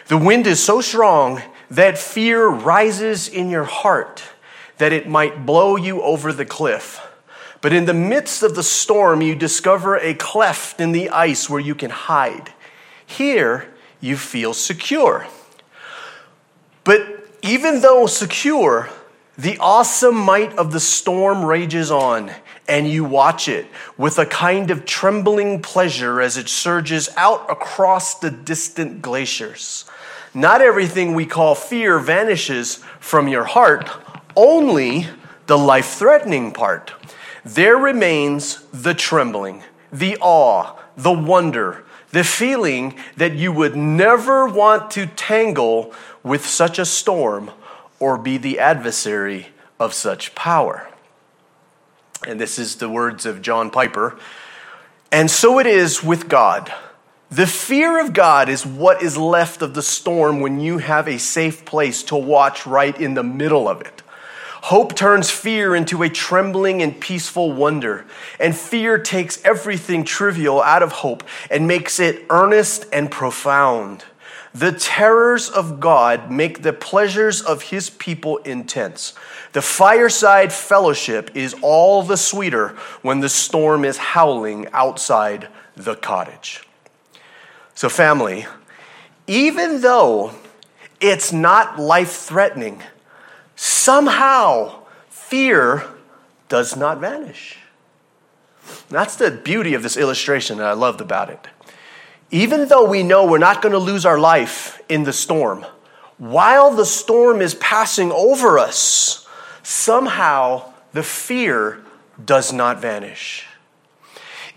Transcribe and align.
The 0.09 0.17
wind 0.17 0.47
is 0.47 0.61
so 0.61 0.81
strong 0.81 1.41
that 1.71 1.97
fear 1.97 2.45
rises 2.45 3.29
in 3.29 3.49
your 3.49 3.63
heart 3.63 4.21
that 4.79 4.91
it 4.91 5.07
might 5.07 5.45
blow 5.45 5.77
you 5.77 6.01
over 6.01 6.33
the 6.33 6.45
cliff. 6.45 6.99
But 7.61 7.71
in 7.71 7.85
the 7.85 7.93
midst 7.93 8.43
of 8.43 8.53
the 8.53 8.63
storm, 8.63 9.21
you 9.21 9.33
discover 9.33 9.95
a 9.95 10.13
cleft 10.13 10.81
in 10.81 10.91
the 10.91 11.09
ice 11.09 11.49
where 11.49 11.61
you 11.61 11.73
can 11.73 11.89
hide. 11.89 12.51
Here, 13.05 13.73
you 14.01 14.17
feel 14.17 14.53
secure. 14.53 15.25
But 16.83 17.29
even 17.41 17.79
though 17.79 18.07
secure, 18.07 18.89
the 19.37 19.57
awesome 19.59 20.17
might 20.17 20.53
of 20.57 20.73
the 20.73 20.81
storm 20.81 21.45
rages 21.45 21.89
on, 21.89 22.31
and 22.67 22.87
you 22.87 23.03
watch 23.03 23.47
it 23.47 23.67
with 23.97 24.17
a 24.17 24.25
kind 24.25 24.71
of 24.71 24.85
trembling 24.85 25.61
pleasure 25.61 26.21
as 26.21 26.37
it 26.37 26.47
surges 26.47 27.09
out 27.17 27.49
across 27.49 28.19
the 28.19 28.31
distant 28.31 29.01
glaciers. 29.01 29.85
Not 30.33 30.61
everything 30.61 31.13
we 31.13 31.25
call 31.25 31.55
fear 31.55 31.99
vanishes 31.99 32.77
from 32.99 33.27
your 33.27 33.43
heart, 33.43 33.89
only 34.35 35.07
the 35.47 35.57
life 35.57 35.89
threatening 35.89 36.51
part. 36.51 36.93
There 37.45 37.77
remains 37.77 38.63
the 38.71 38.93
trembling, 38.93 39.63
the 39.91 40.17
awe, 40.21 40.79
the 40.95 41.11
wonder, 41.11 41.83
the 42.11 42.23
feeling 42.23 42.95
that 43.17 43.33
you 43.33 43.51
would 43.51 43.75
never 43.75 44.47
want 44.47 44.89
to 44.91 45.05
tangle 45.07 45.93
with 46.23 46.45
such 46.45 46.79
a 46.79 46.85
storm 46.85 47.51
or 47.99 48.17
be 48.17 48.37
the 48.37 48.59
adversary 48.59 49.47
of 49.79 49.93
such 49.93 50.33
power. 50.35 50.89
And 52.27 52.39
this 52.39 52.57
is 52.57 52.75
the 52.75 52.89
words 52.89 53.25
of 53.25 53.41
John 53.41 53.69
Piper. 53.69 54.17
And 55.11 55.29
so 55.29 55.59
it 55.59 55.67
is 55.67 56.03
with 56.03 56.27
God. 56.29 56.73
The 57.29 57.47
fear 57.47 57.99
of 57.99 58.13
God 58.13 58.47
is 58.47 58.65
what 58.65 59.01
is 59.01 59.17
left 59.17 59.61
of 59.61 59.73
the 59.73 59.81
storm 59.81 60.39
when 60.39 60.59
you 60.59 60.77
have 60.77 61.07
a 61.07 61.17
safe 61.17 61.65
place 61.65 62.03
to 62.03 62.15
watch 62.15 62.65
right 62.65 62.99
in 62.99 63.13
the 63.13 63.23
middle 63.23 63.67
of 63.67 63.81
it. 63.81 64.03
Hope 64.63 64.95
turns 64.95 65.29
fear 65.29 65.75
into 65.75 66.03
a 66.03 66.09
trembling 66.09 66.81
and 66.81 67.01
peaceful 67.01 67.51
wonder, 67.51 68.05
and 68.39 68.55
fear 68.55 68.97
takes 68.97 69.43
everything 69.43 70.05
trivial 70.05 70.61
out 70.61 70.81
of 70.81 70.91
hope 70.91 71.23
and 71.51 71.67
makes 71.67 71.99
it 71.99 72.25
earnest 72.29 72.85
and 72.93 73.11
profound. 73.11 74.05
The 74.55 74.71
terrors 74.71 75.49
of 75.49 75.79
God 75.79 76.29
make 76.29 76.61
the 76.61 76.73
pleasures 76.73 77.41
of 77.41 77.63
his 77.63 77.89
people 77.89 78.37
intense. 78.37 79.13
The 79.53 79.63
fireside 79.63 80.53
fellowship 80.53 81.31
is 81.35 81.55
all 81.61 82.03
the 82.03 82.17
sweeter 82.17 82.69
when 83.01 83.19
the 83.19 83.29
storm 83.29 83.83
is 83.83 83.97
howling 83.97 84.67
outside 84.71 85.47
the 85.75 85.95
cottage. 85.95 86.63
So, 87.73 87.89
family, 87.89 88.45
even 89.25 89.81
though 89.81 90.33
it's 91.01 91.33
not 91.33 91.79
life 91.79 92.11
threatening, 92.11 92.83
somehow 93.55 94.83
fear 95.09 95.83
does 96.47 96.75
not 96.77 96.99
vanish. 96.99 97.57
That's 98.89 99.15
the 99.15 99.31
beauty 99.31 99.73
of 99.73 99.81
this 99.81 99.97
illustration 99.97 100.59
that 100.59 100.67
I 100.67 100.73
loved 100.73 101.01
about 101.01 101.31
it 101.31 101.47
even 102.33 102.67
though 102.67 102.83
we 102.83 103.03
know 103.03 103.27
we're 103.27 103.37
not 103.37 103.61
going 103.61 103.73
to 103.73 103.79
lose 103.79 104.07
our 104.07 104.17
life 104.17 104.81
in 104.89 105.03
the 105.03 105.13
storm, 105.13 105.63
while 106.17 106.71
the 106.71 106.85
storm 106.85 107.41
is 107.43 107.53
passing 107.53 108.11
over 108.11 108.57
us, 108.57 109.27
somehow 109.61 110.73
the 110.93 111.03
fear 111.03 111.83
does 112.25 112.51
not 112.51 112.81
vanish. 112.81 113.45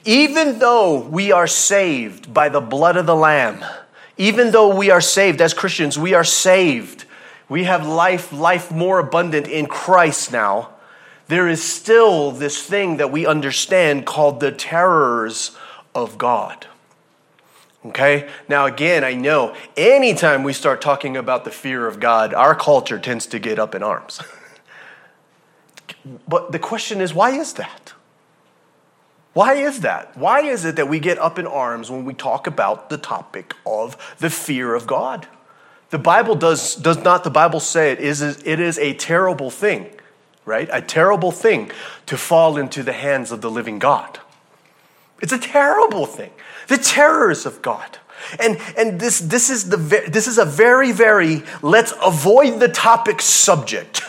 Even 0.06 0.58
though 0.58 1.00
we 1.00 1.30
are 1.32 1.46
saved 1.46 2.32
by 2.32 2.48
the 2.48 2.62
blood 2.62 2.96
of 2.96 3.04
the 3.04 3.14
Lamb, 3.14 3.62
even 4.16 4.52
though 4.52 4.74
we 4.74 4.88
are 4.88 5.02
saved 5.02 5.42
as 5.42 5.52
Christians, 5.52 5.98
we 5.98 6.14
are 6.14 6.24
saved. 6.24 7.04
We 7.46 7.64
have 7.64 7.86
life, 7.86 8.32
life 8.32 8.70
more 8.72 8.98
abundant 9.00 9.48
in 9.48 9.66
Christ 9.66 10.32
now. 10.32 10.70
There 11.28 11.46
is 11.46 11.62
still 11.62 12.30
this 12.30 12.62
thing 12.62 12.96
that 12.96 13.12
we 13.12 13.26
understand 13.26 14.06
called 14.06 14.40
the 14.40 14.52
terrors 14.52 15.54
of 15.94 16.16
God. 16.16 16.66
Okay? 17.86 18.28
Now, 18.48 18.66
again, 18.66 19.04
I 19.04 19.14
know 19.14 19.54
anytime 19.76 20.42
we 20.42 20.52
start 20.52 20.80
talking 20.80 21.16
about 21.16 21.44
the 21.44 21.50
fear 21.50 21.86
of 21.86 22.00
God, 22.00 22.34
our 22.34 22.54
culture 22.54 22.98
tends 22.98 23.26
to 23.26 23.38
get 23.38 23.58
up 23.58 23.74
in 23.74 23.82
arms. 23.82 24.20
but 26.28 26.52
the 26.52 26.58
question 26.58 27.00
is, 27.00 27.14
why 27.14 27.30
is 27.30 27.54
that? 27.54 27.92
Why 29.32 29.54
is 29.54 29.80
that? 29.80 30.16
Why 30.16 30.40
is 30.40 30.64
it 30.64 30.76
that 30.76 30.88
we 30.88 30.98
get 30.98 31.18
up 31.18 31.38
in 31.38 31.46
arms 31.46 31.90
when 31.90 32.06
we 32.06 32.14
talk 32.14 32.46
about 32.46 32.88
the 32.88 32.96
topic 32.96 33.54
of 33.66 33.96
the 34.18 34.30
fear 34.30 34.74
of 34.74 34.86
God? 34.86 35.28
The 35.90 35.98
Bible 35.98 36.34
does, 36.34 36.74
does 36.74 37.04
not 37.04 37.22
the 37.22 37.30
Bible 37.30 37.60
say 37.60 37.92
it 37.92 38.00
is, 38.00 38.22
it 38.22 38.60
is 38.60 38.78
a 38.78 38.94
terrible 38.94 39.50
thing, 39.50 39.90
right? 40.46 40.68
A 40.72 40.80
terrible 40.80 41.30
thing 41.30 41.70
to 42.06 42.16
fall 42.16 42.56
into 42.56 42.82
the 42.82 42.94
hands 42.94 43.30
of 43.30 43.42
the 43.42 43.50
living 43.50 43.78
God. 43.78 44.18
It's 45.20 45.32
a 45.32 45.38
terrible 45.38 46.06
thing. 46.06 46.30
The 46.68 46.78
terrors 46.78 47.46
of 47.46 47.62
God. 47.62 47.98
And, 48.40 48.58
and 48.76 49.00
this, 49.00 49.20
this, 49.20 49.50
is 49.50 49.68
the, 49.68 49.76
this 50.08 50.26
is 50.26 50.38
a 50.38 50.44
very, 50.44 50.92
very 50.92 51.42
let's 51.62 51.92
avoid 52.02 52.60
the 52.60 52.68
topic 52.68 53.22
subject. 53.22 54.02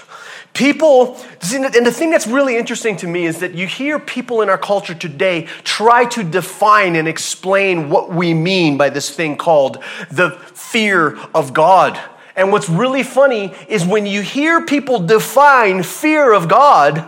People, 0.54 1.18
and 1.54 1.86
the 1.86 1.92
thing 1.92 2.10
that's 2.10 2.26
really 2.26 2.58
interesting 2.58 2.98
to 2.98 3.08
me 3.08 3.28
is 3.28 3.40
that 3.42 3.54
you 3.54 3.68
hear 3.68 4.00
people 4.00 4.42
in 4.42 4.50
our 4.50 4.58
culture 4.58 4.96
today 4.96 5.44
try 5.64 6.06
to 6.06 6.24
define 6.24 6.96
and 6.96 7.08
explain 7.08 7.90
what 7.90 8.10
we 8.10 8.34
mean 8.34 8.76
by 8.76 8.90
this 8.90 9.12
thing 9.12 9.38
called 9.38 9.84
the 10.10 10.32
fear 10.56 11.16
of 11.36 11.54
God. 11.54 12.00
And 12.36 12.52
what's 12.52 12.70
really 12.70 13.04
funny 13.04 13.54
is 13.68 13.86
when 13.86 14.08
you 14.08 14.22
hear 14.22 14.66
people 14.66 15.00
define 15.00 15.84
fear 15.84 16.34
of 16.34 16.48
God, 16.48 17.08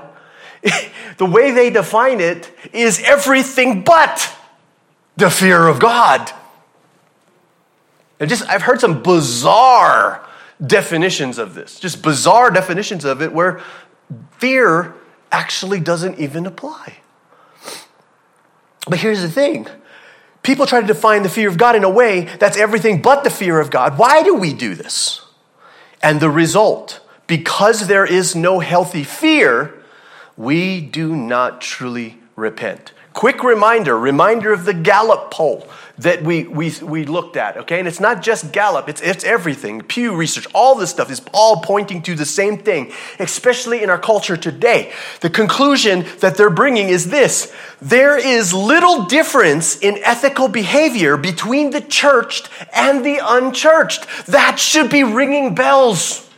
the 1.18 1.26
way 1.26 1.52
they 1.52 1.70
define 1.70 2.20
it 2.20 2.52
is 2.74 3.02
everything 3.04 3.84
but 3.84 4.36
the 5.18 5.30
fear 5.30 5.68
of 5.68 5.80
God. 5.80 6.32
And 8.20 8.30
just 8.30 8.48
I've 8.50 8.64
heard 8.64 8.82
some 8.82 9.02
bizarre 9.02 10.28
definitions 10.66 11.38
of 11.38 11.56
this, 11.56 11.80
just 11.80 12.02
bizarre 12.02 12.52
definitions 12.52 13.06
of 13.06 13.22
it 13.22 13.32
where 13.32 13.62
fear 14.38 14.94
actually 15.32 15.80
doesn't 15.80 16.20
even 16.20 16.46
apply. 16.46 16.98
But 18.88 19.00
here's 19.00 19.22
the 19.22 19.30
thing. 19.30 19.68
People 20.42 20.66
try 20.66 20.82
to 20.82 20.88
define 20.88 21.24
the 21.24 21.30
fear 21.30 21.48
of 21.48 21.58
God 21.58 21.76
in 21.76 21.84
a 21.84 21.90
way 21.90 22.22
that's 22.40 22.58
everything 22.58 23.02
but 23.02 23.24
the 23.24 23.30
fear 23.30 23.60
of 23.60 23.70
God. 23.70 23.98
Why 23.98 24.24
do 24.24 24.34
we 24.34 24.54
do 24.54 24.74
this? 24.74 25.22
And 26.02 26.20
the 26.20 26.30
result, 26.30 27.02
because 27.28 27.88
there 27.88 28.06
is 28.06 28.36
no 28.36 28.60
healthy 28.60 29.04
fear, 29.04 29.79
we 30.40 30.80
do 30.80 31.18
not 31.18 31.60
truly 31.60 32.18
repent. 32.38 32.94
Quick 33.12 33.44
reminder, 33.44 34.00
reminder 34.00 34.54
of 34.54 34.64
the 34.64 34.74
Gallup 34.74 35.32
poll 35.32 35.68
that 35.98 36.24
we, 36.24 36.46
we, 36.46 36.72
we 36.82 37.04
looked 37.06 37.36
at, 37.36 37.58
okay? 37.58 37.78
And 37.80 37.90
it's 37.90 38.00
not 38.00 38.22
just 38.22 38.54
Gallup, 38.54 38.88
it's, 38.88 39.02
it's 39.02 39.26
everything. 39.26 39.82
Pew 39.82 40.16
Research, 40.16 40.48
all 40.54 40.76
this 40.76 40.92
stuff 40.92 41.12
is 41.12 41.22
all 41.34 41.62
pointing 41.62 42.02
to 42.04 42.16
the 42.16 42.26
same 42.26 42.58
thing, 42.58 42.94
especially 43.20 43.84
in 43.84 43.90
our 43.90 44.00
culture 44.00 44.38
today. 44.38 44.94
The 45.20 45.30
conclusion 45.30 46.06
that 46.22 46.38
they're 46.38 46.50
bringing 46.50 46.88
is 46.88 47.10
this 47.10 47.54
there 47.82 48.18
is 48.18 48.54
little 48.54 49.06
difference 49.08 49.78
in 49.78 49.98
ethical 50.06 50.48
behavior 50.48 51.18
between 51.18 51.72
the 51.72 51.82
churched 51.82 52.48
and 52.74 53.04
the 53.04 53.20
unchurched. 53.22 54.08
That 54.28 54.58
should 54.58 54.90
be 54.90 55.04
ringing 55.04 55.54
bells. 55.54 56.29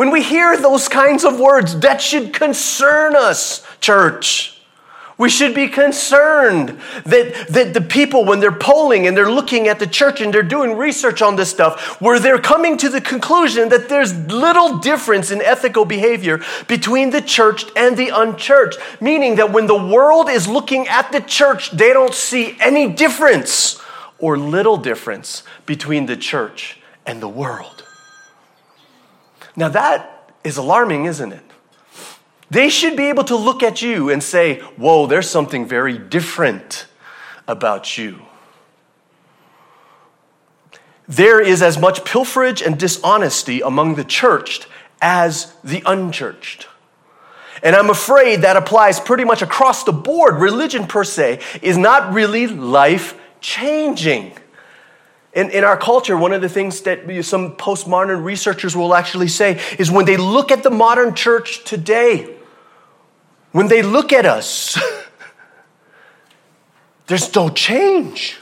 When 0.00 0.10
we 0.10 0.22
hear 0.22 0.56
those 0.56 0.88
kinds 0.88 1.26
of 1.26 1.38
words, 1.38 1.80
that 1.80 2.00
should 2.00 2.32
concern 2.32 3.14
us, 3.14 3.62
church. 3.82 4.58
We 5.18 5.28
should 5.28 5.54
be 5.54 5.68
concerned 5.68 6.80
that, 7.04 7.48
that 7.50 7.74
the 7.74 7.82
people, 7.82 8.24
when 8.24 8.40
they're 8.40 8.50
polling 8.50 9.06
and 9.06 9.14
they're 9.14 9.30
looking 9.30 9.68
at 9.68 9.78
the 9.78 9.86
church 9.86 10.22
and 10.22 10.32
they're 10.32 10.42
doing 10.42 10.78
research 10.78 11.20
on 11.20 11.36
this 11.36 11.50
stuff, 11.50 12.00
where 12.00 12.18
they're 12.18 12.38
coming 12.38 12.78
to 12.78 12.88
the 12.88 13.02
conclusion 13.02 13.68
that 13.68 13.90
there's 13.90 14.14
little 14.14 14.78
difference 14.78 15.30
in 15.30 15.42
ethical 15.42 15.84
behavior 15.84 16.40
between 16.66 17.10
the 17.10 17.20
church 17.20 17.66
and 17.76 17.98
the 17.98 18.08
unchurched. 18.08 18.78
Meaning 19.02 19.34
that 19.34 19.52
when 19.52 19.66
the 19.66 19.76
world 19.76 20.30
is 20.30 20.48
looking 20.48 20.88
at 20.88 21.12
the 21.12 21.20
church, 21.20 21.72
they 21.72 21.92
don't 21.92 22.14
see 22.14 22.56
any 22.58 22.90
difference 22.90 23.78
or 24.18 24.38
little 24.38 24.78
difference 24.78 25.42
between 25.66 26.06
the 26.06 26.16
church 26.16 26.78
and 27.04 27.20
the 27.20 27.28
world. 27.28 27.84
Now 29.60 29.68
that 29.68 30.32
is 30.42 30.56
alarming, 30.56 31.04
isn't 31.04 31.32
it? 31.32 31.44
They 32.48 32.70
should 32.70 32.96
be 32.96 33.10
able 33.10 33.24
to 33.24 33.36
look 33.36 33.62
at 33.62 33.82
you 33.82 34.08
and 34.08 34.22
say, 34.22 34.60
Whoa, 34.78 35.06
there's 35.06 35.28
something 35.28 35.66
very 35.66 35.98
different 35.98 36.86
about 37.46 37.98
you. 37.98 38.22
There 41.06 41.42
is 41.42 41.60
as 41.60 41.76
much 41.76 42.04
pilferage 42.04 42.64
and 42.64 42.78
dishonesty 42.78 43.60
among 43.60 43.96
the 43.96 44.04
churched 44.04 44.66
as 45.02 45.52
the 45.62 45.82
unchurched. 45.84 46.66
And 47.62 47.76
I'm 47.76 47.90
afraid 47.90 48.40
that 48.40 48.56
applies 48.56 48.98
pretty 48.98 49.24
much 49.24 49.42
across 49.42 49.84
the 49.84 49.92
board. 49.92 50.36
Religion, 50.36 50.86
per 50.86 51.04
se, 51.04 51.40
is 51.60 51.76
not 51.76 52.14
really 52.14 52.46
life 52.46 53.14
changing. 53.42 54.32
In, 55.32 55.50
in 55.50 55.62
our 55.62 55.76
culture, 55.76 56.16
one 56.16 56.32
of 56.32 56.40
the 56.40 56.48
things 56.48 56.80
that 56.82 57.00
some 57.24 57.56
postmodern 57.56 58.24
researchers 58.24 58.74
will 58.74 58.94
actually 58.94 59.28
say 59.28 59.60
is 59.78 59.90
when 59.90 60.04
they 60.04 60.16
look 60.16 60.50
at 60.50 60.62
the 60.62 60.70
modern 60.70 61.14
church 61.14 61.64
today, 61.64 62.34
when 63.52 63.68
they 63.68 63.82
look 63.82 64.12
at 64.12 64.26
us, 64.26 64.78
there's 67.06 67.32
no 67.34 67.48
change. 67.48 68.38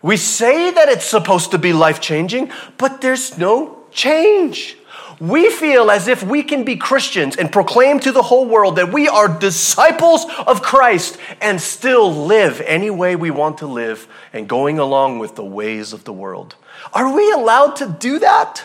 We 0.00 0.16
say 0.16 0.70
that 0.70 0.88
it's 0.88 1.04
supposed 1.04 1.50
to 1.50 1.58
be 1.58 1.72
life 1.72 2.00
changing, 2.00 2.50
but 2.78 3.00
there's 3.00 3.36
no 3.36 3.84
change. 3.90 4.76
We 5.20 5.50
feel 5.50 5.90
as 5.90 6.08
if 6.08 6.22
we 6.22 6.42
can 6.42 6.64
be 6.64 6.76
Christians 6.76 7.36
and 7.36 7.52
proclaim 7.52 8.00
to 8.00 8.12
the 8.12 8.22
whole 8.22 8.46
world 8.46 8.76
that 8.76 8.92
we 8.92 9.08
are 9.08 9.28
disciples 9.28 10.26
of 10.46 10.62
Christ 10.62 11.18
and 11.40 11.60
still 11.60 12.12
live 12.12 12.60
any 12.62 12.90
way 12.90 13.16
we 13.16 13.30
want 13.30 13.58
to 13.58 13.66
live 13.66 14.08
and 14.32 14.48
going 14.48 14.78
along 14.78 15.18
with 15.18 15.36
the 15.36 15.44
ways 15.44 15.92
of 15.92 16.04
the 16.04 16.12
world. 16.12 16.56
Are 16.92 17.14
we 17.14 17.30
allowed 17.32 17.76
to 17.76 17.96
do 17.98 18.18
that? 18.18 18.64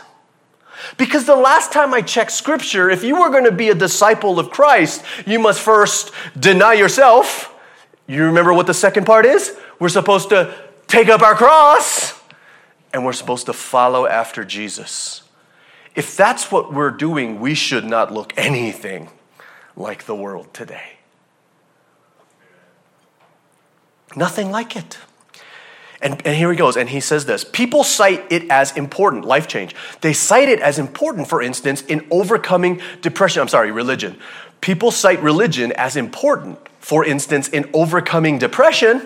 Because 0.97 1.25
the 1.25 1.35
last 1.35 1.71
time 1.71 1.93
I 1.93 2.01
checked 2.01 2.31
scripture, 2.31 2.89
if 2.89 3.03
you 3.03 3.19
were 3.19 3.29
going 3.29 3.43
to 3.43 3.51
be 3.51 3.69
a 3.69 3.75
disciple 3.75 4.39
of 4.39 4.49
Christ, 4.49 5.03
you 5.25 5.39
must 5.39 5.59
first 5.59 6.11
deny 6.39 6.73
yourself. 6.73 7.53
You 8.07 8.25
remember 8.25 8.53
what 8.53 8.65
the 8.65 8.73
second 8.73 9.05
part 9.05 9.25
is? 9.25 9.55
We're 9.79 9.89
supposed 9.89 10.29
to 10.29 10.55
take 10.87 11.09
up 11.09 11.21
our 11.21 11.35
cross 11.35 12.19
and 12.93 13.05
we're 13.05 13.13
supposed 13.13 13.45
to 13.45 13.53
follow 13.53 14.07
after 14.07 14.43
Jesus. 14.43 15.23
If 15.99 16.15
that's 16.15 16.49
what 16.49 16.73
we're 16.73 16.91
doing, 16.91 17.41
we 17.41 17.53
should 17.53 17.83
not 17.83 18.09
look 18.09 18.31
anything 18.37 19.09
like 19.75 20.05
the 20.05 20.15
world 20.15 20.53
today. 20.53 20.91
Nothing 24.15 24.49
like 24.49 24.77
it. 24.77 24.97
And, 26.01 26.25
and 26.25 26.37
here 26.37 26.49
he 26.51 26.57
goes, 26.57 26.77
and 26.77 26.87
he 26.87 27.01
says 27.01 27.25
this 27.25 27.43
People 27.43 27.83
cite 27.83 28.31
it 28.31 28.49
as 28.49 28.77
important, 28.77 29.25
life 29.25 29.49
change. 29.49 29.75
They 29.99 30.13
cite 30.13 30.47
it 30.47 30.61
as 30.61 30.79
important, 30.79 31.27
for 31.27 31.41
instance, 31.41 31.81
in 31.81 32.07
overcoming 32.09 32.79
depression. 33.01 33.41
I'm 33.41 33.49
sorry, 33.49 33.69
religion. 33.69 34.17
People 34.61 34.91
cite 34.91 35.21
religion 35.21 35.73
as 35.73 35.97
important, 35.97 36.59
for 36.79 37.03
instance, 37.03 37.49
in 37.49 37.69
overcoming 37.73 38.39
depression, 38.39 39.05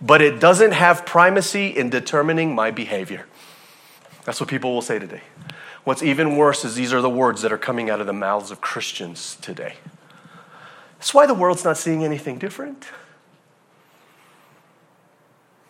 but 0.00 0.22
it 0.22 0.38
doesn't 0.38 0.74
have 0.74 1.04
primacy 1.04 1.76
in 1.76 1.90
determining 1.90 2.54
my 2.54 2.70
behavior. 2.70 3.26
That's 4.24 4.40
what 4.40 4.48
people 4.48 4.72
will 4.72 4.82
say 4.82 4.98
today. 4.98 5.22
What's 5.84 6.02
even 6.02 6.36
worse 6.36 6.64
is 6.64 6.74
these 6.74 6.92
are 6.92 7.02
the 7.02 7.10
words 7.10 7.42
that 7.42 7.52
are 7.52 7.58
coming 7.58 7.90
out 7.90 8.00
of 8.00 8.06
the 8.06 8.12
mouths 8.12 8.50
of 8.50 8.60
Christians 8.60 9.36
today. 9.40 9.74
That's 10.98 11.12
why 11.12 11.26
the 11.26 11.34
world's 11.34 11.64
not 11.64 11.76
seeing 11.76 12.02
anything 12.02 12.38
different. 12.38 12.86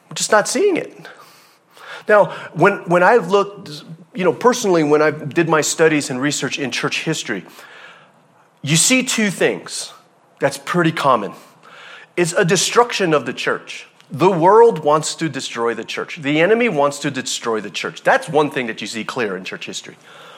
We're 0.09 0.15
just 0.15 0.31
not 0.31 0.47
seeing 0.47 0.77
it. 0.77 1.09
Now, 2.09 2.27
when, 2.53 2.89
when 2.89 3.03
I 3.03 3.17
looked, 3.17 3.85
you 4.15 4.23
know, 4.23 4.33
personally, 4.33 4.85
when 4.85 5.03
I 5.03 5.11
did 5.11 5.49
my 5.49 5.61
studies 5.61 6.11
and 6.11 6.21
research 6.21 6.59
in 6.59 6.71
church 6.71 7.03
history, 7.03 7.45
you 8.63 8.77
see 8.77 9.03
two 9.03 9.31
things 9.31 9.93
that's 10.39 10.59
pretty 10.59 10.93
common. 10.93 11.33
It's 12.17 12.33
a 12.33 12.45
destruction 12.45 13.13
of 13.13 13.27
the 13.27 13.33
church. 13.33 13.89
The 14.11 14.31
world 14.31 14.85
wants 14.85 15.15
to 15.17 15.29
destroy 15.29 15.75
the 15.75 15.85
church. 15.85 16.17
The 16.21 16.41
enemy 16.41 16.69
wants 16.69 16.99
to 17.01 17.11
destroy 17.11 17.61
the 17.61 17.71
church. 17.71 18.03
That's 18.03 18.29
one 18.29 18.51
thing 18.51 18.67
that 18.67 18.81
you 18.81 18.87
see 18.87 19.05
clear 19.05 19.37
in 19.37 19.45
church 19.45 19.67
history. 19.67 19.97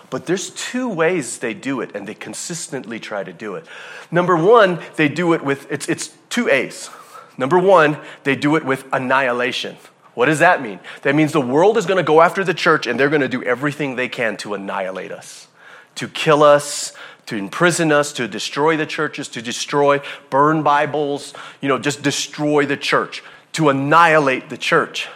But 0.09 0.27
there's 0.27 0.51
two 0.51 0.89
ways 0.89 1.39
they 1.39 1.53
do 1.53 1.81
it, 1.81 1.95
and 1.95 2.07
they 2.07 2.15
consistently 2.15 3.01
try 3.01 3.25
to 3.25 3.33
do 3.33 3.57
it. 3.57 3.67
Number 4.11 4.37
one, 4.37 4.81
they 4.95 5.09
do 5.09 5.33
it 5.33 5.43
with, 5.43 5.71
it's, 5.71 5.89
it's 5.89 6.17
two 6.31 6.49
A's. 6.49 6.91
Number 7.37 7.59
one, 7.59 7.99
they 8.23 8.37
do 8.37 8.57
it 8.57 8.65
with 8.65 8.87
annihilation. 8.93 9.77
What 10.15 10.27
does 10.27 10.39
that 10.39 10.63
mean? 10.63 10.81
That 11.03 11.15
means 11.15 11.33
the 11.33 11.41
world 11.41 11.77
is 11.77 11.85
going 11.85 11.99
to 11.99 12.03
go 12.03 12.23
after 12.23 12.43
the 12.45 12.55
church 12.55 12.87
and 12.87 12.99
they're 12.99 13.11
going 13.11 13.21
to 13.21 13.29
do 13.29 13.43
everything 13.43 13.97
they 13.97 14.09
can 14.09 14.37
to 14.39 14.55
annihilate 14.55 15.13
us, 15.13 15.49
to 15.97 16.09
kill 16.09 16.43
us, 16.43 16.95
to 17.27 17.37
imprison 17.37 17.93
us, 17.93 18.13
to 18.15 18.27
destroy 18.27 18.77
the 18.77 18.87
churches, 18.87 19.29
to 19.29 19.43
destroy, 19.43 20.01
burn 20.31 20.63
Bibles, 20.63 21.35
you 21.61 21.69
know, 21.69 21.79
just 21.79 22.03
destroy 22.03 22.65
the 22.65 22.77
church, 22.77 23.23
to 23.57 23.71
annihilate 23.71 24.51
the 24.51 24.59
church. 24.59 25.09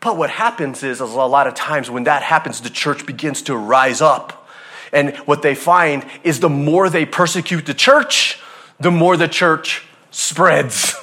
But 0.00 0.16
what 0.16 0.30
happens 0.30 0.82
is, 0.82 1.00
is 1.00 1.00
a 1.00 1.04
lot 1.06 1.46
of 1.46 1.54
times 1.54 1.90
when 1.90 2.04
that 2.04 2.22
happens, 2.22 2.62
the 2.62 2.70
church 2.70 3.04
begins 3.04 3.42
to 3.42 3.54
rise 3.54 4.00
up. 4.00 4.48
And 4.90 5.14
what 5.26 5.42
they 5.42 5.54
find 5.54 6.06
is 6.22 6.40
the 6.40 6.48
more 6.48 6.88
they 6.88 7.04
persecute 7.04 7.66
the 7.66 7.74
church, 7.74 8.40
the 8.80 8.90
more 8.90 9.18
the 9.18 9.28
church 9.28 9.86
spreads. 10.10 10.94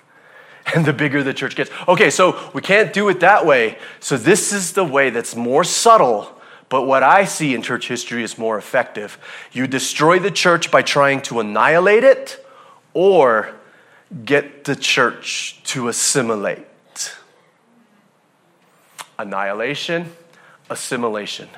and 0.74 0.84
the 0.84 0.92
bigger 0.92 1.22
the 1.22 1.34
church 1.34 1.54
gets. 1.54 1.70
Okay, 1.86 2.10
so 2.10 2.50
we 2.52 2.62
can't 2.62 2.92
do 2.92 3.08
it 3.08 3.20
that 3.20 3.46
way. 3.46 3.78
So 4.00 4.16
this 4.16 4.52
is 4.52 4.72
the 4.72 4.84
way 4.84 5.10
that's 5.10 5.36
more 5.36 5.62
subtle, 5.62 6.36
but 6.68 6.82
what 6.82 7.04
I 7.04 7.26
see 7.26 7.54
in 7.54 7.62
church 7.62 7.86
history 7.86 8.24
is 8.24 8.36
more 8.36 8.58
effective. 8.58 9.18
You 9.52 9.68
destroy 9.68 10.18
the 10.18 10.32
church 10.32 10.72
by 10.72 10.82
trying 10.82 11.22
to 11.22 11.38
annihilate 11.38 12.02
it 12.02 12.44
or 12.92 13.54
get 14.24 14.64
the 14.64 14.76
church 14.76 15.60
to 15.64 15.88
assimilate. 15.88 16.66
Annihilation, 19.18 20.12
assimilation. 20.70 21.48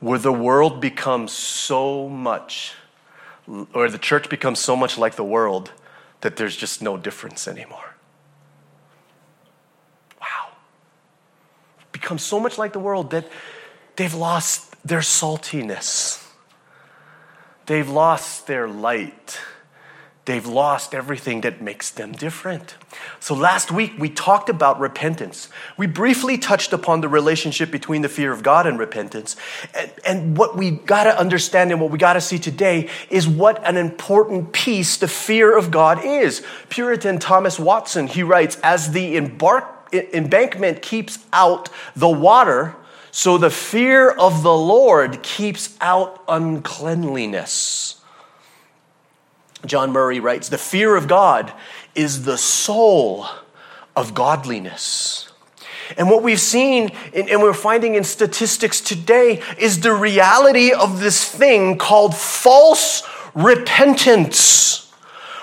Where 0.00 0.18
the 0.18 0.32
world 0.32 0.80
becomes 0.80 1.32
so 1.32 2.08
much, 2.08 2.74
or 3.72 3.88
the 3.88 3.98
church 3.98 4.28
becomes 4.28 4.58
so 4.58 4.76
much 4.76 4.98
like 4.98 5.16
the 5.16 5.24
world 5.24 5.72
that 6.20 6.36
there's 6.36 6.56
just 6.56 6.82
no 6.82 6.96
difference 6.96 7.46
anymore. 7.46 7.94
Wow. 10.20 10.52
Become 11.92 12.18
so 12.18 12.40
much 12.40 12.58
like 12.58 12.72
the 12.72 12.80
world 12.80 13.10
that 13.10 13.28
they've 13.96 14.14
lost 14.14 14.74
their 14.86 15.00
saltiness. 15.00 16.22
They've 17.66 17.88
lost 17.88 18.46
their 18.46 18.68
light. 18.68 19.40
They've 20.26 20.44
lost 20.44 20.92
everything 20.92 21.42
that 21.42 21.62
makes 21.62 21.88
them 21.88 22.10
different. 22.10 22.74
So, 23.20 23.32
last 23.32 23.70
week 23.70 23.92
we 23.96 24.08
talked 24.08 24.48
about 24.48 24.80
repentance. 24.80 25.48
We 25.76 25.86
briefly 25.86 26.36
touched 26.36 26.72
upon 26.72 27.00
the 27.00 27.08
relationship 27.08 27.70
between 27.70 28.02
the 28.02 28.08
fear 28.08 28.32
of 28.32 28.42
God 28.42 28.66
and 28.66 28.76
repentance. 28.76 29.36
And, 29.72 29.92
and 30.04 30.36
what 30.36 30.56
we 30.56 30.72
got 30.72 31.04
to 31.04 31.16
understand 31.16 31.70
and 31.70 31.80
what 31.80 31.92
we 31.92 31.98
got 31.98 32.14
to 32.14 32.20
see 32.20 32.40
today 32.40 32.90
is 33.08 33.28
what 33.28 33.64
an 33.64 33.76
important 33.76 34.52
piece 34.52 34.96
the 34.96 35.06
fear 35.06 35.56
of 35.56 35.70
God 35.70 36.04
is. 36.04 36.44
Puritan 36.70 37.20
Thomas 37.20 37.60
Watson, 37.60 38.08
he 38.08 38.24
writes, 38.24 38.58
as 38.64 38.90
the 38.90 39.16
embark 39.16 39.64
embankment 39.92 40.82
keeps 40.82 41.20
out 41.32 41.68
the 41.94 42.08
water, 42.08 42.74
so 43.12 43.38
the 43.38 43.50
fear 43.50 44.10
of 44.10 44.42
the 44.42 44.52
Lord 44.52 45.22
keeps 45.22 45.76
out 45.80 46.20
uncleanliness. 46.26 48.00
John 49.68 49.92
Murray 49.92 50.20
writes 50.20 50.48
The 50.48 50.58
fear 50.58 50.96
of 50.96 51.08
God 51.08 51.52
is 51.94 52.24
the 52.24 52.38
soul 52.38 53.26
of 53.94 54.14
godliness. 54.14 55.32
And 55.96 56.10
what 56.10 56.22
we've 56.22 56.40
seen 56.40 56.90
and 57.14 57.40
we're 57.40 57.54
finding 57.54 57.94
in 57.94 58.04
statistics 58.04 58.80
today 58.80 59.40
is 59.58 59.80
the 59.80 59.92
reality 59.92 60.72
of 60.72 61.00
this 61.00 61.24
thing 61.24 61.78
called 61.78 62.16
false 62.16 63.02
repentance. 63.34 64.82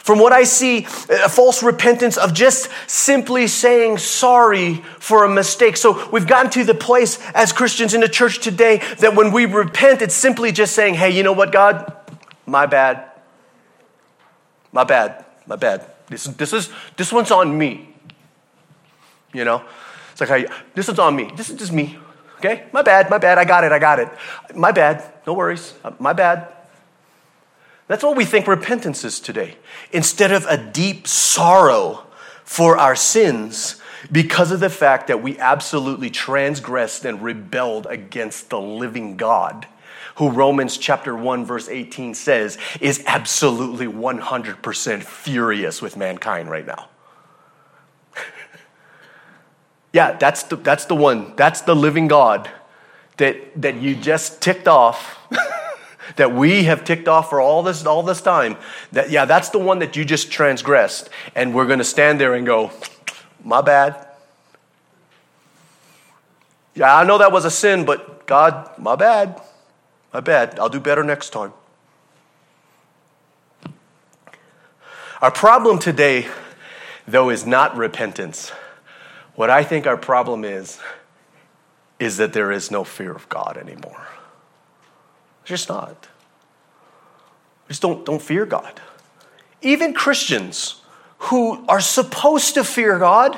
From 0.03 0.19
what 0.19 0.33
I 0.33 0.43
see, 0.43 0.79
a 0.79 1.29
false 1.29 1.63
repentance 1.63 2.17
of 2.17 2.33
just 2.33 2.69
simply 2.87 3.47
saying 3.47 3.99
sorry 3.99 4.83
for 4.99 5.23
a 5.23 5.29
mistake. 5.29 5.77
So 5.77 6.09
we've 6.09 6.27
gotten 6.27 6.51
to 6.51 6.65
the 6.65 6.73
place 6.73 7.25
as 7.33 7.53
Christians 7.53 7.93
in 7.93 8.01
the 8.01 8.09
church 8.09 8.39
today 8.39 8.81
that 8.99 9.15
when 9.15 9.31
we 9.31 9.45
repent, 9.45 10.01
it's 10.01 10.13
simply 10.13 10.51
just 10.51 10.75
saying, 10.75 10.95
hey, 10.95 11.11
you 11.11 11.23
know 11.23 11.31
what, 11.31 11.53
God? 11.53 11.95
My 12.45 12.65
bad. 12.65 13.12
My 14.73 14.83
bad. 14.83 15.23
My 15.47 15.55
bad. 15.55 15.85
This, 16.07 16.25
this, 16.25 16.51
is, 16.51 16.69
this 16.97 17.13
one's 17.13 17.31
on 17.31 17.57
me. 17.57 17.95
You 19.33 19.45
know? 19.45 19.63
It's 20.11 20.19
like, 20.19 20.29
hey, 20.29 20.47
this 20.75 20.89
is 20.89 20.99
on 20.99 21.15
me. 21.15 21.31
This 21.37 21.49
is 21.49 21.57
just 21.57 21.71
me. 21.71 21.97
Okay? 22.37 22.65
My 22.73 22.81
bad. 22.81 23.09
My 23.09 23.19
bad. 23.19 23.37
I 23.37 23.45
got 23.45 23.63
it. 23.63 23.71
I 23.71 23.79
got 23.79 23.99
it. 23.99 24.09
My 24.53 24.71
bad. 24.71 25.03
No 25.25 25.33
worries. 25.33 25.73
Uh, 25.83 25.91
my 25.99 26.11
bad. 26.11 26.47
That's 27.87 28.03
what 28.03 28.17
we 28.17 28.25
think 28.25 28.47
repentance 28.47 29.03
is 29.03 29.19
today. 29.19 29.55
Instead 29.91 30.31
of 30.31 30.45
a 30.47 30.57
deep 30.57 31.07
sorrow 31.07 32.05
for 32.43 32.77
our 32.77 32.95
sins 32.95 33.79
because 34.11 34.51
of 34.51 34.59
the 34.59 34.69
fact 34.69 35.07
that 35.07 35.21
we 35.21 35.37
absolutely 35.37 36.09
transgressed 36.09 37.05
and 37.05 37.21
rebelled 37.21 37.87
against 37.87 38.49
the 38.49 38.59
living 38.59 39.15
God, 39.17 39.67
who 40.15 40.29
Romans 40.29 40.77
chapter 40.77 41.15
1 41.15 41.45
verse 41.45 41.67
18 41.67 42.13
says 42.13 42.57
is 42.79 43.03
absolutely 43.07 43.87
100% 43.87 45.03
furious 45.03 45.81
with 45.81 45.97
mankind 45.97 46.49
right 46.49 46.65
now. 46.65 46.89
yeah, 49.93 50.13
that's 50.13 50.43
the, 50.43 50.55
that's 50.55 50.85
the 50.85 50.95
one. 50.95 51.35
That's 51.35 51.61
the 51.61 51.75
living 51.75 52.07
God 52.07 52.49
that, 53.17 53.61
that 53.61 53.75
you 53.75 53.95
just 53.95 54.41
ticked 54.41 54.67
off. 54.67 55.17
that 56.15 56.33
we 56.33 56.63
have 56.63 56.83
ticked 56.83 57.07
off 57.07 57.29
for 57.29 57.39
all 57.39 57.63
this 57.63 57.85
all 57.85 58.03
this 58.03 58.21
time 58.21 58.57
that 58.91 59.09
yeah 59.09 59.23
that's 59.23 59.49
the 59.49 59.57
one 59.57 59.79
that 59.79 59.95
you 59.95 60.03
just 60.03 60.29
transgressed 60.29 61.09
and 61.33 61.55
we're 61.55 61.65
going 61.65 61.79
to 61.79 61.85
stand 61.85 62.19
there 62.19 62.33
and 62.33 62.45
go 62.45 62.71
my 63.41 63.61
bad 63.61 64.05
yeah 66.75 66.93
i 66.93 67.05
know 67.05 67.17
that 67.17 67.31
was 67.31 67.45
a 67.45 67.51
sin 67.51 67.85
but 67.85 68.27
god 68.27 68.69
my 68.77 68.97
bad 68.97 69.41
my 70.13 70.19
bad 70.19 70.59
i'll 70.59 70.69
do 70.69 70.79
better 70.79 71.03
next 71.03 71.31
time 71.31 71.53
our 75.21 75.31
problem 75.31 75.79
today 75.79 76.27
though 77.07 77.29
is 77.29 77.45
not 77.45 77.75
repentance 77.75 78.49
what 79.35 79.49
i 79.49 79.63
think 79.63 79.87
our 79.87 79.97
problem 79.97 80.43
is 80.43 80.79
is 81.99 82.17
that 82.17 82.33
there 82.33 82.51
is 82.51 82.69
no 82.71 82.83
fear 82.83 83.11
of 83.11 83.27
god 83.29 83.57
anymore 83.57 84.07
just 85.45 85.69
not. 85.69 86.07
Just 87.67 87.81
don't, 87.81 88.05
don't 88.05 88.21
fear 88.21 88.45
God. 88.45 88.81
Even 89.61 89.93
Christians 89.93 90.81
who 91.17 91.65
are 91.67 91.81
supposed 91.81 92.55
to 92.55 92.63
fear 92.63 92.99
God 92.99 93.37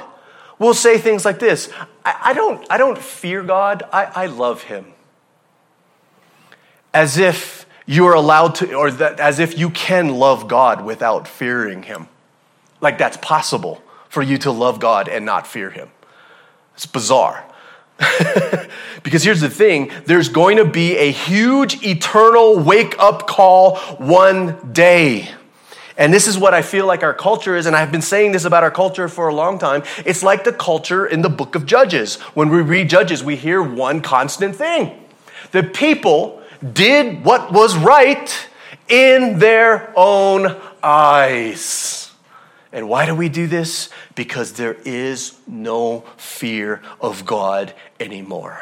will 0.57 0.73
say 0.73 0.97
things 0.97 1.25
like 1.25 1.39
this 1.39 1.69
I, 2.03 2.15
I 2.25 2.33
don't, 2.33 2.65
I 2.69 2.77
don't 2.77 2.97
fear 2.97 3.43
God, 3.43 3.83
I, 3.91 4.05
I 4.05 4.25
love 4.27 4.63
Him. 4.63 4.93
As 6.95 7.17
if 7.17 7.65
you 7.85 8.07
are 8.07 8.13
allowed 8.13 8.55
to, 8.55 8.73
or 8.73 8.89
that, 8.89 9.19
as 9.19 9.39
if 9.39 9.57
you 9.57 9.69
can 9.69 10.15
love 10.15 10.47
God 10.47 10.83
without 10.83 11.27
fearing 11.27 11.83
Him. 11.83 12.07
Like 12.81 12.97
that's 12.97 13.17
possible 13.17 13.83
for 14.09 14.23
you 14.23 14.37
to 14.39 14.51
love 14.51 14.79
God 14.79 15.07
and 15.09 15.25
not 15.25 15.45
fear 15.45 15.69
Him. 15.69 15.89
It's 16.73 16.85
bizarre. 16.85 17.45
because 19.03 19.23
here's 19.23 19.41
the 19.41 19.49
thing 19.49 19.91
there's 20.05 20.29
going 20.29 20.57
to 20.57 20.65
be 20.65 20.97
a 20.97 21.11
huge 21.11 21.83
eternal 21.85 22.59
wake 22.59 22.97
up 22.99 23.27
call 23.27 23.77
one 23.97 24.73
day. 24.73 25.29
And 25.97 26.13
this 26.13 26.27
is 26.27 26.37
what 26.37 26.53
I 26.53 26.61
feel 26.61 26.85
like 26.85 27.03
our 27.03 27.13
culture 27.13 27.55
is, 27.55 27.65
and 27.65 27.75
I've 27.75 27.91
been 27.91 28.01
saying 28.01 28.33
this 28.33 28.43
about 28.43 28.63
our 28.63 28.71
culture 28.71 29.07
for 29.07 29.29
a 29.29 29.33
long 29.33 29.57
time. 29.59 29.83
It's 30.05 30.23
like 30.23 30.43
the 30.43 30.51
culture 30.51 31.05
in 31.05 31.21
the 31.21 31.29
book 31.29 31.55
of 31.55 31.65
Judges. 31.65 32.15
When 32.33 32.49
we 32.49 32.61
read 32.61 32.89
Judges, 32.89 33.23
we 33.23 33.37
hear 33.37 33.61
one 33.61 34.01
constant 34.01 34.55
thing 34.55 35.01
the 35.51 35.63
people 35.63 36.41
did 36.73 37.23
what 37.23 37.51
was 37.51 37.77
right 37.77 38.47
in 38.87 39.39
their 39.39 39.93
own 39.95 40.55
eyes. 40.83 42.11
And 42.71 42.89
why 42.89 43.05
do 43.05 43.15
we 43.15 43.29
do 43.29 43.47
this? 43.47 43.89
Because 44.15 44.53
there 44.53 44.75
is 44.85 45.37
no 45.47 46.01
fear 46.17 46.81
of 46.99 47.25
God 47.25 47.73
anymore. 47.99 48.61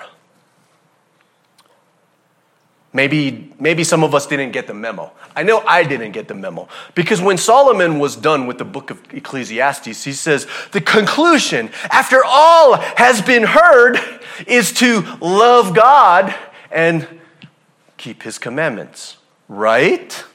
Maybe, 2.95 3.51
maybe 3.59 3.83
some 3.83 4.03
of 4.03 4.13
us 4.13 4.27
didn't 4.27 4.51
get 4.51 4.67
the 4.67 4.73
memo. 4.75 5.11
I 5.35 5.41
know 5.41 5.63
I 5.65 5.83
didn't 5.83 6.11
get 6.11 6.27
the 6.27 6.35
memo. 6.35 6.67
Because 6.93 7.19
when 7.21 7.39
Solomon 7.39 7.97
was 7.97 8.15
done 8.15 8.45
with 8.45 8.59
the 8.59 8.65
book 8.65 8.91
of 8.91 9.01
Ecclesiastes, 9.11 10.03
he 10.03 10.13
says, 10.13 10.45
the 10.73 10.81
conclusion, 10.81 11.71
after 11.89 12.23
all 12.23 12.75
has 12.75 13.19
been 13.19 13.43
heard, 13.43 13.99
is 14.45 14.71
to 14.73 15.01
love 15.21 15.73
God 15.73 16.35
and 16.71 17.07
keep 18.03 18.23
his 18.23 18.37
commandments. 18.37 19.15
Right? 19.47 20.25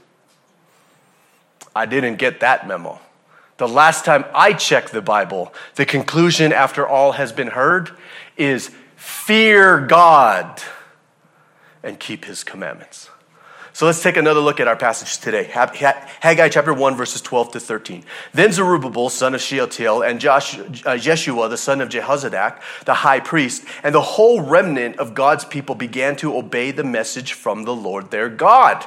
I 1.77 1.85
didn't 1.85 2.17
get 2.17 2.41
that 2.41 2.67
memo. 2.67 2.99
The 3.59 3.69
last 3.69 4.07
time 4.07 4.25
I 4.35 4.55
checked 4.55 4.91
the 4.91 5.03
Bible, 5.03 5.53
the 5.75 5.85
conclusion 5.85 6.51
after 6.51 6.87
all 6.87 7.13
has 7.13 7.31
been 7.31 7.49
heard 7.49 7.91
is 8.39 8.71
fear 8.97 9.81
God 9.81 10.63
and 11.83 12.01
keep 12.01 12.25
his 12.25 12.43
commandments. 12.43 13.11
So 13.79 13.87
let's 13.87 14.03
take 14.03 14.17
another 14.17 14.41
look 14.41 14.59
at 14.59 14.67
our 14.67 14.75
passage 14.75 15.19
today. 15.19 15.45
Haggai 15.45 16.49
chapter 16.49 16.75
1, 16.75 16.97
verses 16.97 17.21
12 17.21 17.53
to 17.53 17.61
13. 17.61 18.03
Then 18.35 18.51
Zerubbabel, 18.51 19.09
son 19.09 19.37
of 19.37 19.41
Shealtiel, 19.41 20.03
and 20.03 20.19
Josh, 20.19 20.59
uh, 20.85 20.97
Jeshua, 20.97 21.49
the 21.49 21.57
son 21.57 21.81
of 21.81 21.89
Jehozadak, 21.89 22.61
the 22.87 22.95
high 22.95 23.21
priest, 23.21 23.65
and 23.85 23.95
the 23.95 24.01
whole 24.01 24.41
remnant 24.41 24.99
of 24.99 25.15
God's 25.15 25.45
people 25.45 25.77
began 25.77 26.17
to 26.17 26.37
obey 26.37 26.73
the 26.73 26.83
message 26.83 27.35
from 27.35 27.63
the 27.63 27.73
Lord 27.73 28.11
their 28.11 28.29
God. 28.29 28.83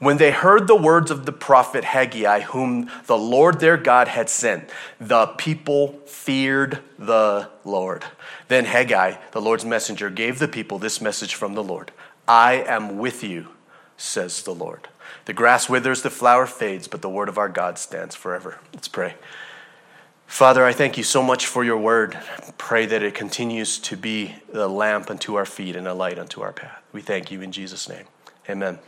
When 0.00 0.16
they 0.16 0.32
heard 0.32 0.66
the 0.66 0.74
words 0.74 1.12
of 1.12 1.26
the 1.26 1.32
prophet 1.32 1.84
Haggai, 1.84 2.40
whom 2.40 2.90
the 3.06 3.16
Lord 3.16 3.60
their 3.60 3.76
God 3.76 4.08
had 4.08 4.28
sent, 4.28 4.68
the 5.00 5.28
people 5.28 6.00
feared 6.06 6.80
the 6.98 7.50
Lord. 7.64 8.04
Then 8.48 8.64
Haggai, 8.64 9.14
the 9.30 9.40
Lord's 9.40 9.64
messenger, 9.64 10.10
gave 10.10 10.40
the 10.40 10.48
people 10.48 10.80
this 10.80 11.00
message 11.00 11.36
from 11.36 11.54
the 11.54 11.62
Lord 11.62 11.92
I 12.26 12.54
am 12.54 12.98
with 12.98 13.22
you, 13.22 13.46
says 13.96 14.42
the 14.42 14.54
Lord. 14.54 14.88
The 15.26 15.32
grass 15.32 15.68
withers, 15.68 16.02
the 16.02 16.10
flower 16.10 16.46
fades, 16.46 16.88
but 16.88 17.02
the 17.02 17.08
word 17.08 17.28
of 17.28 17.38
our 17.38 17.48
God 17.48 17.78
stands 17.78 18.14
forever. 18.14 18.58
Let's 18.72 18.88
pray. 18.88 19.14
Father, 20.26 20.64
I 20.64 20.72
thank 20.72 20.96
you 20.96 21.04
so 21.04 21.22
much 21.22 21.46
for 21.46 21.64
your 21.64 21.78
word. 21.78 22.18
Pray 22.58 22.86
that 22.86 23.02
it 23.02 23.14
continues 23.14 23.78
to 23.80 23.96
be 23.96 24.34
a 24.52 24.66
lamp 24.66 25.10
unto 25.10 25.36
our 25.36 25.46
feet 25.46 25.76
and 25.76 25.86
a 25.86 25.94
light 25.94 26.18
unto 26.18 26.40
our 26.40 26.52
path. 26.52 26.82
We 26.92 27.02
thank 27.02 27.30
you 27.30 27.40
in 27.40 27.52
Jesus' 27.52 27.88
name. 27.88 28.04
Amen. 28.48 28.78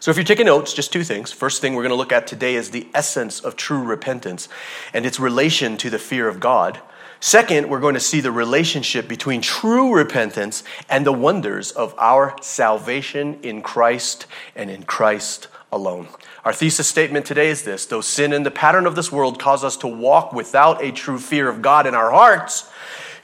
So, 0.00 0.10
if 0.10 0.16
you're 0.16 0.24
taking 0.24 0.46
notes, 0.46 0.74
just 0.74 0.92
two 0.92 1.02
things. 1.02 1.32
First 1.32 1.60
thing 1.60 1.74
we're 1.74 1.82
going 1.82 1.90
to 1.90 1.96
look 1.96 2.12
at 2.12 2.26
today 2.26 2.54
is 2.54 2.70
the 2.70 2.86
essence 2.94 3.40
of 3.40 3.56
true 3.56 3.82
repentance 3.82 4.48
and 4.92 5.04
its 5.04 5.18
relation 5.18 5.76
to 5.78 5.90
the 5.90 5.98
fear 5.98 6.28
of 6.28 6.38
God. 6.38 6.80
Second, 7.20 7.68
we're 7.68 7.80
going 7.80 7.94
to 7.94 8.00
see 8.00 8.20
the 8.20 8.30
relationship 8.30 9.08
between 9.08 9.40
true 9.40 9.94
repentance 9.94 10.62
and 10.88 11.04
the 11.04 11.12
wonders 11.12 11.72
of 11.72 11.94
our 11.98 12.36
salvation 12.40 13.38
in 13.42 13.60
Christ 13.60 14.26
and 14.54 14.70
in 14.70 14.84
Christ 14.84 15.48
alone. 15.72 16.08
Our 16.44 16.52
thesis 16.52 16.86
statement 16.86 17.26
today 17.26 17.48
is 17.48 17.64
this 17.64 17.86
though 17.86 18.00
sin 18.00 18.32
and 18.32 18.46
the 18.46 18.50
pattern 18.50 18.86
of 18.86 18.94
this 18.94 19.10
world 19.10 19.40
cause 19.40 19.64
us 19.64 19.76
to 19.78 19.88
walk 19.88 20.32
without 20.32 20.82
a 20.82 20.92
true 20.92 21.18
fear 21.18 21.48
of 21.48 21.60
God 21.60 21.86
in 21.86 21.94
our 21.94 22.10
hearts, 22.10 22.70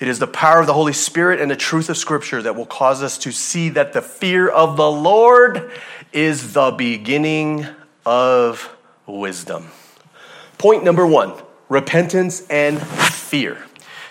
it 0.01 0.09
is 0.09 0.19
the 0.19 0.27
power 0.27 0.61
of 0.61 0.67
the 0.67 0.75
Holy 0.75 0.93
Spirit 0.93 1.41
and 1.41 1.51
the 1.51 1.57
truth 1.57 1.89
of 1.89 1.97
Scripture 1.97 2.43
that 2.43 2.57
will 2.57 2.67
cause 2.67 3.03
us 3.03 3.17
to 3.19 3.33
see 3.33 3.69
that 3.71 3.93
the 3.93 4.03
fear 4.03 4.49
of 4.49 4.77
the 4.77 4.91
Lord 4.91 5.71
is 6.13 6.53
the 6.53 6.73
beginning 6.73 7.67
of 8.05 8.77
wisdom. 9.07 9.71
Point 10.59 10.85
number 10.85 11.07
one 11.07 11.33
repentance 11.69 12.47
and 12.49 12.81
fear. 12.83 13.65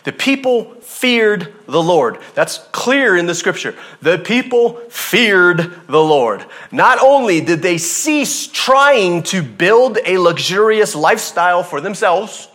The 0.04 0.12
people 0.12 0.76
feared 0.76 1.54
the 1.66 1.82
Lord. 1.82 2.20
That's 2.34 2.58
clear 2.72 3.16
in 3.16 3.26
the 3.26 3.36
scripture. 3.36 3.76
The 4.02 4.18
people 4.18 4.76
feared 4.90 5.74
the 5.88 6.04
Lord. 6.04 6.46
Not 6.72 7.02
only 7.02 7.42
did 7.42 7.62
they 7.62 7.78
cease 7.78 8.48
trying 8.48 9.24
to 9.24 9.42
build 9.42 9.98
a 10.06 10.18
luxurious 10.18 10.96
lifestyle 10.96 11.64
for 11.64 11.80
themselves, 11.80 12.50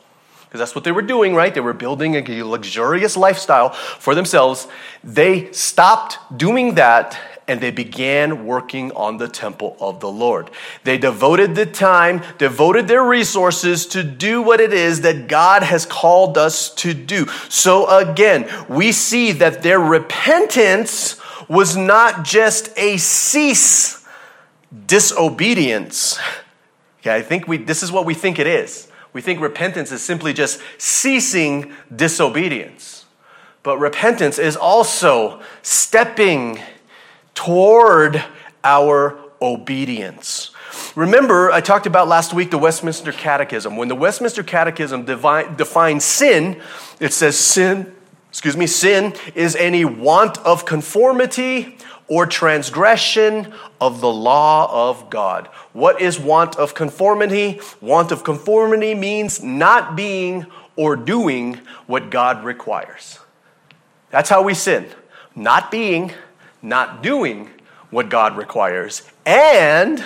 because 0.46 0.60
that's 0.60 0.74
what 0.74 0.84
they 0.84 0.92
were 0.92 1.02
doing, 1.02 1.34
right? 1.34 1.52
They 1.52 1.60
were 1.60 1.74
building 1.74 2.16
a 2.16 2.42
luxurious 2.42 3.16
lifestyle 3.16 3.70
for 3.70 4.14
themselves. 4.14 4.66
They 5.04 5.52
stopped 5.52 6.18
doing 6.34 6.74
that 6.76 7.18
and 7.48 7.60
they 7.60 7.70
began 7.70 8.44
working 8.44 8.92
on 8.92 9.16
the 9.16 9.26
temple 9.26 9.76
of 9.80 10.00
the 10.00 10.10
Lord. 10.10 10.50
They 10.84 10.98
devoted 10.98 11.54
the 11.54 11.66
time, 11.66 12.22
devoted 12.36 12.86
their 12.86 13.02
resources 13.02 13.86
to 13.86 14.04
do 14.04 14.42
what 14.42 14.60
it 14.60 14.72
is 14.72 15.00
that 15.00 15.26
God 15.26 15.62
has 15.62 15.86
called 15.86 16.36
us 16.36 16.72
to 16.74 16.92
do. 16.92 17.26
So 17.48 17.88
again, 17.88 18.48
we 18.68 18.92
see 18.92 19.32
that 19.32 19.62
their 19.62 19.80
repentance 19.80 21.16
was 21.48 21.76
not 21.76 22.24
just 22.24 22.70
a 22.76 22.98
cease 22.98 24.06
disobedience. 24.86 26.18
Okay, 27.00 27.14
I 27.14 27.22
think 27.22 27.48
we, 27.48 27.56
this 27.56 27.82
is 27.82 27.90
what 27.90 28.04
we 28.04 28.12
think 28.12 28.38
it 28.38 28.46
is. 28.46 28.88
We 29.14 29.22
think 29.22 29.40
repentance 29.40 29.90
is 29.90 30.02
simply 30.02 30.34
just 30.34 30.60
ceasing 30.76 31.72
disobedience. 31.94 33.06
But 33.62 33.78
repentance 33.78 34.38
is 34.38 34.56
also 34.56 35.40
stepping 35.62 36.60
toward 37.38 38.20
our 38.64 39.16
obedience. 39.40 40.50
Remember, 40.96 41.52
I 41.52 41.60
talked 41.60 41.86
about 41.86 42.08
last 42.08 42.34
week 42.34 42.50
the 42.50 42.58
Westminster 42.58 43.12
Catechism. 43.12 43.76
When 43.76 43.86
the 43.86 43.94
Westminster 43.94 44.42
Catechism 44.42 45.04
defines 45.04 46.04
sin, 46.04 46.60
it 46.98 47.12
says 47.12 47.38
sin, 47.38 47.94
excuse 48.28 48.56
me, 48.56 48.66
sin 48.66 49.14
is 49.36 49.54
any 49.54 49.84
want 49.84 50.38
of 50.38 50.66
conformity 50.66 51.78
or 52.08 52.26
transgression 52.26 53.54
of 53.80 54.00
the 54.00 54.12
law 54.12 54.90
of 54.90 55.08
God. 55.08 55.46
What 55.72 56.00
is 56.00 56.18
want 56.18 56.56
of 56.56 56.74
conformity? 56.74 57.60
Want 57.80 58.10
of 58.10 58.24
conformity 58.24 58.96
means 58.96 59.44
not 59.44 59.94
being 59.94 60.44
or 60.74 60.96
doing 60.96 61.60
what 61.86 62.10
God 62.10 62.42
requires. 62.42 63.20
That's 64.10 64.28
how 64.28 64.42
we 64.42 64.54
sin. 64.54 64.88
Not 65.36 65.70
being, 65.70 66.12
not 66.62 67.02
doing 67.02 67.50
what 67.90 68.08
God 68.08 68.36
requires. 68.36 69.02
And 69.24 70.04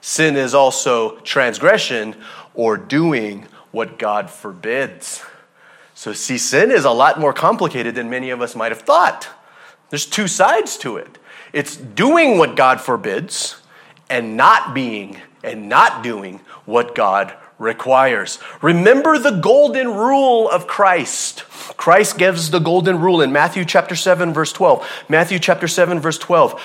sin 0.00 0.36
is 0.36 0.54
also 0.54 1.16
transgression 1.20 2.16
or 2.54 2.76
doing 2.76 3.46
what 3.70 3.98
God 3.98 4.30
forbids. 4.30 5.22
So, 5.94 6.12
see, 6.12 6.38
sin 6.38 6.70
is 6.70 6.84
a 6.84 6.90
lot 6.90 7.18
more 7.18 7.32
complicated 7.32 7.94
than 7.94 8.10
many 8.10 8.30
of 8.30 8.42
us 8.42 8.54
might 8.54 8.72
have 8.72 8.82
thought. 8.82 9.28
There's 9.90 10.06
two 10.06 10.28
sides 10.28 10.76
to 10.78 10.96
it 10.96 11.18
it's 11.52 11.76
doing 11.76 12.38
what 12.38 12.56
God 12.56 12.80
forbids 12.80 13.56
and 14.10 14.36
not 14.36 14.74
being 14.74 15.20
and 15.42 15.68
not 15.68 16.02
doing 16.02 16.40
what 16.64 16.94
God 16.94 17.34
requires. 17.58 18.38
Remember 18.60 19.18
the 19.18 19.30
golden 19.30 19.88
rule 19.88 20.48
of 20.48 20.66
Christ. 20.66 21.40
Christ 21.76 22.18
gives 22.18 22.50
the 22.50 22.58
golden 22.58 23.00
rule 23.00 23.20
in 23.20 23.32
Matthew 23.32 23.64
chapter 23.64 23.96
7 23.96 24.32
verse 24.32 24.52
12. 24.52 25.04
Matthew 25.08 25.38
chapter 25.38 25.68
7 25.68 26.00
verse 26.00 26.18
12. 26.18 26.60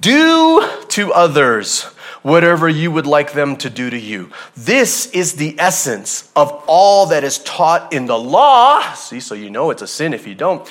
Do 0.00 0.68
to 0.88 1.12
others 1.12 1.84
whatever 2.22 2.68
you 2.68 2.90
would 2.90 3.06
like 3.06 3.32
them 3.32 3.54
to 3.54 3.68
do 3.68 3.90
to 3.90 3.98
you. 3.98 4.30
This 4.56 5.06
is 5.06 5.34
the 5.34 5.54
essence 5.58 6.32
of 6.34 6.50
all 6.66 7.06
that 7.06 7.22
is 7.22 7.38
taught 7.40 7.92
in 7.92 8.06
the 8.06 8.18
law. 8.18 8.94
See, 8.94 9.20
so 9.20 9.34
you 9.34 9.50
know 9.50 9.70
it's 9.70 9.82
a 9.82 9.86
sin 9.86 10.14
if 10.14 10.26
you 10.26 10.34
don't. 10.34 10.66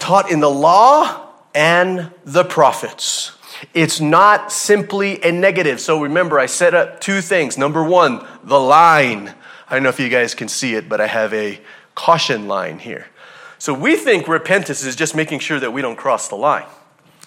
Taught 0.00 0.30
in 0.32 0.40
the 0.40 0.50
law 0.50 1.28
and 1.54 2.10
the 2.24 2.44
prophets. 2.44 3.30
It's 3.74 4.00
not 4.00 4.52
simply 4.52 5.22
a 5.22 5.32
negative. 5.32 5.80
So 5.80 6.00
remember, 6.00 6.38
I 6.38 6.46
set 6.46 6.74
up 6.74 7.00
two 7.00 7.20
things. 7.20 7.56
Number 7.58 7.82
one, 7.84 8.26
the 8.44 8.60
line. 8.60 9.34
I 9.68 9.74
don't 9.74 9.82
know 9.82 9.88
if 9.88 10.00
you 10.00 10.08
guys 10.08 10.34
can 10.34 10.48
see 10.48 10.74
it, 10.74 10.88
but 10.88 11.00
I 11.00 11.06
have 11.06 11.32
a 11.32 11.60
caution 11.94 12.48
line 12.48 12.78
here. 12.78 13.06
So 13.58 13.72
we 13.72 13.96
think 13.96 14.26
repentance 14.26 14.82
is 14.82 14.96
just 14.96 15.14
making 15.14 15.38
sure 15.38 15.60
that 15.60 15.72
we 15.72 15.82
don't 15.82 15.96
cross 15.96 16.28
the 16.28 16.36
line, 16.36 16.66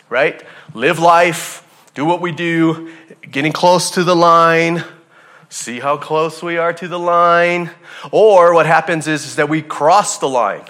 right? 0.10 0.44
Live 0.74 1.00
life, 1.00 1.66
do 1.94 2.04
what 2.04 2.20
we 2.20 2.32
do, 2.34 2.92
getting 3.32 3.54
close 3.54 3.92
to 3.92 4.04
the 4.04 4.16
line, 4.16 4.84
see 5.50 5.80
how 5.80 5.96
close 5.96 6.44
we 6.44 6.58
are 6.58 6.74
to 6.74 6.88
the 6.88 7.00
line. 7.00 7.72
Or 8.12 8.54
what 8.54 8.66
happens 8.66 9.08
is, 9.08 9.26
is 9.26 9.36
that 9.38 9.48
we 9.48 9.62
cross 9.62 10.18
the 10.18 10.28
line 10.28 10.66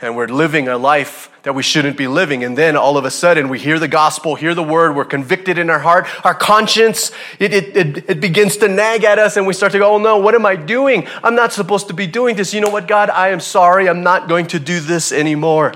and 0.00 0.16
we're 0.16 0.28
living 0.28 0.68
a 0.68 0.78
life 0.78 1.30
that 1.46 1.52
we 1.52 1.62
shouldn't 1.62 1.96
be 1.96 2.08
living. 2.08 2.42
And 2.42 2.58
then 2.58 2.76
all 2.76 2.98
of 2.98 3.04
a 3.04 3.10
sudden 3.10 3.48
we 3.48 3.60
hear 3.60 3.78
the 3.78 3.86
gospel, 3.86 4.34
hear 4.34 4.52
the 4.52 4.64
word, 4.64 4.96
we're 4.96 5.04
convicted 5.04 5.58
in 5.58 5.70
our 5.70 5.78
heart, 5.78 6.08
our 6.26 6.34
conscience, 6.34 7.12
it, 7.38 7.54
it, 7.54 7.76
it, 7.76 8.10
it, 8.10 8.20
begins 8.20 8.56
to 8.56 8.68
nag 8.68 9.04
at 9.04 9.20
us 9.20 9.36
and 9.36 9.46
we 9.46 9.52
start 9.52 9.70
to 9.70 9.78
go, 9.78 9.94
oh 9.94 9.98
no, 9.98 10.16
what 10.18 10.34
am 10.34 10.44
I 10.44 10.56
doing? 10.56 11.06
I'm 11.22 11.36
not 11.36 11.52
supposed 11.52 11.86
to 11.86 11.94
be 11.94 12.08
doing 12.08 12.34
this. 12.34 12.52
You 12.52 12.60
know 12.62 12.68
what, 12.68 12.88
God? 12.88 13.10
I 13.10 13.28
am 13.28 13.38
sorry. 13.38 13.88
I'm 13.88 14.02
not 14.02 14.28
going 14.28 14.48
to 14.48 14.58
do 14.58 14.80
this 14.80 15.12
anymore. 15.12 15.72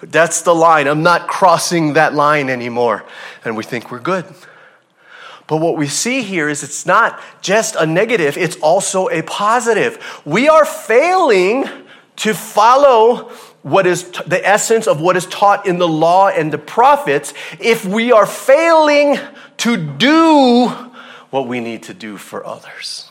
That's 0.00 0.42
the 0.42 0.54
line. 0.54 0.86
I'm 0.86 1.02
not 1.02 1.28
crossing 1.28 1.94
that 1.94 2.12
line 2.12 2.50
anymore. 2.50 3.02
And 3.42 3.56
we 3.56 3.64
think 3.64 3.90
we're 3.90 4.00
good. 4.00 4.26
But 5.46 5.62
what 5.62 5.78
we 5.78 5.88
see 5.88 6.24
here 6.24 6.46
is 6.46 6.62
it's 6.62 6.84
not 6.84 7.18
just 7.40 7.74
a 7.76 7.86
negative, 7.86 8.36
it's 8.36 8.56
also 8.56 9.08
a 9.08 9.22
positive. 9.22 10.20
We 10.26 10.46
are 10.50 10.66
failing 10.66 11.64
to 12.16 12.34
follow 12.34 13.30
what 13.66 13.84
is 13.84 14.04
t- 14.04 14.22
the 14.28 14.46
essence 14.46 14.86
of 14.86 15.00
what 15.00 15.16
is 15.16 15.26
taught 15.26 15.66
in 15.66 15.78
the 15.78 15.88
law 15.88 16.28
and 16.28 16.52
the 16.52 16.58
prophets 16.58 17.34
if 17.58 17.84
we 17.84 18.12
are 18.12 18.24
failing 18.24 19.18
to 19.56 19.76
do 19.76 20.68
what 21.30 21.48
we 21.48 21.58
need 21.58 21.82
to 21.82 21.92
do 21.92 22.16
for 22.16 22.46
others, 22.46 23.10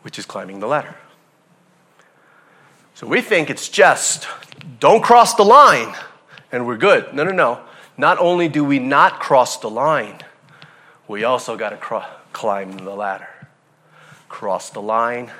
which 0.00 0.18
is 0.18 0.24
climbing 0.24 0.60
the 0.60 0.66
ladder. 0.66 0.96
So 2.94 3.06
we 3.06 3.20
think 3.20 3.50
it's 3.50 3.68
just 3.68 4.26
don't 4.80 5.02
cross 5.02 5.34
the 5.34 5.44
line 5.44 5.94
and 6.50 6.66
we're 6.66 6.78
good. 6.78 7.12
No, 7.12 7.22
no, 7.22 7.32
no. 7.32 7.60
Not 7.98 8.18
only 8.18 8.48
do 8.48 8.64
we 8.64 8.78
not 8.78 9.20
cross 9.20 9.58
the 9.58 9.68
line, 9.68 10.20
we 11.06 11.22
also 11.22 11.54
got 11.54 11.68
to 11.68 11.76
cro- 11.76 12.06
climb 12.32 12.78
the 12.78 12.94
ladder. 12.94 13.28
Cross 14.30 14.70
the 14.70 14.80
line 14.80 15.30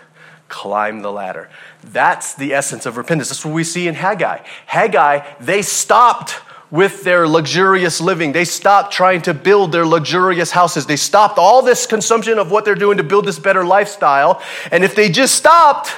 climb 0.49 1.03
the 1.03 1.13
ladder. 1.13 1.49
That's 1.83 2.35
the 2.35 2.55
essence 2.55 2.87
of 2.87 2.97
repentance. 2.97 3.29
That's 3.29 3.45
what 3.45 3.55
we 3.55 3.65
see 3.65 3.87
in 3.87 3.95
Haggai. 3.95 4.41
Haggai, 4.67 5.27
they 5.41 5.63
stopped 5.63 6.41
with 6.71 7.05
their 7.05 7.27
luxurious 7.27 8.01
living. 8.01 8.33
They 8.33 8.45
stopped 8.45 8.93
trying 8.93 9.23
to 9.23 9.35
build 9.35 9.73
their 9.73 9.87
luxurious 9.87 10.51
houses. 10.51 10.87
They 10.87 10.97
stopped 10.97 11.39
all 11.39 11.63
this 11.63 11.87
consumption 11.87 12.39
of 12.39 12.51
what 12.51 12.65
they're 12.65 12.75
doing 12.75 12.99
to 12.99 13.05
build 13.05 13.25
this 13.25 13.39
better 13.39 13.65
lifestyle. 13.65 14.43
And 14.71 14.85
if 14.85 14.95
they 14.95 15.09
just 15.09 15.35
stopped 15.35 15.95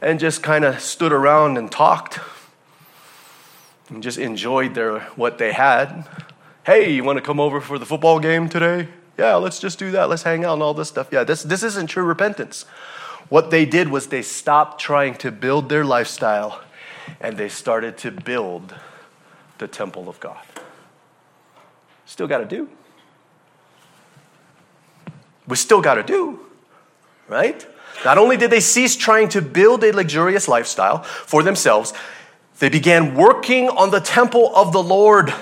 and 0.00 0.20
just 0.20 0.42
kind 0.42 0.64
of 0.64 0.80
stood 0.80 1.12
around 1.12 1.58
and 1.58 1.70
talked 1.70 2.20
and 3.88 4.02
just 4.02 4.18
enjoyed 4.18 4.74
their 4.74 5.00
what 5.16 5.38
they 5.38 5.52
had, 5.52 6.06
hey, 6.64 6.92
you 6.92 7.02
want 7.02 7.16
to 7.16 7.22
come 7.22 7.40
over 7.40 7.60
for 7.60 7.78
the 7.78 7.86
football 7.86 8.20
game 8.20 8.48
today? 8.48 8.88
Yeah, 9.18 9.36
let's 9.36 9.58
just 9.58 9.78
do 9.78 9.90
that. 9.92 10.08
Let's 10.08 10.22
hang 10.22 10.44
out 10.44 10.54
and 10.54 10.62
all 10.62 10.74
this 10.74 10.88
stuff. 10.88 11.08
Yeah, 11.12 11.24
this, 11.24 11.42
this 11.42 11.62
isn't 11.62 11.88
true 11.88 12.04
repentance. 12.04 12.66
What 13.28 13.50
they 13.50 13.64
did 13.64 13.88
was 13.88 14.08
they 14.08 14.22
stopped 14.22 14.80
trying 14.80 15.14
to 15.16 15.30
build 15.30 15.68
their 15.68 15.84
lifestyle 15.84 16.62
and 17.20 17.36
they 17.36 17.48
started 17.48 17.96
to 17.98 18.10
build 18.10 18.74
the 19.58 19.68
temple 19.68 20.08
of 20.08 20.20
God. 20.20 20.42
Still 22.06 22.26
got 22.26 22.38
to 22.38 22.44
do. 22.44 22.68
We 25.46 25.56
still 25.56 25.80
got 25.80 25.94
to 25.94 26.02
do, 26.02 26.40
right? 27.28 27.66
Not 28.04 28.18
only 28.18 28.36
did 28.36 28.50
they 28.50 28.60
cease 28.60 28.96
trying 28.96 29.28
to 29.30 29.42
build 29.42 29.84
a 29.84 29.92
luxurious 29.92 30.48
lifestyle 30.48 31.02
for 31.02 31.42
themselves, 31.42 31.92
they 32.58 32.68
began 32.68 33.14
working 33.14 33.68
on 33.68 33.90
the 33.90 34.00
temple 34.00 34.54
of 34.54 34.72
the 34.72 34.82
Lord. 34.82 35.32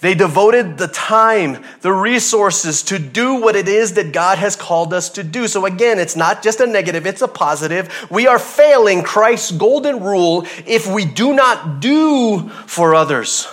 They 0.00 0.14
devoted 0.14 0.78
the 0.78 0.88
time, 0.88 1.62
the 1.82 1.92
resources 1.92 2.82
to 2.84 2.98
do 2.98 3.34
what 3.34 3.54
it 3.54 3.68
is 3.68 3.94
that 3.94 4.12
God 4.12 4.38
has 4.38 4.56
called 4.56 4.94
us 4.94 5.10
to 5.10 5.22
do. 5.22 5.46
So 5.46 5.66
again, 5.66 5.98
it's 5.98 6.16
not 6.16 6.42
just 6.42 6.60
a 6.60 6.66
negative, 6.66 7.06
it's 7.06 7.20
a 7.20 7.28
positive. 7.28 8.08
We 8.10 8.26
are 8.26 8.38
failing 8.38 9.02
Christ's 9.02 9.52
golden 9.52 10.00
rule 10.02 10.46
if 10.66 10.86
we 10.86 11.04
do 11.04 11.34
not 11.34 11.80
do 11.80 12.48
for 12.66 12.94
others. 12.94 13.46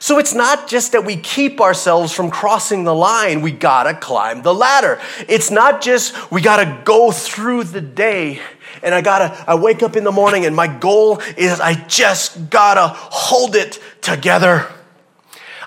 So 0.00 0.18
it's 0.18 0.34
not 0.34 0.68
just 0.68 0.92
that 0.92 1.04
we 1.04 1.16
keep 1.16 1.60
ourselves 1.60 2.12
from 2.12 2.30
crossing 2.30 2.84
the 2.84 2.94
line, 2.94 3.40
we 3.40 3.52
gotta 3.52 3.94
climb 3.94 4.42
the 4.42 4.54
ladder. 4.54 5.00
It's 5.28 5.50
not 5.50 5.80
just 5.80 6.30
we 6.32 6.40
gotta 6.40 6.82
go 6.84 7.12
through 7.12 7.64
the 7.64 7.80
day 7.80 8.40
and 8.82 8.94
I 8.94 9.00
gotta, 9.00 9.44
I 9.48 9.54
wake 9.54 9.82
up 9.82 9.96
in 9.96 10.04
the 10.04 10.12
morning 10.12 10.44
and 10.46 10.54
my 10.54 10.66
goal 10.66 11.20
is 11.36 11.60
I 11.60 11.74
just 11.74 12.50
gotta 12.50 12.88
hold 12.88 13.56
it 13.56 13.80
together. 14.00 14.68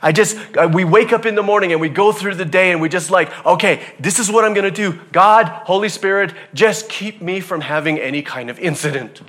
I 0.01 0.11
just, 0.11 0.37
uh, 0.55 0.69
we 0.71 0.83
wake 0.83 1.11
up 1.11 1.25
in 1.25 1.35
the 1.35 1.43
morning 1.43 1.71
and 1.71 1.81
we 1.81 1.89
go 1.89 2.11
through 2.11 2.35
the 2.35 2.45
day 2.45 2.71
and 2.71 2.81
we 2.81 2.89
just 2.89 3.11
like, 3.11 3.29
okay, 3.45 3.83
this 3.99 4.19
is 4.19 4.31
what 4.31 4.45
I'm 4.45 4.53
gonna 4.53 4.71
do. 4.71 4.99
God, 5.11 5.47
Holy 5.47 5.89
Spirit, 5.89 6.33
just 6.53 6.89
keep 6.89 7.21
me 7.21 7.39
from 7.39 7.61
having 7.61 7.99
any 7.99 8.21
kind 8.21 8.49
of 8.49 8.59
incident. 8.59 9.21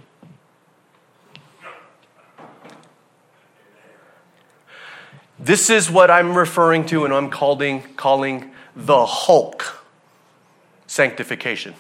This 5.39 5.71
is 5.71 5.91
what 5.91 6.11
I'm 6.11 6.37
referring 6.37 6.85
to 6.87 7.05
and 7.05 7.15
I'm 7.15 7.31
calling, 7.31 7.83
calling 7.97 8.53
the 8.77 9.07
Hulk 9.07 9.85
sanctification. 10.87 11.75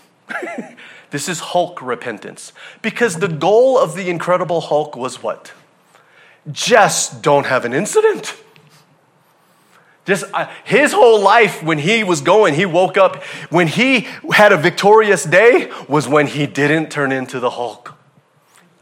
this 1.11 1.29
is 1.29 1.41
Hulk 1.41 1.83
repentance. 1.83 2.53
Because 2.81 3.17
the 3.17 3.29
goal 3.29 3.79
of 3.79 3.95
the 3.95 4.09
Incredible 4.09 4.63
Hulk 4.63 4.97
was 4.97 5.23
what? 5.23 5.53
just 6.51 7.23
don't 7.23 7.47
have 7.47 7.65
an 7.65 7.73
incident. 7.73 8.37
Just 10.05 10.25
uh, 10.33 10.51
his 10.65 10.93
whole 10.93 11.21
life 11.21 11.63
when 11.63 11.79
he 11.79 12.03
was 12.03 12.21
going, 12.21 12.55
he 12.55 12.67
woke 12.67 12.97
up, 12.97 13.23
when 13.51 13.67
he 13.67 14.09
had 14.33 14.53
a 14.53 14.57
victorious 14.57 15.25
day, 15.25 15.71
was 15.89 16.09
when 16.09 16.27
he 16.27 16.47
didn't 16.47 16.91
turn 16.91 17.13
into 17.13 17.39
the 17.39 17.51
Hulk 17.51 18.00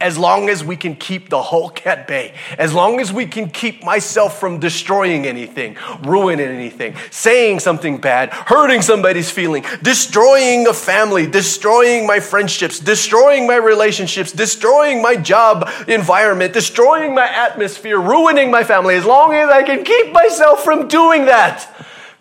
as 0.01 0.17
long 0.17 0.49
as 0.49 0.63
we 0.63 0.77
can 0.77 0.95
keep 0.95 1.29
the 1.29 1.41
Hulk 1.41 1.85
at 1.85 2.07
bay, 2.07 2.33
as 2.57 2.73
long 2.73 3.01
as 3.01 3.11
we 3.11 3.25
can 3.25 3.49
keep 3.49 3.83
myself 3.83 4.39
from 4.39 4.59
destroying 4.59 5.25
anything, 5.25 5.75
ruining 6.03 6.47
anything, 6.47 6.95
saying 7.11 7.59
something 7.59 7.97
bad, 7.97 8.29
hurting 8.31 8.81
somebody's 8.81 9.29
feeling, 9.29 9.65
destroying 9.81 10.67
a 10.67 10.73
family, 10.73 11.27
destroying 11.27 12.07
my 12.07 12.21
friendships, 12.21 12.79
destroying 12.79 13.45
my 13.45 13.57
relationships, 13.57 14.31
destroying 14.31 15.01
my 15.01 15.17
job 15.17 15.69
environment, 15.87 16.53
destroying 16.53 17.13
my 17.13 17.27
atmosphere, 17.27 17.99
ruining 17.99 18.49
my 18.49 18.63
family, 18.63 18.95
as 18.95 19.05
long 19.05 19.33
as 19.33 19.49
I 19.49 19.63
can 19.63 19.83
keep 19.83 20.13
myself 20.13 20.63
from 20.63 20.87
doing 20.87 21.25
that, 21.25 21.69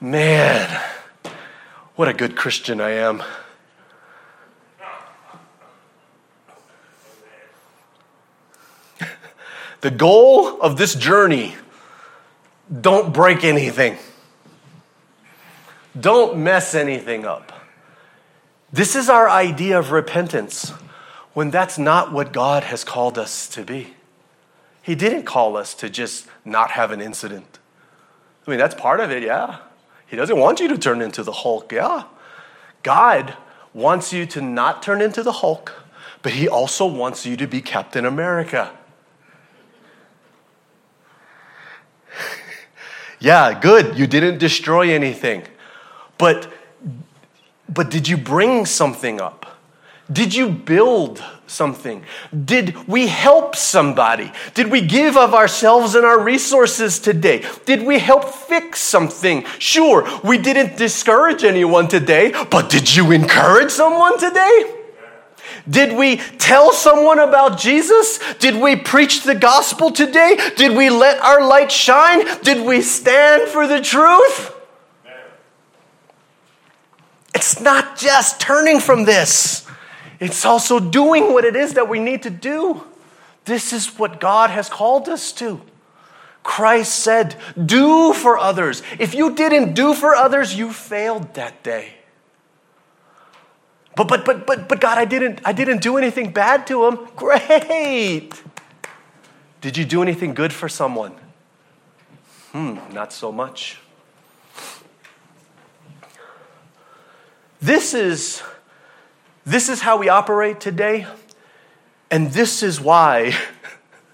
man, 0.00 0.80
what 1.94 2.08
a 2.08 2.12
good 2.12 2.36
Christian 2.36 2.80
I 2.80 2.90
am. 2.90 3.22
The 9.80 9.90
goal 9.90 10.60
of 10.60 10.76
this 10.76 10.94
journey 10.94 11.54
don't 12.80 13.14
break 13.14 13.44
anything, 13.44 13.96
don't 15.98 16.38
mess 16.38 16.74
anything 16.74 17.24
up. 17.24 17.52
This 18.72 18.94
is 18.94 19.08
our 19.08 19.30
idea 19.30 19.78
of 19.78 19.92
repentance 19.92 20.70
when 21.32 21.50
that's 21.50 21.78
not 21.78 22.12
what 22.12 22.32
God 22.32 22.64
has 22.64 22.84
called 22.84 23.16
us 23.18 23.48
to 23.50 23.62
be. 23.62 23.94
He 24.82 24.94
didn't 24.94 25.24
call 25.24 25.56
us 25.56 25.74
to 25.74 25.88
just 25.88 26.26
not 26.44 26.72
have 26.72 26.90
an 26.90 27.00
incident. 27.00 27.58
I 28.46 28.50
mean, 28.50 28.58
that's 28.58 28.74
part 28.74 29.00
of 29.00 29.10
it, 29.10 29.22
yeah. 29.22 29.58
He 30.06 30.16
doesn't 30.16 30.38
want 30.38 30.60
you 30.60 30.68
to 30.68 30.78
turn 30.78 31.00
into 31.00 31.22
the 31.22 31.32
Hulk, 31.32 31.70
yeah. 31.72 32.04
God 32.82 33.36
wants 33.72 34.12
you 34.12 34.26
to 34.26 34.40
not 34.40 34.82
turn 34.82 35.00
into 35.00 35.22
the 35.22 35.32
Hulk, 35.32 35.72
but 36.22 36.32
He 36.32 36.48
also 36.48 36.86
wants 36.86 37.24
you 37.24 37.36
to 37.36 37.46
be 37.46 37.60
Captain 37.60 38.04
America. 38.04 38.72
Yeah, 43.20 43.58
good. 43.58 43.98
You 43.98 44.06
didn't 44.06 44.38
destroy 44.38 44.92
anything. 44.92 45.42
But 46.18 46.52
but 47.68 47.90
did 47.90 48.08
you 48.08 48.16
bring 48.16 48.64
something 48.66 49.20
up? 49.20 49.46
Did 50.10 50.34
you 50.34 50.48
build 50.48 51.22
something? 51.46 52.02
Did 52.32 52.88
we 52.88 53.08
help 53.08 53.54
somebody? 53.54 54.32
Did 54.54 54.70
we 54.70 54.80
give 54.80 55.18
of 55.18 55.34
ourselves 55.34 55.94
and 55.94 56.04
our 56.06 56.18
resources 56.18 56.98
today? 56.98 57.44
Did 57.66 57.82
we 57.82 57.98
help 57.98 58.24
fix 58.24 58.80
something? 58.80 59.44
Sure, 59.58 60.08
we 60.24 60.38
didn't 60.38 60.78
discourage 60.78 61.44
anyone 61.44 61.88
today, 61.88 62.32
but 62.50 62.70
did 62.70 62.94
you 62.94 63.12
encourage 63.12 63.70
someone 63.70 64.18
today? 64.18 64.77
Did 65.68 65.96
we 65.96 66.16
tell 66.16 66.72
someone 66.72 67.18
about 67.18 67.58
Jesus? 67.58 68.18
Did 68.34 68.56
we 68.56 68.76
preach 68.76 69.22
the 69.22 69.34
gospel 69.34 69.90
today? 69.90 70.38
Did 70.56 70.76
we 70.76 70.90
let 70.90 71.20
our 71.20 71.46
light 71.46 71.70
shine? 71.70 72.24
Did 72.42 72.66
we 72.66 72.82
stand 72.82 73.48
for 73.48 73.66
the 73.66 73.80
truth? 73.80 74.54
It's 77.34 77.60
not 77.60 77.96
just 77.96 78.40
turning 78.40 78.80
from 78.80 79.04
this, 79.04 79.66
it's 80.18 80.44
also 80.44 80.80
doing 80.80 81.32
what 81.32 81.44
it 81.44 81.54
is 81.54 81.74
that 81.74 81.88
we 81.88 82.00
need 82.00 82.24
to 82.24 82.30
do. 82.30 82.82
This 83.44 83.72
is 83.72 83.98
what 83.98 84.20
God 84.20 84.50
has 84.50 84.68
called 84.68 85.08
us 85.08 85.32
to. 85.34 85.60
Christ 86.42 86.96
said, 86.96 87.36
Do 87.62 88.12
for 88.12 88.38
others. 88.38 88.82
If 88.98 89.14
you 89.14 89.34
didn't 89.34 89.74
do 89.74 89.94
for 89.94 90.14
others, 90.16 90.56
you 90.56 90.72
failed 90.72 91.34
that 91.34 91.62
day. 91.62 91.97
But 93.98 94.06
but 94.06 94.24
but 94.24 94.46
but 94.46 94.68
but 94.68 94.80
God, 94.80 94.96
I 94.96 95.04
didn't 95.04 95.40
I 95.44 95.52
didn't 95.52 95.82
do 95.82 95.98
anything 95.98 96.30
bad 96.30 96.68
to 96.68 96.86
him. 96.86 97.08
Great. 97.16 98.30
Did 99.60 99.76
you 99.76 99.84
do 99.84 100.02
anything 100.02 100.34
good 100.34 100.52
for 100.52 100.68
someone? 100.68 101.14
Hmm, 102.52 102.78
not 102.92 103.12
so 103.12 103.32
much. 103.32 103.80
This 107.60 107.92
is 107.92 108.40
this 109.44 109.68
is 109.68 109.80
how 109.80 109.96
we 109.96 110.08
operate 110.08 110.60
today. 110.60 111.08
And 112.08 112.30
this 112.30 112.62
is 112.62 112.80
why 112.80 113.36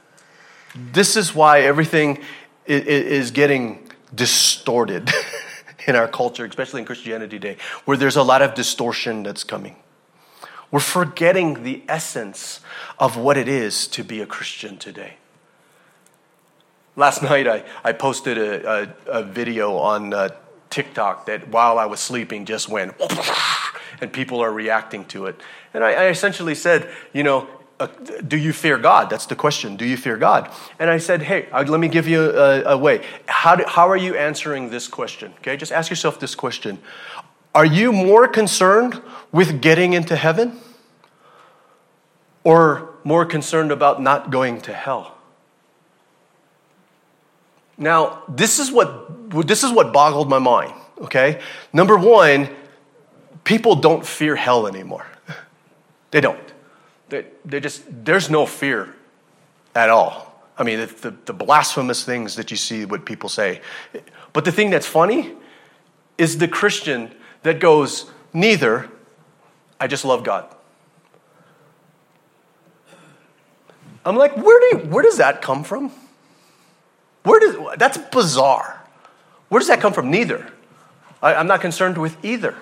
this 0.74 1.14
is 1.14 1.34
why 1.34 1.60
everything 1.60 2.20
is 2.66 3.32
getting 3.32 3.86
distorted. 4.14 5.10
in 5.86 5.96
our 5.96 6.08
culture, 6.08 6.44
especially 6.44 6.80
in 6.80 6.86
Christianity 6.86 7.38
today, 7.38 7.56
where 7.84 7.96
there's 7.96 8.16
a 8.16 8.22
lot 8.22 8.42
of 8.42 8.54
distortion 8.54 9.22
that's 9.22 9.44
coming. 9.44 9.76
We're 10.70 10.80
forgetting 10.80 11.62
the 11.62 11.82
essence 11.88 12.60
of 12.98 13.16
what 13.16 13.36
it 13.36 13.48
is 13.48 13.86
to 13.88 14.02
be 14.02 14.20
a 14.20 14.26
Christian 14.26 14.76
today. 14.76 15.14
Last 16.96 17.22
night, 17.30 17.46
I, 17.46 17.64
I 17.82 17.92
posted 17.92 18.38
a, 18.38 18.94
a, 19.06 19.20
a 19.20 19.22
video 19.22 19.76
on 19.76 20.12
uh, 20.12 20.30
TikTok 20.70 21.26
that 21.26 21.48
while 21.48 21.78
I 21.78 21.86
was 21.86 22.00
sleeping 22.00 22.44
just 22.44 22.68
went, 22.68 22.94
and 24.00 24.12
people 24.12 24.40
are 24.40 24.52
reacting 24.52 25.04
to 25.06 25.26
it. 25.26 25.40
And 25.72 25.84
I, 25.84 25.92
I 25.92 26.06
essentially 26.08 26.54
said, 26.54 26.90
you 27.12 27.22
know, 27.22 27.48
do 28.26 28.36
you 28.36 28.52
fear 28.52 28.78
God? 28.78 29.10
That's 29.10 29.26
the 29.26 29.34
question. 29.34 29.76
Do 29.76 29.84
you 29.84 29.96
fear 29.96 30.16
God? 30.16 30.50
And 30.78 30.90
I 30.90 30.98
said, 30.98 31.22
hey, 31.22 31.48
let 31.52 31.80
me 31.80 31.88
give 31.88 32.06
you 32.06 32.30
a, 32.30 32.62
a 32.72 32.78
way. 32.78 33.04
How, 33.26 33.56
do, 33.56 33.64
how 33.66 33.88
are 33.88 33.96
you 33.96 34.14
answering 34.14 34.70
this 34.70 34.86
question? 34.86 35.32
Okay, 35.38 35.56
just 35.56 35.72
ask 35.72 35.90
yourself 35.90 36.20
this 36.20 36.34
question 36.34 36.78
Are 37.54 37.66
you 37.66 37.92
more 37.92 38.28
concerned 38.28 39.02
with 39.32 39.60
getting 39.60 39.92
into 39.92 40.14
heaven 40.14 40.60
or 42.44 42.94
more 43.02 43.26
concerned 43.26 43.72
about 43.72 44.00
not 44.00 44.30
going 44.30 44.60
to 44.62 44.72
hell? 44.72 45.16
Now, 47.76 48.22
this 48.28 48.60
is 48.60 48.70
what, 48.70 49.48
this 49.48 49.64
is 49.64 49.72
what 49.72 49.92
boggled 49.92 50.28
my 50.28 50.38
mind, 50.38 50.74
okay? 51.00 51.40
Number 51.72 51.96
one, 51.96 52.48
people 53.42 53.74
don't 53.74 54.06
fear 54.06 54.36
hell 54.36 54.66
anymore. 54.66 55.06
They 56.12 56.20
don't. 56.20 56.53
They, 57.08 57.60
just, 57.60 57.82
there's 58.04 58.30
no 58.30 58.46
fear 58.46 58.94
at 59.74 59.90
all. 59.90 60.42
I 60.56 60.62
mean, 60.62 60.80
the, 60.80 60.86
the, 60.86 61.16
the 61.26 61.32
blasphemous 61.32 62.04
things 62.04 62.36
that 62.36 62.50
you 62.50 62.56
see 62.56 62.84
what 62.84 63.04
people 63.04 63.28
say. 63.28 63.60
But 64.32 64.44
the 64.44 64.52
thing 64.52 64.70
that's 64.70 64.86
funny 64.86 65.32
is 66.16 66.38
the 66.38 66.48
Christian 66.48 67.12
that 67.42 67.60
goes, 67.60 68.10
neither, 68.32 68.88
I 69.80 69.86
just 69.86 70.04
love 70.04 70.24
God. 70.24 70.48
I'm 74.04 74.16
like, 74.16 74.36
where, 74.36 74.60
do 74.60 74.78
you, 74.78 74.84
where 74.90 75.02
does 75.02 75.16
that 75.16 75.42
come 75.42 75.64
from? 75.64 75.90
Where 77.22 77.40
does, 77.40 77.56
that's 77.78 77.98
bizarre. 77.98 78.82
Where 79.48 79.58
does 79.58 79.68
that 79.68 79.80
come 79.80 79.92
from? 79.92 80.10
Neither. 80.10 80.46
I, 81.22 81.34
I'm 81.34 81.46
not 81.46 81.60
concerned 81.60 81.96
with 81.98 82.22
either. 82.24 82.54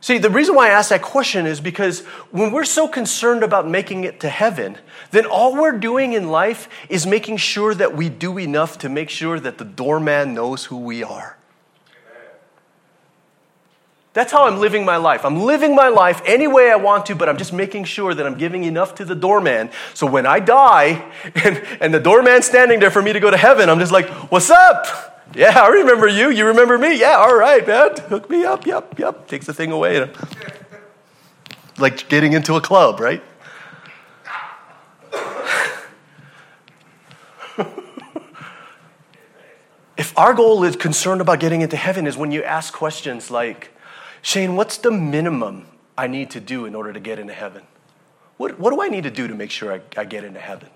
See, 0.00 0.18
the 0.18 0.30
reason 0.30 0.54
why 0.54 0.68
I 0.68 0.70
ask 0.70 0.90
that 0.90 1.02
question 1.02 1.44
is 1.44 1.60
because 1.60 2.00
when 2.30 2.52
we're 2.52 2.64
so 2.64 2.86
concerned 2.86 3.42
about 3.42 3.68
making 3.68 4.04
it 4.04 4.20
to 4.20 4.28
heaven, 4.28 4.78
then 5.10 5.26
all 5.26 5.56
we're 5.56 5.76
doing 5.76 6.12
in 6.12 6.28
life 6.28 6.68
is 6.88 7.04
making 7.06 7.38
sure 7.38 7.74
that 7.74 7.96
we 7.96 8.08
do 8.08 8.38
enough 8.38 8.78
to 8.78 8.88
make 8.88 9.10
sure 9.10 9.40
that 9.40 9.58
the 9.58 9.64
doorman 9.64 10.34
knows 10.34 10.66
who 10.66 10.78
we 10.78 11.02
are. 11.02 11.36
That's 14.12 14.32
how 14.32 14.46
I'm 14.46 14.58
living 14.58 14.84
my 14.84 14.96
life. 14.96 15.24
I'm 15.24 15.36
living 15.36 15.74
my 15.74 15.88
life 15.88 16.22
any 16.26 16.46
way 16.46 16.70
I 16.70 16.76
want 16.76 17.06
to, 17.06 17.14
but 17.14 17.28
I'm 17.28 17.36
just 17.36 17.52
making 17.52 17.84
sure 17.84 18.14
that 18.14 18.26
I'm 18.26 18.38
giving 18.38 18.64
enough 18.64 18.94
to 18.96 19.04
the 19.04 19.14
doorman. 19.14 19.70
So 19.94 20.06
when 20.06 20.26
I 20.26 20.40
die 20.40 21.08
and, 21.34 21.56
and 21.80 21.92
the 21.92 22.00
doorman's 22.00 22.46
standing 22.46 22.80
there 22.80 22.90
for 22.90 23.02
me 23.02 23.12
to 23.12 23.20
go 23.20 23.30
to 23.30 23.36
heaven, 23.36 23.68
I'm 23.68 23.78
just 23.78 23.92
like, 23.92 24.08
what's 24.30 24.50
up? 24.50 25.17
Yeah, 25.34 25.60
I 25.60 25.68
remember 25.68 26.08
you. 26.08 26.30
You 26.30 26.46
remember 26.46 26.78
me? 26.78 26.98
Yeah, 26.98 27.16
all 27.16 27.36
right, 27.36 27.66
man. 27.66 27.96
Hook 28.08 28.30
me 28.30 28.44
up. 28.44 28.66
Yep, 28.66 28.98
yep. 28.98 29.28
Takes 29.28 29.46
the 29.46 29.54
thing 29.54 29.70
away. 29.72 30.10
Like 31.78 32.08
getting 32.08 32.32
into 32.32 32.54
a 32.54 32.60
club, 32.60 32.98
right? 32.98 33.22
if 39.96 40.16
our 40.16 40.32
goal 40.34 40.64
is 40.64 40.76
concerned 40.76 41.20
about 41.20 41.40
getting 41.40 41.60
into 41.60 41.76
heaven 41.76 42.06
is 42.06 42.16
when 42.16 42.32
you 42.32 42.42
ask 42.42 42.72
questions 42.72 43.30
like, 43.30 43.70
Shane, 44.22 44.56
what's 44.56 44.78
the 44.78 44.90
minimum 44.90 45.66
I 45.96 46.06
need 46.06 46.30
to 46.30 46.40
do 46.40 46.64
in 46.64 46.74
order 46.74 46.92
to 46.92 47.00
get 47.00 47.18
into 47.18 47.34
heaven? 47.34 47.62
What, 48.38 48.58
what 48.58 48.70
do 48.70 48.80
I 48.80 48.88
need 48.88 49.04
to 49.04 49.10
do 49.10 49.28
to 49.28 49.34
make 49.34 49.50
sure 49.50 49.72
I, 49.72 49.80
I 49.96 50.04
get 50.04 50.24
into 50.24 50.40
heaven? 50.40 50.70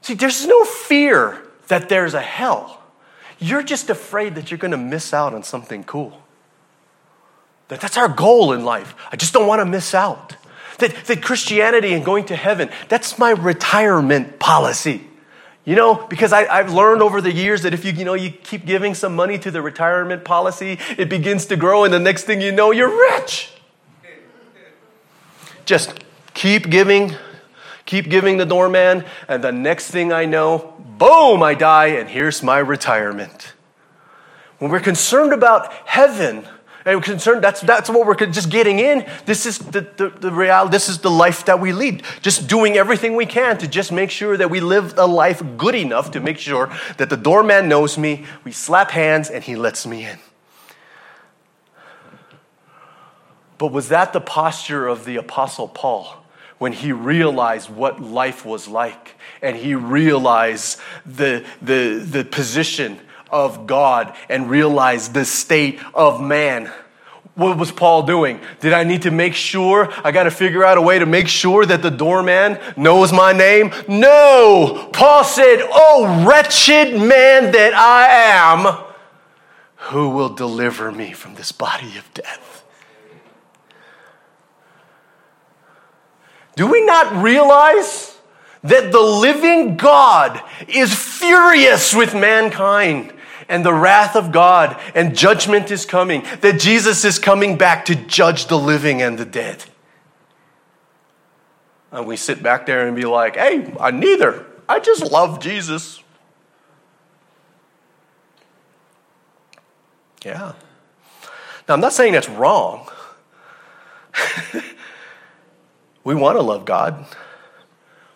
See, 0.00 0.14
there's 0.14 0.46
no 0.46 0.64
fear 0.64 1.42
that 1.68 1.88
there's 1.88 2.14
a 2.14 2.20
hell. 2.20 2.79
You're 3.40 3.62
just 3.62 3.88
afraid 3.88 4.34
that 4.34 4.50
you're 4.50 4.58
going 4.58 4.70
to 4.70 4.76
miss 4.76 5.12
out 5.12 5.34
on 5.34 5.42
something 5.42 5.82
cool. 5.84 6.22
That 7.68 7.80
that's 7.80 7.96
our 7.96 8.08
goal 8.08 8.52
in 8.52 8.64
life. 8.64 8.94
I 9.10 9.16
just 9.16 9.32
don't 9.32 9.46
want 9.46 9.60
to 9.60 9.64
miss 9.64 9.94
out. 9.94 10.36
That, 10.78 10.94
that 11.06 11.22
Christianity 11.22 11.92
and 11.94 12.04
going 12.04 12.26
to 12.26 12.36
heaven, 12.36 12.70
that's 12.88 13.18
my 13.18 13.30
retirement 13.30 14.38
policy. 14.38 15.06
You 15.64 15.74
know, 15.74 16.06
because 16.08 16.32
I, 16.32 16.44
have 16.44 16.72
learned 16.72 17.02
over 17.02 17.20
the 17.20 17.32
years 17.32 17.62
that 17.62 17.74
if 17.74 17.84
you, 17.84 17.92
you 17.92 18.04
know, 18.04 18.14
you 18.14 18.30
keep 18.30 18.64
giving 18.64 18.94
some 18.94 19.14
money 19.14 19.38
to 19.38 19.50
the 19.50 19.60
retirement 19.60 20.24
policy, 20.24 20.78
it 20.96 21.08
begins 21.08 21.46
to 21.46 21.56
grow, 21.56 21.84
and 21.84 21.92
the 21.92 21.98
next 21.98 22.24
thing 22.24 22.40
you 22.40 22.50
know, 22.50 22.70
you're 22.70 22.88
rich. 22.88 23.52
Just 25.66 26.02
keep 26.34 26.70
giving, 26.70 27.14
keep 27.90 28.08
giving 28.08 28.36
the 28.36 28.46
doorman, 28.46 29.04
and 29.26 29.42
the 29.42 29.50
next 29.50 29.90
thing 29.90 30.12
I 30.12 30.24
know, 30.24 30.74
boom, 30.96 31.42
I 31.42 31.54
die, 31.54 31.86
and 31.86 32.08
here's 32.08 32.40
my 32.40 32.58
retirement. 32.58 33.52
When 34.60 34.70
we're 34.70 34.78
concerned 34.78 35.32
about 35.32 35.72
heaven, 35.86 36.46
and 36.84 36.98
we're 36.98 37.02
concerned, 37.02 37.42
that's, 37.42 37.60
that's 37.60 37.90
what 37.90 38.06
we're 38.06 38.14
just 38.26 38.48
getting 38.48 38.78
in. 38.78 39.04
This 39.26 39.44
is 39.44 39.58
the, 39.58 39.80
the, 39.96 40.10
the 40.10 40.30
reality, 40.30 40.70
this 40.70 40.88
is 40.88 41.00
the 41.00 41.10
life 41.10 41.46
that 41.46 41.58
we 41.58 41.72
lead. 41.72 42.04
Just 42.22 42.46
doing 42.46 42.76
everything 42.76 43.16
we 43.16 43.26
can 43.26 43.58
to 43.58 43.66
just 43.66 43.90
make 43.90 44.12
sure 44.12 44.36
that 44.36 44.50
we 44.50 44.60
live 44.60 44.96
a 44.96 45.06
life 45.06 45.42
good 45.56 45.74
enough 45.74 46.12
to 46.12 46.20
make 46.20 46.38
sure 46.38 46.72
that 46.96 47.10
the 47.10 47.16
doorman 47.16 47.68
knows 47.68 47.98
me, 47.98 48.24
we 48.44 48.52
slap 48.52 48.92
hands, 48.92 49.28
and 49.30 49.42
he 49.42 49.56
lets 49.56 49.84
me 49.84 50.06
in. 50.06 50.18
But 53.58 53.72
was 53.72 53.88
that 53.88 54.12
the 54.12 54.20
posture 54.20 54.86
of 54.86 55.04
the 55.04 55.16
Apostle 55.16 55.66
Paul? 55.66 56.19
When 56.60 56.74
he 56.74 56.92
realized 56.92 57.70
what 57.70 58.02
life 58.02 58.44
was 58.44 58.68
like 58.68 59.16
and 59.40 59.56
he 59.56 59.74
realized 59.74 60.78
the, 61.06 61.42
the, 61.62 62.06
the 62.06 62.22
position 62.22 63.00
of 63.30 63.66
God 63.66 64.14
and 64.28 64.50
realized 64.50 65.14
the 65.14 65.24
state 65.24 65.80
of 65.94 66.20
man. 66.20 66.70
What 67.34 67.56
was 67.56 67.72
Paul 67.72 68.02
doing? 68.02 68.40
Did 68.60 68.74
I 68.74 68.84
need 68.84 69.02
to 69.02 69.10
make 69.10 69.32
sure? 69.32 69.88
I 70.04 70.12
got 70.12 70.24
to 70.24 70.30
figure 70.30 70.62
out 70.62 70.76
a 70.76 70.82
way 70.82 70.98
to 70.98 71.06
make 71.06 71.28
sure 71.28 71.64
that 71.64 71.80
the 71.80 71.90
doorman 71.90 72.58
knows 72.76 73.10
my 73.10 73.32
name? 73.32 73.72
No! 73.88 74.90
Paul 74.92 75.24
said, 75.24 75.60
Oh, 75.62 76.26
wretched 76.28 76.92
man 76.92 77.52
that 77.52 77.72
I 77.72 78.06
am, 78.06 78.84
who 79.76 80.10
will 80.10 80.34
deliver 80.34 80.92
me 80.92 81.14
from 81.14 81.36
this 81.36 81.52
body 81.52 81.96
of 81.96 82.12
death? 82.12 82.59
Do 86.60 86.66
we 86.66 86.84
not 86.84 87.22
realize 87.22 88.18
that 88.64 88.92
the 88.92 89.00
living 89.00 89.78
God 89.78 90.42
is 90.68 90.94
furious 90.94 91.94
with 91.94 92.14
mankind? 92.14 93.14
and 93.48 93.64
the 93.64 93.72
wrath 93.72 94.14
of 94.14 94.30
God 94.30 94.78
and 94.94 95.16
judgment 95.16 95.70
is 95.70 95.84
coming, 95.86 96.22
that 96.42 96.60
Jesus 96.60 97.04
is 97.04 97.18
coming 97.18 97.56
back 97.56 97.86
to 97.86 97.96
judge 97.96 98.46
the 98.46 98.58
living 98.58 99.00
and 99.00 99.18
the 99.18 99.24
dead. 99.24 99.64
And 101.90 102.06
we 102.06 102.16
sit 102.16 102.42
back 102.42 102.66
there 102.66 102.86
and 102.86 102.94
be 102.94 103.06
like, 103.06 103.36
hey, 103.36 103.74
I 103.80 103.90
neither. 103.90 104.46
I 104.68 104.80
just 104.80 105.10
love 105.10 105.40
Jesus. 105.40 106.00
Yeah. 110.24 110.52
Now, 111.66 111.74
I'm 111.74 111.80
not 111.80 111.94
saying 111.94 112.12
that's 112.12 112.28
wrong. 112.28 112.86
we 116.04 116.14
want 116.14 116.36
to 116.36 116.42
love 116.42 116.64
God. 116.64 117.06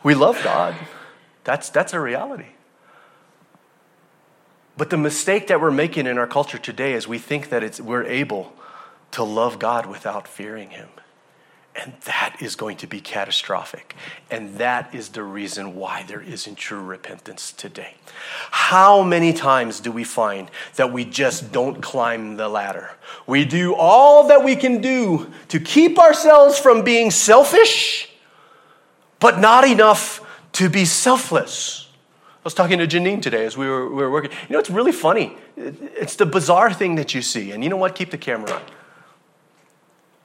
We 0.03 0.15
love 0.15 0.41
God. 0.43 0.75
That's, 1.45 1.69
that's 1.71 1.93
a 1.93 2.01
reality. 2.01 2.47
But 4.77 4.91
the 4.91 4.97
mistake 4.97 5.47
that 5.49 5.61
we're 5.61 5.71
making 5.71 6.07
in 6.07 6.19
our 6.19 6.27
culture 6.27 6.59
today 6.59 6.95
is 6.95 7.07
we 7.07 7.19
think 7.19 7.51
that 7.51 7.63
it's, 7.63 7.81
we're 7.81 8.05
able 8.05 8.53
to 9.13 9.23
love 9.23 9.59
God 9.59 9.87
without 9.87 10.27
fearing 10.27 10.71
Him. 10.71 10.89
And 11.77 11.93
that 12.05 12.37
is 12.41 12.55
going 12.55 12.77
to 12.79 12.87
be 12.87 13.01
catastrophic. 13.01 13.97
And 14.31 14.57
that 14.59 14.95
is 14.95 15.09
the 15.09 15.25
reason 15.25 15.75
why 15.75 16.05
there 16.07 16.21
isn't 16.21 16.55
true 16.55 16.81
repentance 16.81 17.51
today. 17.51 17.95
How 18.53 19.03
many 19.03 19.33
times 19.33 19.81
do 19.81 19.91
we 19.91 20.05
find 20.05 20.51
that 20.77 20.93
we 20.93 21.05
just 21.05 21.51
don't 21.51 21.81
climb 21.81 22.37
the 22.37 22.49
ladder? 22.49 22.93
We 23.27 23.45
do 23.45 23.75
all 23.75 24.29
that 24.29 24.45
we 24.45 24.55
can 24.55 24.81
do 24.81 25.33
to 25.49 25.59
keep 25.59 25.99
ourselves 25.99 26.59
from 26.61 26.83
being 26.83 27.11
selfish, 27.11 28.09
but 29.19 29.41
not 29.41 29.67
enough 29.67 30.21
to 30.53 30.69
be 30.69 30.85
selfless. 30.85 31.89
I 32.37 32.45
was 32.45 32.55
talking 32.55 32.79
to 32.79 32.87
Janine 32.87 33.21
today 33.21 33.47
as 33.47 33.57
we 33.57 33.67
were, 33.67 33.89
we 33.89 33.97
were 33.97 34.11
working. 34.11 34.31
You 34.49 34.53
know, 34.53 34.59
it's 34.61 34.71
really 34.71 34.93
funny. 34.93 35.37
It's 35.57 36.15
the 36.15 36.27
bizarre 36.27 36.73
thing 36.73 36.95
that 36.97 37.15
you 37.15 37.23
see. 37.23 37.51
And 37.51 37.65
you 37.65 37.71
know 37.71 37.77
what? 37.77 37.97
Keep 37.97 38.11
the 38.11 38.19
camera 38.19 38.53
on. 38.53 38.63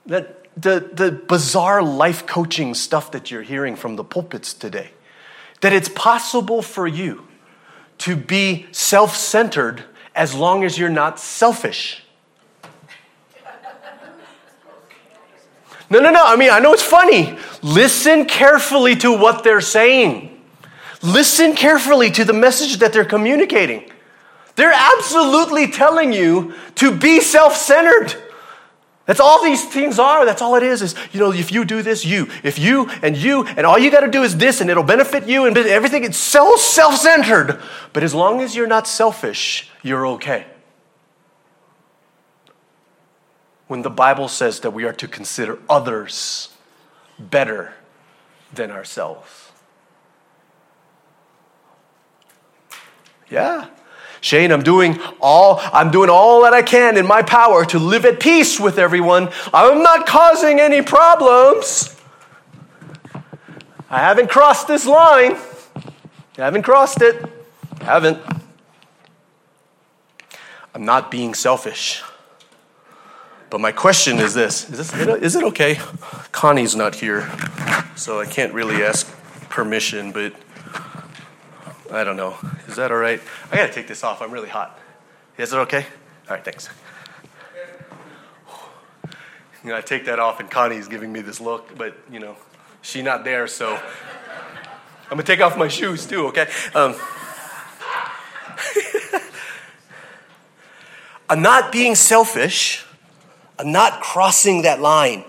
That 0.06 0.39
the, 0.60 0.90
the 0.92 1.12
bizarre 1.12 1.82
life 1.82 2.26
coaching 2.26 2.74
stuff 2.74 3.12
that 3.12 3.32
you're 3.32 3.42
hearing 3.42 3.76
from 3.76 3.96
the 3.96 4.04
pulpits 4.04 4.54
today. 4.54 4.92
That 5.62 5.74
it's 5.74 5.90
possible 5.90 6.62
for 6.62 6.88
you 6.88 7.28
to 8.00 8.16
be 8.16 8.68
self 8.72 9.16
centered 9.16 9.84
as 10.16 10.34
long 10.34 10.64
as 10.64 10.78
you're 10.78 10.90
not 10.90 11.20
selfish. 11.20 12.04
No, 15.92 16.00
no, 16.00 16.12
no. 16.12 16.24
I 16.24 16.36
mean, 16.36 16.52
I 16.52 16.60
know 16.60 16.74
it's 16.74 16.84
funny. 16.84 17.38
Listen 17.64 18.26
carefully 18.26 18.96
to 18.98 19.12
what 19.12 19.44
they're 19.44 19.62
saying. 19.62 20.40
Listen 21.02 21.56
carefully 21.56 22.12
to 22.12 22.24
the 22.24 22.34
message 22.34 22.78
that 22.78 22.94
they're 22.94 23.06
communicating. 23.06 23.90
They're 24.56 24.74
absolutely 24.74 25.72
telling 25.72 26.14
you 26.14 26.54
to 26.76 26.96
be 26.96 27.22
self 27.22 27.56
centered. 27.56 28.29
That's 29.10 29.20
all 29.20 29.44
these 29.44 29.66
things 29.66 29.98
are. 29.98 30.24
That's 30.24 30.40
all 30.40 30.54
it 30.54 30.62
is. 30.62 30.84
Is 30.84 30.94
you 31.12 31.20
know, 31.20 31.34
if 31.34 31.52
you 31.52 31.66
do 31.66 31.82
this, 31.82 32.06
you, 32.06 32.28
if 32.44 32.60
you 32.60 32.88
and 33.02 33.18
you, 33.18 33.44
and 33.44 33.66
all 33.66 33.80
you 33.80 33.90
got 33.90 34.02
to 34.02 34.12
do 34.12 34.22
is 34.22 34.38
this, 34.38 34.62
and 34.62 34.70
it'll 34.70 34.84
benefit 34.84 35.28
you, 35.28 35.46
and 35.46 35.58
everything. 35.58 36.04
It's 36.04 36.16
so 36.16 36.56
self-centered. 36.56 37.60
But 37.92 38.04
as 38.04 38.14
long 38.14 38.40
as 38.40 38.56
you're 38.56 38.68
not 38.68 38.86
selfish, 38.88 39.68
you're 39.82 40.06
okay. 40.06 40.46
When 43.66 43.82
the 43.82 43.90
Bible 43.90 44.28
says 44.28 44.60
that 44.60 44.74
we 44.74 44.84
are 44.84 44.94
to 44.94 45.08
consider 45.08 45.58
others 45.68 46.50
better 47.18 47.74
than 48.54 48.70
ourselves. 48.70 49.52
Yeah. 53.28 53.70
Shane, 54.22 54.52
I'm 54.52 54.64
doing 54.64 55.00
all 55.22 55.60
I'm 55.74 55.92
doing 55.92 56.10
all 56.10 56.44
that 56.44 56.54
I 56.54 56.62
can 56.62 56.98
in 56.98 57.08
my 57.08 57.22
power 57.22 57.66
to 57.66 57.80
live 57.80 58.06
at 58.06 58.20
peace 58.20 58.60
with 58.60 58.78
everyone. 58.78 59.30
I'm 59.54 59.82
not 59.82 60.06
causing 60.06 60.60
any 60.60 60.82
problems. 60.82 61.96
I 63.90 64.00
haven't 64.00 64.30
crossed 64.30 64.68
this 64.68 64.86
line. 64.86 65.36
I 66.38 66.44
haven't 66.44 66.64
crossed 66.64 67.02
it. 67.02 67.26
I 67.82 67.86
haven't. 67.86 68.20
I'm 70.76 70.86
not 70.86 71.10
being 71.10 71.34
selfish. 71.34 72.04
But 73.50 73.62
my 73.62 73.72
question 73.72 74.20
is 74.20 74.34
this 74.36 74.70
is, 74.70 74.92
this, 74.92 74.94
is 74.94 75.36
it 75.36 75.44
okay? 75.46 75.80
Connie's 76.32 76.76
not 76.76 76.96
here, 76.96 77.28
so 77.96 78.20
I 78.20 78.26
can't 78.26 78.54
really 78.54 78.84
ask 78.84 79.12
permission, 79.50 80.12
but 80.12 80.34
I 81.92 82.04
don't 82.04 82.18
know. 82.18 82.38
Is 82.68 82.76
that 82.76 82.92
all 82.92 82.98
right? 82.98 83.20
I 83.52 83.56
got 83.56 83.68
to 83.68 83.74
take 83.74 83.88
this 83.88 84.04
off. 84.04 84.22
I'm 84.22 84.32
really 84.32 84.50
hot. 84.50 84.78
Is 85.38 85.54
it 85.54 85.58
okay? 85.58 85.86
All 86.30 86.36
right, 86.36 86.44
thanks. 86.46 86.70
You 89.62 89.72
know, 89.72 89.76
I 89.76 89.82
take 89.82 90.06
that 90.06 90.20
off, 90.20 90.40
and 90.40 90.50
Connie's 90.50 90.88
giving 90.88 91.12
me 91.12 91.20
this 91.20 91.42
look, 91.42 91.78
but 91.78 91.98
you 92.10 92.22
know, 92.22 92.38
she's 92.82 93.04
not 93.04 93.26
there, 93.26 93.46
so 93.46 93.76
I'm 93.76 95.10
gonna 95.10 95.24
take 95.24 95.42
off 95.42 95.58
my 95.58 95.68
shoes 95.68 96.06
too. 96.06 96.28
Okay. 96.28 96.48
Um, 96.74 96.96
I'm 101.30 101.42
not 101.42 101.74
being 101.74 101.96
selfish. 101.96 102.86
I'm 103.58 103.74
not 103.74 104.02
crossing 104.02 104.62
that 104.62 104.80
line. 104.80 105.26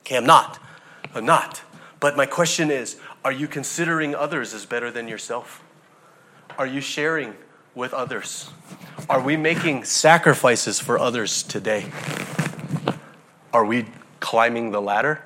Okay, 0.00 0.18
I'm 0.18 0.26
not. 0.26 0.58
I'm 1.14 1.24
not. 1.24 1.62
But 1.98 2.14
my 2.14 2.26
question 2.26 2.70
is 2.70 2.98
are 3.24 3.32
you 3.32 3.48
considering 3.48 4.14
others 4.14 4.52
as 4.52 4.66
better 4.66 4.90
than 4.90 5.08
yourself? 5.08 5.62
Are 6.58 6.66
you 6.66 6.80
sharing 6.80 7.34
with 7.74 7.94
others? 7.94 8.50
Are 9.08 9.20
we 9.20 9.36
making 9.36 9.84
sacrifices 9.84 10.78
for 10.78 10.98
others 10.98 11.42
today? 11.42 11.86
Are 13.52 13.64
we 13.64 13.86
climbing 14.20 14.70
the 14.70 14.80
ladder? 14.80 15.22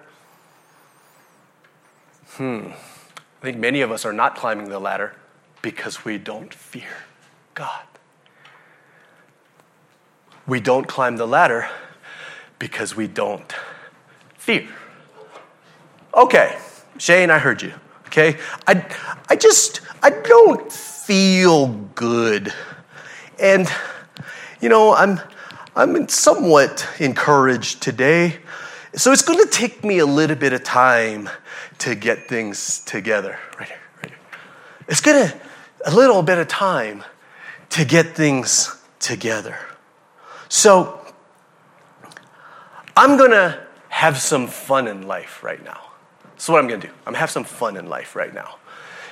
Hmm. 2.30 2.68
I 2.68 3.42
think 3.42 3.58
many 3.58 3.80
of 3.80 3.90
us 3.90 4.04
are 4.04 4.12
not 4.12 4.36
climbing 4.36 4.68
the 4.68 4.78
ladder 4.78 5.14
because 5.62 6.04
we 6.04 6.18
don't 6.18 6.52
fear 6.52 7.04
God. 7.54 7.84
We 10.46 10.60
don't 10.60 10.86
climb 10.86 11.16
the 11.16 11.26
ladder 11.26 11.68
because 12.58 12.96
we 12.96 13.08
don't 13.08 13.52
fear. 14.36 14.68
Okay, 16.14 16.56
Shane, 16.98 17.30
I 17.30 17.38
heard 17.38 17.62
you. 17.62 17.74
Okay? 18.06 18.38
I, 18.66 18.84
I 19.28 19.36
just, 19.36 19.80
I 20.02 20.10
don't 20.10 20.72
feel 20.72 21.68
good. 21.94 22.52
And, 23.38 23.68
you 24.60 24.68
know, 24.68 24.94
I'm, 24.94 25.20
I'm 25.74 26.08
somewhat 26.08 26.88
encouraged 26.98 27.82
today 27.82 28.38
So 28.96 29.12
it's 29.12 29.20
going 29.20 29.38
to 29.44 29.50
take 29.50 29.84
me 29.84 29.98
a 29.98 30.06
little 30.06 30.36
bit 30.36 30.54
of 30.54 30.64
time 30.64 31.28
to 31.80 31.94
get 31.94 32.28
things 32.28 32.80
together. 32.80 33.38
Right 33.58 33.68
here, 33.68 33.78
right 34.02 34.10
here. 34.10 34.18
It's 34.88 35.02
going 35.02 35.28
to, 35.28 35.40
a 35.84 35.94
little 35.94 36.22
bit 36.22 36.38
of 36.38 36.48
time 36.48 37.04
to 37.70 37.84
get 37.84 38.16
things 38.16 38.74
together. 38.98 39.58
So 40.48 40.98
I'm 42.96 43.18
going 43.18 43.32
to 43.32 43.66
have 43.90 44.16
some 44.16 44.46
fun 44.46 44.88
in 44.88 45.06
life 45.06 45.44
right 45.44 45.62
now. 45.62 45.85
That's 46.36 46.50
what 46.50 46.58
I'm 46.58 46.68
going 46.68 46.82
to 46.82 46.86
do. 46.88 46.92
I'm 46.92 47.04
going 47.04 47.14
to 47.14 47.20
have 47.20 47.30
some 47.30 47.44
fun 47.44 47.78
in 47.78 47.88
life 47.88 48.14
right 48.14 48.32
now. 48.32 48.56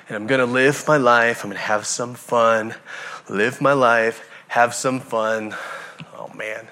And 0.09 0.17
I'm 0.17 0.27
going 0.27 0.41
to 0.41 0.47
live 0.47 0.87
my 0.87 0.99
life. 0.99 1.43
I'm 1.43 1.49
going 1.49 1.57
to 1.57 1.67
have 1.67 1.87
some 1.87 2.15
fun, 2.15 2.75
live 3.31 3.63
my 3.63 3.73
life, 3.73 4.29
have 4.49 4.75
some 4.75 5.01
fun. 5.01 5.57
Oh, 6.15 6.31
man. 6.35 6.69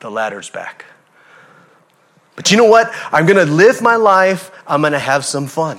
The 0.00 0.10
ladder's 0.10 0.50
back. 0.50 0.84
But 2.36 2.50
you 2.50 2.58
know 2.58 2.66
what? 2.66 2.92
I'm 3.10 3.24
going 3.24 3.44
to 3.44 3.50
live 3.50 3.80
my 3.80 3.96
life. 3.96 4.50
I'm 4.66 4.82
going 4.82 4.92
to 4.92 4.98
have 4.98 5.24
some 5.24 5.46
fun. 5.46 5.78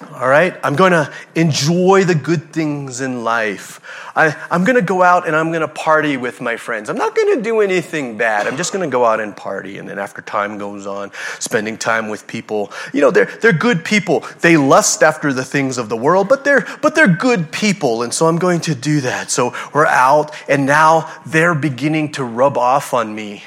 All 0.00 0.28
right? 0.28 0.56
I'm 0.62 0.76
going 0.76 0.92
to 0.92 1.12
enjoy 1.34 2.04
the 2.04 2.14
good 2.14 2.52
things 2.52 3.00
in 3.00 3.24
life. 3.24 3.80
I, 4.14 4.36
am 4.50 4.62
going 4.62 4.76
to 4.76 4.82
go 4.82 5.02
out 5.02 5.26
and 5.26 5.34
I'm 5.34 5.48
going 5.48 5.62
to 5.62 5.68
party 5.68 6.16
with 6.16 6.40
my 6.40 6.56
friends. 6.56 6.88
I'm 6.88 6.96
not 6.96 7.16
going 7.16 7.36
to 7.36 7.42
do 7.42 7.60
anything 7.60 8.16
bad. 8.16 8.46
I'm 8.46 8.56
just 8.56 8.72
going 8.72 8.88
to 8.88 8.92
go 8.92 9.04
out 9.04 9.20
and 9.20 9.36
party. 9.36 9.78
And 9.78 9.88
then 9.88 9.98
after 9.98 10.22
time 10.22 10.56
goes 10.56 10.86
on, 10.86 11.10
spending 11.40 11.76
time 11.76 12.08
with 12.08 12.28
people. 12.28 12.72
You 12.92 13.00
know, 13.00 13.10
they're, 13.10 13.26
they're 13.26 13.52
good 13.52 13.84
people. 13.84 14.24
They 14.40 14.56
lust 14.56 15.02
after 15.02 15.32
the 15.32 15.44
things 15.44 15.78
of 15.78 15.88
the 15.88 15.96
world, 15.96 16.28
but 16.28 16.44
they're, 16.44 16.66
but 16.80 16.94
they're 16.94 17.08
good 17.08 17.50
people. 17.50 18.02
And 18.04 18.14
so 18.14 18.26
I'm 18.26 18.38
going 18.38 18.60
to 18.62 18.76
do 18.76 19.00
that. 19.00 19.32
So 19.32 19.52
we're 19.74 19.86
out 19.86 20.32
and 20.48 20.64
now 20.64 21.12
they're 21.26 21.56
beginning 21.56 22.12
to 22.12 22.24
rub 22.24 22.56
off 22.56 22.94
on 22.94 23.14
me. 23.14 23.42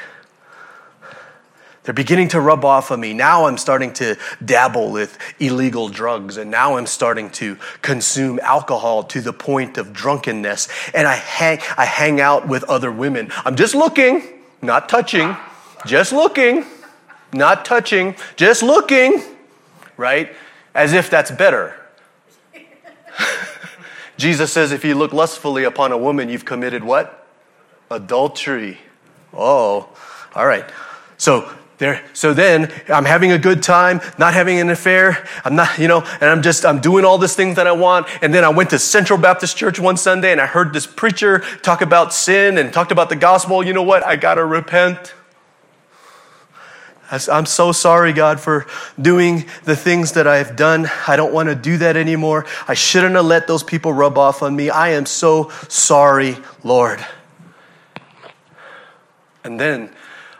They're 1.84 1.94
beginning 1.96 2.28
to 2.30 2.40
rub 2.40 2.64
off 2.64 2.92
on 2.92 3.00
me. 3.00 3.14
Now 3.14 3.46
I'm 3.46 3.58
starting 3.58 3.92
to 3.94 4.16
dabble 4.44 4.92
with 4.92 5.18
illegal 5.40 5.90
drugs, 5.90 6.38
and 6.38 6.52
now 6.52 6.78
I'm 6.78 6.86
starting 6.86 7.32
to 7.32 7.58
consume 7.82 8.40
alcohol 8.44 9.04
to 9.06 9.22
the 9.22 9.34
point 9.34 9.80
of 9.80 9.92
drunkenness. 9.92 10.68
And 10.94 11.08
I 11.08 11.16
hang, 11.16 11.60
I 11.78 11.86
hang 11.86 12.22
out 12.22 12.48
with 12.48 12.64
other 12.66 12.92
women. 12.92 13.32
I'm 13.46 13.56
just 13.56 13.74
looking, 13.74 14.22
not 14.62 14.90
touching, 14.90 15.36
just 15.88 16.14
looking, 16.14 16.66
not 17.34 17.66
touching, 17.66 18.16
just 18.36 18.62
looking, 18.62 19.24
right? 19.98 20.32
As 20.76 20.94
if 20.94 21.10
that's 21.10 21.32
better. 21.32 21.76
Jesus 24.18 24.54
says 24.54 24.72
if 24.72 24.86
you 24.86 24.94
look 24.94 25.14
lustfully 25.14 25.64
upon 25.64 25.92
a 25.92 25.98
woman, 25.98 26.30
you've 26.30 26.46
committed 26.46 26.84
what? 26.84 27.28
Adultery. 27.90 28.78
Oh, 29.34 29.90
all 30.36 30.46
right. 30.46 30.70
So 31.18 31.52
there, 31.82 32.06
so 32.14 32.32
then 32.32 32.72
I'm 32.90 33.06
having 33.06 33.32
a 33.32 33.40
good 33.40 33.64
time, 33.64 34.02
not 34.20 34.36
having 34.36 34.60
an 34.60 34.70
affair. 34.70 35.28
I'm 35.44 35.56
not, 35.56 35.80
you 35.80 35.88
know, 35.88 36.02
and 36.22 36.30
I'm 36.30 36.44
just, 36.44 36.64
I'm 36.64 36.80
doing 36.80 37.06
all 37.06 37.18
these 37.18 37.36
things 37.36 37.56
that 37.56 37.66
I 37.66 37.72
want. 37.72 38.06
And 38.22 38.32
then 38.32 38.44
I 38.44 38.50
went 38.50 38.70
to 38.70 38.78
Central 38.78 39.18
Baptist 39.18 39.58
Church 39.58 39.80
one 39.80 39.98
Sunday 39.98 40.32
and 40.32 40.40
I 40.40 40.46
heard 40.46 40.74
this 40.74 40.86
preacher 40.86 41.40
talk 41.64 41.82
about 41.82 42.14
sin 42.14 42.60
and 42.60 42.72
talked 42.72 42.92
about 42.92 43.10
the 43.10 43.16
gospel. 43.16 43.66
You 43.66 43.74
know 43.74 43.82
what? 43.82 44.06
I 44.06 44.16
got 44.16 44.36
to 44.36 44.46
repent. 44.46 45.16
I'm 47.10 47.48
so 47.48 47.72
sorry, 47.72 48.14
God, 48.14 48.40
for 48.40 48.68
doing 49.02 49.46
the 49.64 49.76
things 49.76 50.12
that 50.12 50.28
I've 50.28 50.56
done. 50.56 50.88
I 51.08 51.16
don't 51.16 51.34
want 51.34 51.50
to 51.50 51.56
do 51.56 51.78
that 51.80 51.98
anymore. 51.98 52.46
I 52.68 52.76
shouldn't 52.76 53.16
have 53.16 53.26
let 53.26 53.48
those 53.48 53.64
people 53.64 53.92
rub 53.92 54.20
off 54.20 54.44
on 54.44 54.56
me. 54.56 54.70
I 54.70 54.90
am 54.90 55.08
so 55.08 55.50
sorry, 55.68 56.38
Lord. 56.64 57.04
And 59.44 59.60
then 59.60 59.90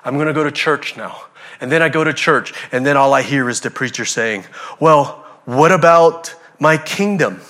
I'm 0.06 0.14
going 0.14 0.28
to 0.28 0.34
go 0.34 0.44
to 0.44 0.52
church 0.52 0.96
now. 0.96 1.24
And 1.62 1.72
then 1.72 1.84
I 1.84 1.90
go 1.90 2.04
to 2.04 2.12
church, 2.12 2.54
and 2.72 2.86
then 2.86 2.98
all 2.98 3.14
I 3.14 3.22
hear 3.22 3.48
is 3.48 3.62
the 3.62 3.70
preacher 3.70 4.04
saying, 4.04 4.46
Well, 4.80 5.24
what 5.46 5.72
about 5.72 6.36
my 6.60 6.78
kingdom? 6.78 7.42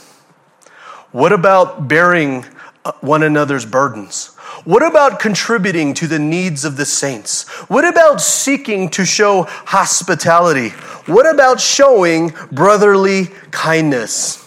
What 1.11 1.31
about 1.31 1.87
bearing 1.87 2.45
uh, 2.85 2.91
one 3.01 3.23
another's 3.23 3.65
burdens? 3.65 4.35
What 4.63 4.83
about 4.85 5.19
contributing 5.19 5.93
to 5.95 6.07
the 6.07 6.19
needs 6.19 6.65
of 6.65 6.77
the 6.77 6.85
saints? 6.85 7.47
What 7.69 7.85
about 7.85 8.21
seeking 8.21 8.89
to 8.89 9.05
show 9.05 9.43
hospitality? 9.47 10.69
What 11.07 11.25
about 11.25 11.59
showing 11.59 12.33
brotherly 12.51 13.27
kindness? 13.51 14.37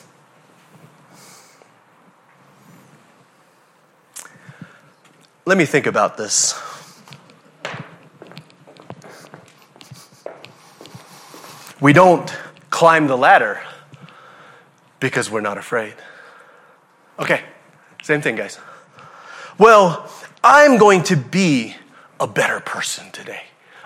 Let 5.47 5.59
me 5.59 5.67
think 5.67 5.87
about 5.87 6.17
this. 6.17 6.55
We 11.85 11.93
don't 11.93 12.35
climb 12.71 13.09
the 13.09 13.17
ladder 13.19 13.61
because 15.01 15.31
we're 15.31 15.43
not 15.43 15.59
afraid. 15.59 15.93
Okay, 17.19 17.43
same 18.03 18.23
thing, 18.23 18.37
guys. 18.37 18.59
Well, 19.59 20.11
I'm 20.43 20.79
going 20.79 21.03
to 21.03 21.17
be 21.17 21.77
a 22.19 22.27
better 22.27 22.61
person 22.61 23.11
today. 23.13 23.43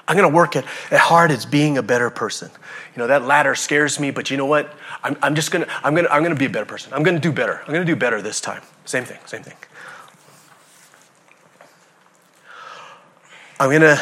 I'm 0.07 0.17
going 0.17 0.31
to 0.31 0.37
work 0.37 0.55
at, 0.55 0.65
at 0.93 1.01
hard 1.01 1.33
at 1.33 1.51
being 1.51 1.77
a 1.77 1.83
better 1.83 2.09
person. 2.09 2.53
You 2.95 3.01
know, 3.01 3.09
that 3.09 3.25
ladder 3.25 3.57
scares 3.57 3.99
me, 3.99 4.13
but 4.13 4.31
you 4.31 4.37
know 4.37 4.47
what? 4.47 4.73
I'm, 5.03 5.17
I'm 5.21 5.35
just 5.35 5.51
going 5.51 5.65
to, 5.65 5.71
I'm 5.85 5.95
going 5.95 6.07
to, 6.07 6.13
I'm 6.13 6.23
going 6.23 6.33
to 6.33 6.39
be 6.39 6.47
a 6.47 6.51
better 6.51 6.67
person. 6.67 6.93
I'm 6.95 7.03
going 7.03 7.17
to 7.17 7.21
do 7.21 7.33
better. 7.33 7.63
I'm 7.63 7.75
going 7.75 7.85
to 7.85 7.93
do 7.93 7.97
better 7.97 8.23
this 8.23 8.41
time. 8.41 8.63
Same 8.85 9.03
thing, 9.03 9.19
same 9.27 9.43
thing. 9.43 9.57
I'm 13.59 13.71
going 13.71 13.81
to, 13.81 14.01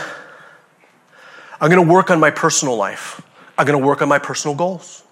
I'm 1.62 1.70
going 1.70 1.82
to 1.82 1.90
work 1.90 2.10
on 2.10 2.20
my 2.20 2.30
personal 2.30 2.76
life. 2.76 3.22
I'm 3.58 3.66
going 3.66 3.80
to 3.80 3.86
work 3.86 4.02
on 4.02 4.08
my 4.08 4.18
personal 4.18 4.54
goals 4.54 5.02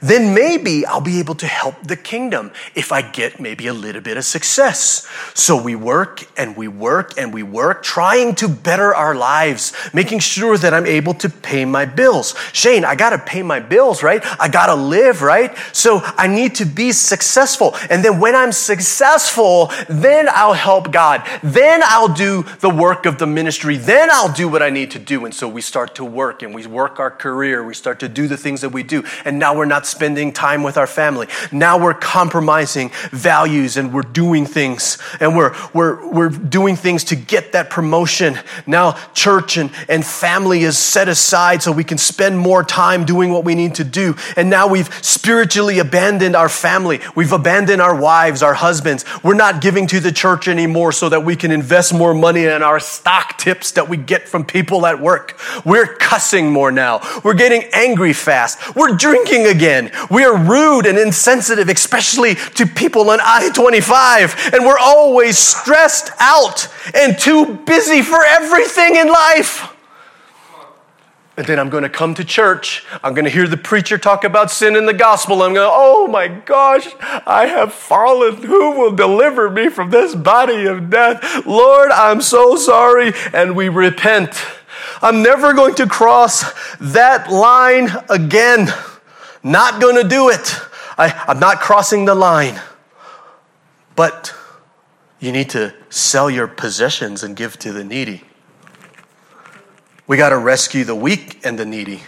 then 0.00 0.34
maybe 0.34 0.84
I'll 0.84 1.00
be 1.00 1.18
able 1.18 1.34
to 1.36 1.46
help 1.46 1.82
the 1.82 1.96
kingdom 1.96 2.52
if 2.74 2.92
I 2.92 3.02
get 3.02 3.40
maybe 3.40 3.66
a 3.66 3.72
little 3.72 4.02
bit 4.02 4.16
of 4.16 4.24
success. 4.24 5.06
So 5.34 5.60
we 5.60 5.74
work 5.74 6.24
and 6.36 6.56
we 6.56 6.68
work 6.68 7.18
and 7.18 7.32
we 7.32 7.42
work, 7.42 7.82
trying 7.82 8.34
to 8.36 8.48
better 8.48 8.94
our 8.94 9.14
lives, 9.14 9.72
making 9.92 10.18
sure 10.18 10.58
that 10.58 10.74
I'm 10.74 10.86
able 10.86 11.14
to 11.14 11.28
pay 11.28 11.64
my 11.64 11.84
bills. 11.84 12.34
Shane, 12.52 12.84
I 12.84 12.94
got 12.94 13.10
to 13.10 13.18
pay 13.18 13.42
my 13.42 13.60
bills, 13.60 14.02
right? 14.02 14.22
I 14.38 14.48
got 14.48 14.66
to 14.66 14.74
live, 14.74 15.22
right? 15.22 15.56
So 15.72 16.00
I 16.02 16.26
need 16.26 16.54
to 16.56 16.66
be 16.66 16.92
successful. 16.92 17.74
And 17.88 18.04
then 18.04 18.20
when 18.20 18.34
I'm 18.34 18.52
successful, 18.52 19.70
then 19.88 20.28
I'll 20.30 20.52
help 20.52 20.92
God. 20.92 21.26
Then 21.42 21.82
I'll 21.84 22.12
do 22.12 22.44
the 22.60 22.70
work 22.70 23.06
of 23.06 23.18
the 23.18 23.26
ministry. 23.26 23.76
Then 23.76 24.10
I'll 24.10 24.32
do 24.32 24.48
what 24.48 24.62
I 24.62 24.70
need 24.70 24.90
to 24.92 24.98
do. 24.98 25.24
And 25.24 25.34
so 25.34 25.48
we 25.48 25.60
start 25.60 25.94
to 25.96 26.04
work 26.04 26.42
and 26.42 26.54
we 26.54 26.66
work 26.66 27.00
our 27.00 27.10
career. 27.10 27.64
We 27.64 27.74
start 27.74 28.00
to 28.00 28.08
do 28.08 28.28
the 28.28 28.36
things 28.36 28.60
that 28.60 28.70
we 28.70 28.82
do. 28.82 29.04
And 29.24 29.38
now 29.38 29.56
we're 29.56 29.63
not 29.66 29.86
spending 29.86 30.32
time 30.32 30.62
with 30.62 30.76
our 30.76 30.86
family. 30.86 31.28
Now 31.52 31.78
we're 31.78 31.94
compromising 31.94 32.90
values 33.10 33.76
and 33.76 33.92
we're 33.92 34.02
doing 34.02 34.46
things 34.46 34.98
and 35.20 35.36
we're, 35.36 35.54
we're, 35.72 36.08
we're 36.10 36.28
doing 36.28 36.76
things 36.76 37.04
to 37.04 37.16
get 37.16 37.52
that 37.52 37.70
promotion. 37.70 38.38
Now 38.66 38.92
church 39.14 39.56
and, 39.56 39.70
and 39.88 40.04
family 40.04 40.62
is 40.62 40.78
set 40.78 41.08
aside 41.08 41.62
so 41.62 41.72
we 41.72 41.84
can 41.84 41.98
spend 41.98 42.38
more 42.38 42.62
time 42.62 43.04
doing 43.04 43.32
what 43.32 43.44
we 43.44 43.54
need 43.54 43.76
to 43.76 43.84
do. 43.84 44.16
And 44.36 44.50
now 44.50 44.66
we've 44.66 44.92
spiritually 45.04 45.78
abandoned 45.78 46.36
our 46.36 46.48
family. 46.48 47.00
We've 47.14 47.32
abandoned 47.32 47.80
our 47.80 47.94
wives, 47.94 48.42
our 48.42 48.54
husbands. 48.54 49.04
We're 49.22 49.34
not 49.34 49.60
giving 49.60 49.86
to 49.88 50.00
the 50.00 50.12
church 50.12 50.48
anymore 50.48 50.92
so 50.92 51.08
that 51.08 51.24
we 51.24 51.36
can 51.36 51.50
invest 51.50 51.94
more 51.94 52.14
money 52.14 52.44
in 52.44 52.62
our 52.62 52.80
stock 52.80 53.38
tips 53.38 53.72
that 53.72 53.88
we 53.88 53.96
get 53.96 54.28
from 54.28 54.44
people 54.44 54.86
at 54.86 55.00
work. 55.00 55.38
We're 55.64 55.94
cussing 55.96 56.50
more 56.50 56.72
now. 56.72 57.00
We're 57.22 57.34
getting 57.34 57.64
angry 57.72 58.12
fast. 58.12 58.74
We're 58.76 58.96
drinking 58.96 59.43
again. 59.46 59.90
We 60.10 60.24
are 60.24 60.36
rude 60.36 60.86
and 60.86 60.98
insensitive, 60.98 61.68
especially 61.68 62.34
to 62.34 62.66
people 62.66 63.10
on 63.10 63.18
I 63.22 63.50
25. 63.50 64.50
And 64.52 64.64
we're 64.64 64.78
always 64.78 65.38
stressed 65.38 66.10
out 66.18 66.68
and 66.94 67.18
too 67.18 67.54
busy 67.66 68.02
for 68.02 68.22
everything 68.24 68.96
in 68.96 69.08
life. 69.08 69.70
And 71.36 71.46
then 71.46 71.58
I'm 71.58 71.68
going 71.68 71.82
to 71.82 71.88
come 71.88 72.14
to 72.14 72.24
church. 72.24 72.84
I'm 73.02 73.12
going 73.12 73.24
to 73.24 73.30
hear 73.30 73.48
the 73.48 73.56
preacher 73.56 73.98
talk 73.98 74.22
about 74.22 74.52
sin 74.52 74.76
in 74.76 74.86
the 74.86 74.94
gospel. 74.94 75.42
I'm 75.42 75.54
going, 75.54 75.68
oh 75.70 76.06
my 76.06 76.28
gosh, 76.28 76.94
I 77.00 77.46
have 77.46 77.72
fallen. 77.72 78.36
Who 78.44 78.70
will 78.78 78.92
deliver 78.92 79.50
me 79.50 79.68
from 79.68 79.90
this 79.90 80.14
body 80.14 80.66
of 80.66 80.90
death? 80.90 81.44
Lord, 81.44 81.90
I'm 81.90 82.20
so 82.20 82.54
sorry. 82.54 83.12
And 83.32 83.56
we 83.56 83.68
repent. 83.68 84.40
I'm 85.02 85.22
never 85.22 85.52
going 85.54 85.74
to 85.76 85.88
cross 85.88 86.52
that 86.78 87.28
line 87.30 87.90
again. 88.08 88.68
Not 89.44 89.80
going 89.80 90.02
to 90.02 90.08
do 90.08 90.30
it. 90.30 90.56
I, 90.96 91.24
I'm 91.28 91.38
not 91.38 91.60
crossing 91.60 92.06
the 92.06 92.14
line. 92.14 92.60
But 93.94 94.34
you 95.20 95.30
need 95.30 95.50
to 95.50 95.74
sell 95.90 96.30
your 96.30 96.48
possessions 96.48 97.22
and 97.22 97.36
give 97.36 97.58
to 97.60 97.72
the 97.72 97.84
needy. 97.84 98.24
We 100.06 100.16
got 100.16 100.30
to 100.30 100.38
rescue 100.38 100.84
the 100.84 100.94
weak 100.94 101.44
and 101.44 101.58
the 101.58 101.64
needy. 101.64 102.02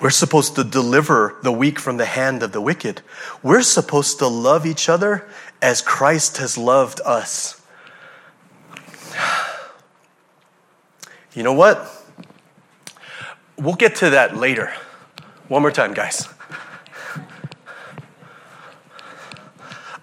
We're 0.00 0.10
supposed 0.10 0.56
to 0.56 0.64
deliver 0.64 1.36
the 1.42 1.52
weak 1.52 1.78
from 1.78 1.96
the 1.96 2.04
hand 2.04 2.42
of 2.42 2.52
the 2.52 2.60
wicked. 2.60 3.02
We're 3.42 3.62
supposed 3.62 4.18
to 4.18 4.26
love 4.26 4.66
each 4.66 4.88
other 4.88 5.28
as 5.62 5.80
Christ 5.80 6.38
has 6.38 6.58
loved 6.58 7.00
us. 7.04 7.62
You 11.34 11.42
know 11.42 11.52
what? 11.52 11.90
We'll 13.56 13.74
get 13.74 13.96
to 13.96 14.10
that 14.10 14.36
later. 14.36 14.72
One 15.48 15.62
more 15.62 15.70
time, 15.70 15.94
guys. 15.94 16.28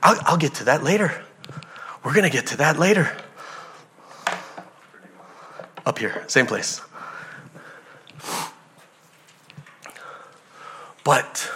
I'll, 0.04 0.20
I'll 0.26 0.38
get 0.38 0.56
to 0.56 0.64
that 0.66 0.84
later. 0.84 1.24
We're 2.04 2.14
going 2.14 2.24
to 2.24 2.30
get 2.30 2.48
to 2.48 2.58
that 2.58 2.80
later. 2.80 3.16
Up 5.86 5.98
here, 6.00 6.24
same 6.28 6.46
place. 6.46 6.82
But, 11.04 11.50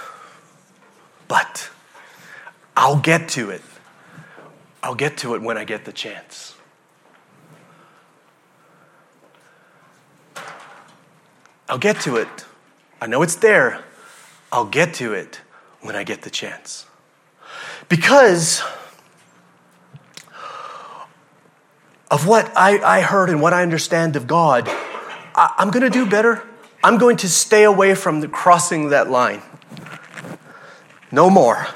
but, 1.28 1.70
I'll 2.76 3.00
get 3.00 3.30
to 3.30 3.52
it. 3.52 3.62
I'll 4.82 4.96
get 4.96 5.18
to 5.18 5.36
it 5.36 5.42
when 5.42 5.58
I 5.58 5.64
get 5.64 5.86
the 5.86 5.92
chance. 5.92 6.56
I'll 11.68 11.78
get 11.78 12.00
to 12.02 12.18
it. 12.18 12.46
I 13.02 13.08
know 13.08 13.22
it's 13.22 13.36
there. 13.36 13.84
I'll 14.52 14.66
get 14.66 14.94
to 14.96 15.14
it 15.14 15.42
when 15.82 15.96
I 15.96 16.04
get 16.04 16.22
the 16.22 16.30
chance. 16.30 16.86
Because 17.90 18.64
of 22.10 22.28
what 22.28 22.52
I, 22.56 22.80
I 22.80 23.02
heard 23.02 23.30
and 23.30 23.42
what 23.42 23.54
I 23.54 23.62
understand 23.62 24.16
of 24.16 24.28
God, 24.28 24.68
I, 24.68 25.54
I'm 25.58 25.70
going 25.70 25.84
to 25.84 25.90
do 25.90 26.06
better. 26.06 26.44
I'm 26.84 26.98
going 26.98 27.18
to 27.18 27.30
stay 27.30 27.64
away 27.64 27.96
from 27.96 28.22
the 28.22 28.28
crossing 28.28 28.90
that 28.90 29.10
line. 29.10 29.42
No 31.12 31.30
more. 31.30 31.68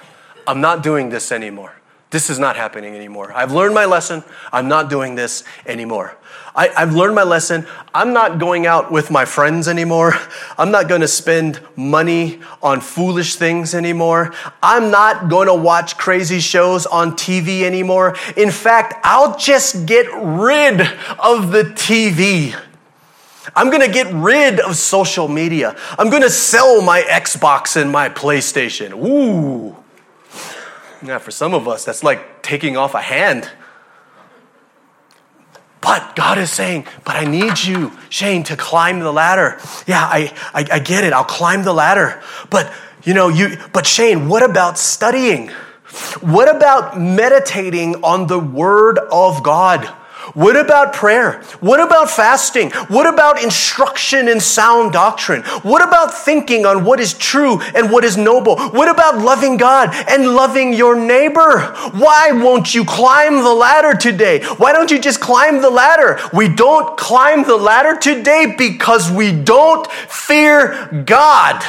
I'm 0.46 0.62
not 0.62 0.84
doing 0.84 1.10
this 1.10 1.32
anymore. 1.32 1.79
This 2.12 2.32
is 2.32 2.40
not 2.40 2.56
happening 2.56 2.96
anymore. 2.96 3.32
I've 3.34 3.52
learned 3.52 3.76
my 3.76 3.86
lesson. 3.86 4.24
I'm 4.52 4.68
not 4.68 4.90
doing 4.90 5.14
this 5.14 5.44
anymore. 5.68 6.18
I, 6.56 6.70
have 6.70 6.96
learned 6.96 7.14
my 7.14 7.24
lesson. 7.24 7.68
I'm 7.94 8.14
not 8.14 8.40
going 8.40 8.66
out 8.66 8.92
with 8.92 9.12
my 9.12 9.26
friends 9.26 9.68
anymore. 9.68 10.14
I'm 10.58 10.72
not 10.72 10.90
going 10.90 11.02
to 11.02 11.08
spend 11.08 11.62
money 11.76 12.40
on 12.64 12.82
foolish 12.82 13.36
things 13.36 13.76
anymore. 13.76 14.34
I'm 14.64 14.90
not 14.90 15.30
going 15.30 15.48
to 15.48 15.54
watch 15.54 15.98
crazy 15.98 16.40
shows 16.40 16.88
on 16.88 17.12
TV 17.12 17.62
anymore. 17.62 18.16
In 18.36 18.50
fact, 18.50 18.96
I'll 19.04 19.38
just 19.38 19.86
get 19.86 20.08
rid 20.12 20.82
of 21.20 21.52
the 21.52 21.64
TV. 21.76 22.60
I'm 23.56 23.70
going 23.70 23.86
to 23.86 23.92
get 23.92 24.12
rid 24.12 24.60
of 24.60 24.76
social 24.78 25.28
media. 25.28 25.76
I'm 25.98 26.10
going 26.10 26.24
to 26.24 26.30
sell 26.32 26.82
my 26.82 27.02
Xbox 27.02 27.80
and 27.80 27.92
my 27.92 28.10
PlayStation. 28.10 28.94
Ooh. 28.94 29.79
Yeah, 31.02 31.18
for 31.18 31.32
some 31.32 31.54
of 31.54 31.68
us, 31.68 31.86
that's 31.86 32.04
like 32.04 32.42
taking 32.44 32.76
off 32.76 32.94
a 32.94 33.02
hand. 33.02 33.50
But 35.82 36.16
God 36.16 36.38
is 36.38 36.52
saying, 36.52 36.88
but 37.06 37.16
I 37.16 37.24
need 37.24 37.64
you, 37.64 37.94
Shane, 38.10 38.44
to 38.44 38.58
climb 38.58 39.00
the 39.00 39.14
ladder. 39.14 39.58
Yeah, 39.88 40.02
I, 40.04 40.34
I, 40.54 40.66
I 40.74 40.80
get 40.80 41.06
it. 41.06 41.14
I'll 41.14 41.24
climb 41.24 41.64
the 41.64 41.74
ladder. 41.74 42.22
But, 42.50 42.74
you 43.04 43.14
know, 43.14 43.30
you, 43.30 43.58
but 43.72 43.88
Shane, 43.88 44.28
what 44.28 44.44
about 44.44 44.78
studying? 44.78 45.50
What 46.22 46.54
about 46.54 47.00
meditating 47.00 48.04
on 48.04 48.28
the 48.28 48.40
Word 48.40 49.00
of 49.12 49.42
God? 49.42 49.90
What 50.34 50.56
about 50.56 50.94
prayer? 50.94 51.42
What 51.60 51.80
about 51.80 52.10
fasting? 52.10 52.72
What 52.88 53.08
about 53.08 53.44
instruction 53.44 54.28
in 54.28 54.40
sound 54.40 54.94
doctrine? 54.94 55.44
What 55.64 55.82
about 55.82 56.14
thinking 56.14 56.66
on 56.66 56.84
what 56.84 57.00
is 57.00 57.14
true 57.14 57.60
and 57.62 57.92
what 57.92 58.04
is 58.04 58.18
noble? 58.18 58.58
What 58.58 58.90
about 58.90 59.18
loving 59.18 59.58
God 59.58 59.90
and 60.10 60.36
loving 60.36 60.74
your 60.74 60.96
neighbor? 60.96 61.60
Why 61.94 62.32
won't 62.32 62.76
you 62.76 62.86
climb 62.86 63.38
the 63.38 63.54
ladder 63.54 63.98
today? 63.98 64.44
Why 64.58 64.74
don't 64.74 64.92
you 64.92 65.00
just 65.00 65.20
climb 65.20 65.62
the 65.62 65.70
ladder? 65.70 66.20
We 66.34 66.50
don't 66.50 66.98
climb 66.98 67.44
the 67.44 67.58
ladder 67.58 67.98
today 68.00 68.56
because 68.58 69.12
we 69.12 69.32
don't 69.32 69.90
fear 69.92 71.04
God. 71.06 71.64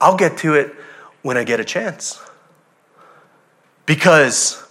I'll 0.00 0.16
get 0.16 0.38
to 0.38 0.54
it 0.54 0.74
when 1.22 1.36
I 1.36 1.44
get 1.44 1.60
a 1.60 1.64
chance. 1.64 2.20
Because 3.86 4.65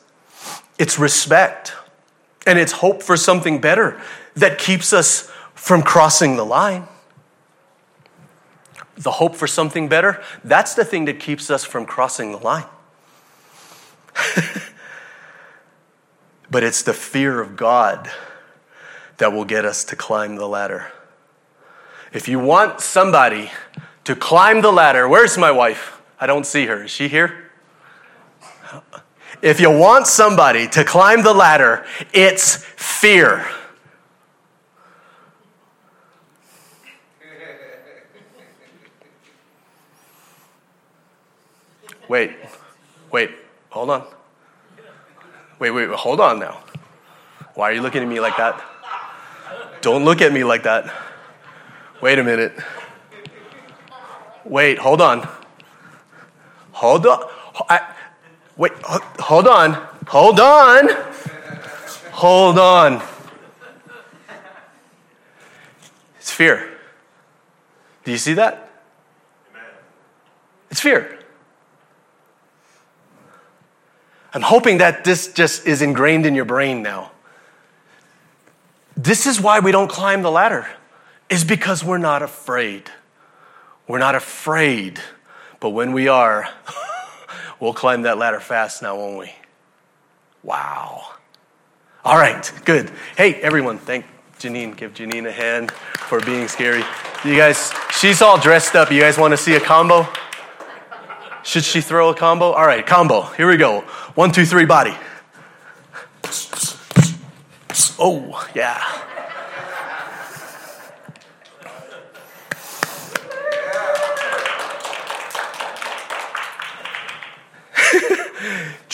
it's 0.77 0.99
respect 0.99 1.73
and 2.45 2.59
it's 2.59 2.73
hope 2.73 3.01
for 3.01 3.17
something 3.17 3.59
better 3.59 3.99
that 4.35 4.57
keeps 4.57 4.93
us 4.93 5.31
from 5.53 5.81
crossing 5.81 6.35
the 6.35 6.45
line. 6.45 6.87
The 8.97 9.11
hope 9.11 9.35
for 9.35 9.47
something 9.47 9.89
better, 9.89 10.23
that's 10.43 10.73
the 10.75 10.85
thing 10.85 11.05
that 11.05 11.19
keeps 11.19 11.49
us 11.49 11.63
from 11.63 11.85
crossing 11.85 12.31
the 12.31 12.37
line. 12.37 12.65
but 16.49 16.63
it's 16.63 16.83
the 16.83 16.93
fear 16.93 17.41
of 17.41 17.57
God 17.57 18.09
that 19.17 19.33
will 19.33 19.45
get 19.45 19.65
us 19.65 19.83
to 19.85 19.95
climb 19.95 20.35
the 20.35 20.47
ladder. 20.47 20.91
If 22.13 22.27
you 22.27 22.39
want 22.39 22.79
somebody 22.79 23.51
to 24.05 24.15
climb 24.15 24.61
the 24.61 24.71
ladder, 24.71 25.07
where's 25.07 25.37
my 25.37 25.51
wife? 25.51 26.01
I 26.19 26.27
don't 26.27 26.45
see 26.45 26.65
her. 26.67 26.83
Is 26.83 26.91
she 26.91 27.07
here? 27.07 27.44
If 29.45 29.59
you 29.59 29.69
want 29.69 30.07
somebody 30.07 30.67
to 30.69 30.83
climb 30.83 31.21
the 31.21 31.31
ladder, 31.31 31.85
it's 32.11 32.55
fear. 32.55 33.45
Wait, 42.09 42.31
wait, 43.11 43.29
hold 43.69 43.91
on. 43.91 44.07
Wait, 45.59 45.69
wait, 45.69 45.89
hold 45.89 46.19
on 46.19 46.39
now. 46.39 46.63
Why 47.53 47.69
are 47.69 47.73
you 47.73 47.83
looking 47.83 48.01
at 48.01 48.07
me 48.07 48.19
like 48.19 48.37
that? 48.37 48.59
Don't 49.81 50.03
look 50.03 50.21
at 50.21 50.33
me 50.33 50.43
like 50.43 50.63
that. 50.63 50.91
Wait 52.01 52.17
a 52.17 52.23
minute. 52.23 52.51
Wait, 54.43 54.79
hold 54.79 55.01
on. 55.01 55.27
Hold 56.71 57.05
on. 57.05 57.29
I, 57.69 57.94
Wait, 58.57 58.71
hold 59.19 59.47
on. 59.47 59.73
Hold 60.07 60.39
on. 60.39 60.89
Hold 62.11 62.57
on. 62.57 63.01
It's 66.19 66.31
fear. 66.31 66.69
Do 68.03 68.11
you 68.11 68.17
see 68.17 68.33
that? 68.33 68.69
It's 70.71 70.79
fear. 70.79 71.19
I'm 74.33 74.41
hoping 74.41 74.79
that 74.79 75.03
this 75.03 75.31
just 75.31 75.65
is 75.65 75.81
ingrained 75.81 76.25
in 76.25 76.35
your 76.35 76.45
brain 76.45 76.81
now. 76.81 77.11
This 78.97 79.25
is 79.25 79.41
why 79.41 79.59
we 79.59 79.71
don't 79.71 79.89
climb 79.89 80.21
the 80.21 80.31
ladder, 80.31 80.67
is 81.29 81.43
because 81.43 81.83
we're 81.83 81.97
not 81.97 82.21
afraid. 82.21 82.89
We're 83.87 83.99
not 83.99 84.15
afraid. 84.15 84.99
But 85.59 85.69
when 85.71 85.93
we 85.93 86.07
are, 86.07 86.49
We'll 87.59 87.73
climb 87.73 88.03
that 88.03 88.17
ladder 88.17 88.39
fast 88.39 88.81
now, 88.81 88.95
won't 88.95 89.17
we? 89.17 89.31
Wow. 90.43 91.13
All 92.03 92.17
right, 92.17 92.51
good. 92.65 92.91
Hey, 93.17 93.35
everyone, 93.35 93.79
thank 93.79 94.05
Janine. 94.39 94.75
Give 94.75 94.93
Janine 94.93 95.27
a 95.27 95.31
hand 95.31 95.71
for 95.71 96.19
being 96.21 96.47
scary. 96.47 96.83
You 97.23 97.35
guys, 97.35 97.73
she's 97.91 98.21
all 98.21 98.39
dressed 98.39 98.75
up. 98.75 98.91
You 98.91 99.01
guys 99.01 99.17
want 99.17 99.31
to 99.31 99.37
see 99.37 99.55
a 99.55 99.59
combo? 99.59 100.07
Should 101.43 101.63
she 101.63 101.81
throw 101.81 102.09
a 102.09 102.15
combo? 102.15 102.51
All 102.51 102.65
right, 102.65 102.85
combo. 102.85 103.21
Here 103.21 103.47
we 103.47 103.57
go. 103.57 103.81
One, 104.15 104.31
two, 104.31 104.45
three, 104.45 104.65
body. 104.65 104.95
Oh, 107.97 108.47
yeah. 108.53 108.83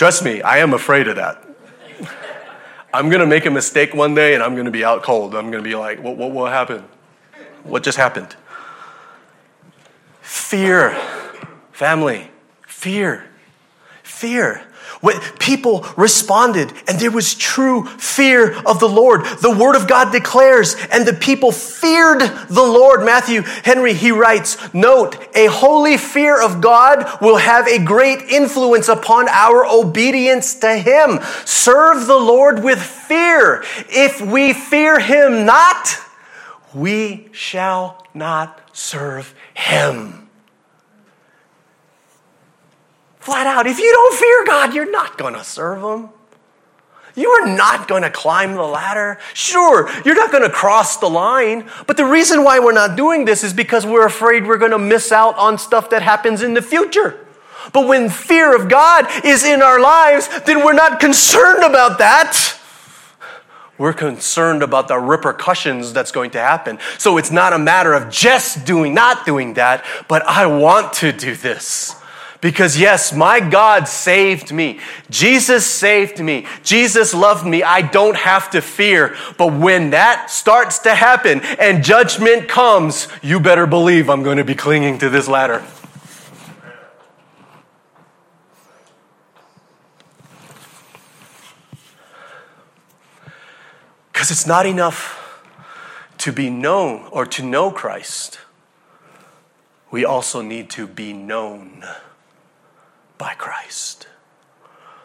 Trust 0.01 0.23
me, 0.23 0.41
I 0.41 0.57
am 0.57 0.73
afraid 0.73 1.07
of 1.07 1.17
that. 1.17 1.45
I'm 2.91 3.09
going 3.09 3.19
to 3.19 3.27
make 3.27 3.45
a 3.45 3.51
mistake 3.51 3.93
one 3.93 4.15
day 4.15 4.33
and 4.33 4.41
I'm 4.41 4.55
going 4.55 4.65
to 4.65 4.71
be 4.71 4.83
out 4.83 5.03
cold. 5.03 5.35
I'm 5.35 5.51
going 5.51 5.63
to 5.63 5.69
be 5.69 5.75
like, 5.75 6.01
what, 6.01 6.17
what, 6.17 6.31
what 6.31 6.51
happened? 6.51 6.85
What 7.61 7.83
just 7.83 7.99
happened? 7.99 8.35
Fear, 10.21 10.99
family, 11.71 12.31
fear, 12.65 13.29
fear. 14.01 14.65
When 15.01 15.19
people 15.39 15.85
responded, 15.97 16.71
and 16.87 16.99
there 16.99 17.11
was 17.11 17.33
true 17.33 17.85
fear 17.85 18.55
of 18.65 18.79
the 18.79 18.89
Lord. 18.89 19.25
The 19.41 19.55
Word 19.55 19.75
of 19.75 19.87
God 19.87 20.11
declares, 20.11 20.75
and 20.91 21.07
the 21.07 21.13
people 21.13 21.51
feared 21.51 22.21
the 22.21 22.61
Lord. 22.61 23.03
Matthew 23.03 23.41
Henry, 23.41 23.93
he 23.93 24.11
writes, 24.11 24.57
Note, 24.73 25.17
a 25.35 25.47
holy 25.47 25.97
fear 25.97 26.39
of 26.41 26.61
God 26.61 27.19
will 27.21 27.37
have 27.37 27.67
a 27.67 27.83
great 27.83 28.21
influence 28.29 28.87
upon 28.87 29.27
our 29.29 29.65
obedience 29.65 30.55
to 30.55 30.77
Him. 30.77 31.19
Serve 31.45 32.05
the 32.05 32.19
Lord 32.19 32.63
with 32.63 32.79
fear. 32.79 33.63
If 33.89 34.21
we 34.21 34.53
fear 34.53 34.99
Him 34.99 35.45
not, 35.45 35.97
we 36.73 37.29
shall 37.31 38.05
not 38.13 38.61
serve 38.71 39.33
Him. 39.53 40.20
Flat 43.21 43.47
out, 43.47 43.67
if 43.67 43.79
you 43.79 43.91
don't 43.91 44.15
fear 44.15 44.45
God, 44.45 44.73
you're 44.73 44.91
not 44.91 45.17
going 45.17 45.35
to 45.35 45.43
serve 45.43 45.81
Him. 45.81 46.09
You 47.15 47.29
are 47.29 47.55
not 47.55 47.87
going 47.87 48.03
to 48.03 48.09
climb 48.09 48.53
the 48.53 48.63
ladder. 48.63 49.19
Sure, 49.33 49.89
you're 50.03 50.15
not 50.15 50.31
going 50.31 50.43
to 50.43 50.49
cross 50.49 50.97
the 50.97 51.09
line. 51.09 51.69
But 51.85 51.97
the 51.97 52.05
reason 52.05 52.43
why 52.43 52.59
we're 52.59 52.71
not 52.71 52.95
doing 52.95 53.25
this 53.25 53.43
is 53.43 53.53
because 53.53 53.85
we're 53.85 54.05
afraid 54.05 54.47
we're 54.47 54.57
going 54.57 54.71
to 54.71 54.79
miss 54.79 55.11
out 55.11 55.37
on 55.37 55.57
stuff 55.57 55.89
that 55.91 56.01
happens 56.01 56.41
in 56.41 56.53
the 56.53 56.61
future. 56.61 57.25
But 57.73 57.87
when 57.87 58.09
fear 58.09 58.55
of 58.55 58.69
God 58.69 59.05
is 59.23 59.43
in 59.43 59.61
our 59.61 59.79
lives, 59.79 60.27
then 60.45 60.65
we're 60.65 60.73
not 60.73 60.99
concerned 60.99 61.63
about 61.63 61.99
that. 61.99 62.57
We're 63.77 63.93
concerned 63.93 64.63
about 64.63 64.87
the 64.87 64.97
repercussions 64.97 65.93
that's 65.93 66.11
going 66.11 66.31
to 66.31 66.39
happen. 66.39 66.79
So 66.97 67.17
it's 67.17 67.31
not 67.31 67.53
a 67.53 67.59
matter 67.59 67.93
of 67.93 68.11
just 68.11 68.65
doing, 68.65 68.93
not 68.93 69.25
doing 69.25 69.55
that, 69.55 69.85
but 70.07 70.25
I 70.27 70.45
want 70.45 70.93
to 70.93 71.11
do 71.11 71.35
this. 71.35 72.00
Because 72.41 72.79
yes, 72.79 73.13
my 73.13 73.39
God 73.39 73.87
saved 73.87 74.51
me. 74.51 74.79
Jesus 75.11 75.63
saved 75.63 76.19
me. 76.19 76.47
Jesus 76.63 77.13
loved 77.13 77.45
me. 77.45 77.61
I 77.61 77.83
don't 77.83 78.17
have 78.17 78.49
to 78.49 78.61
fear. 78.61 79.15
But 79.37 79.53
when 79.53 79.91
that 79.91 80.31
starts 80.31 80.79
to 80.79 80.95
happen 80.95 81.41
and 81.59 81.83
judgment 81.83 82.49
comes, 82.49 83.07
you 83.21 83.39
better 83.39 83.67
believe 83.67 84.09
I'm 84.09 84.23
going 84.23 84.37
to 84.37 84.43
be 84.43 84.55
clinging 84.55 84.97
to 84.99 85.09
this 85.09 85.27
ladder. 85.27 85.63
Because 94.11 94.31
it's 94.31 94.47
not 94.47 94.65
enough 94.65 95.45
to 96.17 96.31
be 96.31 96.49
known 96.49 97.07
or 97.11 97.27
to 97.27 97.43
know 97.43 97.69
Christ. 97.69 98.39
We 99.91 100.05
also 100.05 100.41
need 100.41 100.71
to 100.71 100.87
be 100.87 101.13
known 101.13 101.83
by 103.21 103.35
Christ. 103.35 104.07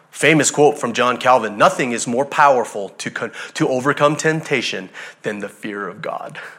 Famous 0.09 0.49
quote 0.49 0.79
from 0.79 0.93
John 0.93 1.17
Calvin 1.17 1.55
Nothing 1.55 1.91
is 1.91 2.07
more 2.07 2.25
powerful 2.25 2.89
to, 2.89 3.11
con- 3.11 3.31
to 3.53 3.69
overcome 3.69 4.15
temptation 4.15 4.89
than 5.21 5.37
the 5.37 5.47
fear 5.47 5.87
of 5.87 6.01
God. 6.01 6.39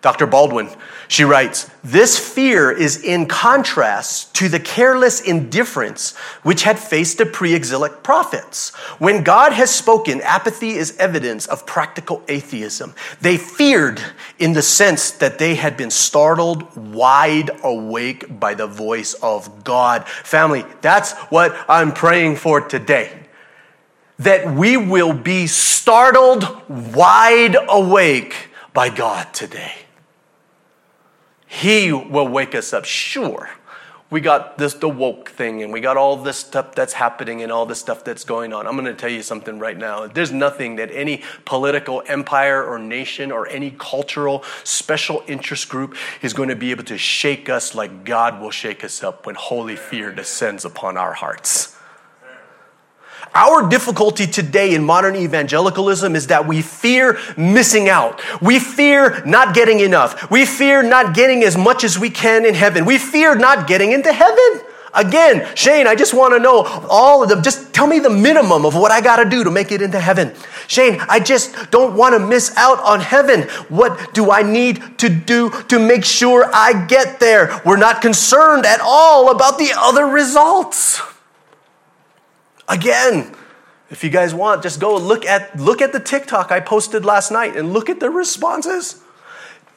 Dr. 0.00 0.26
Baldwin, 0.28 0.68
she 1.08 1.24
writes, 1.24 1.68
This 1.82 2.16
fear 2.18 2.70
is 2.70 3.02
in 3.02 3.26
contrast 3.26 4.32
to 4.36 4.48
the 4.48 4.60
careless 4.60 5.20
indifference 5.20 6.14
which 6.44 6.62
had 6.62 6.78
faced 6.78 7.18
the 7.18 7.26
pre 7.26 7.52
exilic 7.52 8.04
prophets. 8.04 8.70
When 9.00 9.24
God 9.24 9.52
has 9.52 9.74
spoken, 9.74 10.20
apathy 10.20 10.70
is 10.70 10.96
evidence 10.98 11.46
of 11.46 11.66
practical 11.66 12.22
atheism. 12.28 12.94
They 13.20 13.36
feared 13.36 14.00
in 14.38 14.52
the 14.52 14.62
sense 14.62 15.10
that 15.12 15.40
they 15.40 15.56
had 15.56 15.76
been 15.76 15.90
startled 15.90 16.76
wide 16.76 17.50
awake 17.64 18.38
by 18.38 18.54
the 18.54 18.68
voice 18.68 19.14
of 19.14 19.64
God. 19.64 20.06
Family, 20.06 20.64
that's 20.80 21.12
what 21.30 21.56
I'm 21.68 21.92
praying 21.92 22.36
for 22.36 22.60
today. 22.60 23.18
That 24.20 24.54
we 24.54 24.76
will 24.76 25.12
be 25.12 25.48
startled 25.48 26.44
wide 26.68 27.56
awake 27.68 28.50
by 28.72 28.90
God 28.90 29.32
today. 29.32 29.72
He 31.48 31.92
will 31.92 32.28
wake 32.28 32.54
us 32.54 32.72
up. 32.72 32.84
Sure, 32.84 33.48
we 34.10 34.20
got 34.20 34.56
this 34.58 34.74
the 34.74 34.88
woke 34.88 35.30
thing 35.30 35.62
and 35.62 35.72
we 35.72 35.80
got 35.80 35.96
all 35.96 36.16
this 36.16 36.38
stuff 36.38 36.74
that's 36.74 36.94
happening 36.94 37.42
and 37.42 37.52
all 37.52 37.66
this 37.66 37.78
stuff 37.78 38.04
that's 38.04 38.24
going 38.24 38.52
on. 38.52 38.66
I'm 38.66 38.74
going 38.74 38.86
to 38.86 38.94
tell 38.94 39.10
you 39.10 39.22
something 39.22 39.58
right 39.58 39.76
now. 39.76 40.06
There's 40.06 40.32
nothing 40.32 40.76
that 40.76 40.90
any 40.92 41.22
political 41.44 42.02
empire 42.06 42.64
or 42.64 42.78
nation 42.78 43.30
or 43.30 43.46
any 43.48 43.74
cultural 43.78 44.44
special 44.64 45.22
interest 45.26 45.68
group 45.68 45.96
is 46.22 46.32
going 46.32 46.48
to 46.48 46.56
be 46.56 46.70
able 46.70 46.84
to 46.84 46.96
shake 46.96 47.48
us 47.50 47.74
like 47.74 48.04
God 48.04 48.40
will 48.40 48.50
shake 48.50 48.82
us 48.82 49.02
up 49.02 49.26
when 49.26 49.34
holy 49.34 49.76
fear 49.76 50.10
descends 50.12 50.64
upon 50.64 50.96
our 50.96 51.12
hearts. 51.12 51.77
Our 53.34 53.68
difficulty 53.68 54.26
today 54.26 54.74
in 54.74 54.84
modern 54.84 55.16
evangelicalism 55.16 56.16
is 56.16 56.28
that 56.28 56.46
we 56.46 56.62
fear 56.62 57.18
missing 57.36 57.88
out. 57.88 58.20
We 58.42 58.58
fear 58.58 59.24
not 59.24 59.54
getting 59.54 59.80
enough. 59.80 60.30
We 60.30 60.44
fear 60.44 60.82
not 60.82 61.14
getting 61.14 61.44
as 61.44 61.56
much 61.56 61.84
as 61.84 61.98
we 61.98 62.10
can 62.10 62.44
in 62.44 62.54
heaven. 62.54 62.84
We 62.84 62.98
fear 62.98 63.34
not 63.34 63.66
getting 63.66 63.92
into 63.92 64.12
heaven. 64.12 64.62
Again, 64.94 65.46
Shane, 65.54 65.86
I 65.86 65.94
just 65.94 66.14
want 66.14 66.34
to 66.34 66.40
know 66.40 66.64
all 66.88 67.22
of 67.22 67.28
them. 67.28 67.42
Just 67.42 67.72
tell 67.74 67.86
me 67.86 67.98
the 67.98 68.10
minimum 68.10 68.64
of 68.64 68.74
what 68.74 68.90
I 68.90 69.00
got 69.00 69.22
to 69.22 69.28
do 69.28 69.44
to 69.44 69.50
make 69.50 69.70
it 69.70 69.82
into 69.82 70.00
heaven. 70.00 70.32
Shane, 70.66 71.00
I 71.08 71.20
just 71.20 71.70
don't 71.70 71.96
want 71.96 72.14
to 72.14 72.18
miss 72.18 72.56
out 72.56 72.80
on 72.80 73.00
heaven. 73.00 73.42
What 73.68 74.14
do 74.14 74.30
I 74.30 74.42
need 74.42 74.98
to 74.98 75.08
do 75.08 75.50
to 75.68 75.78
make 75.78 76.04
sure 76.04 76.50
I 76.52 76.86
get 76.86 77.20
there? 77.20 77.60
We're 77.64 77.76
not 77.76 78.02
concerned 78.02 78.66
at 78.66 78.80
all 78.82 79.30
about 79.30 79.58
the 79.58 79.72
other 79.76 80.06
results. 80.06 81.00
Again, 82.68 83.34
if 83.90 84.04
you 84.04 84.10
guys 84.10 84.34
want, 84.34 84.62
just 84.62 84.80
go 84.80 84.96
look 84.96 85.24
at, 85.24 85.58
look 85.58 85.80
at 85.80 85.92
the 85.92 86.00
TikTok 86.00 86.52
I 86.52 86.60
posted 86.60 87.04
last 87.04 87.30
night 87.30 87.56
and 87.56 87.72
look 87.72 87.88
at 87.88 88.00
the 88.00 88.10
responses. 88.10 89.00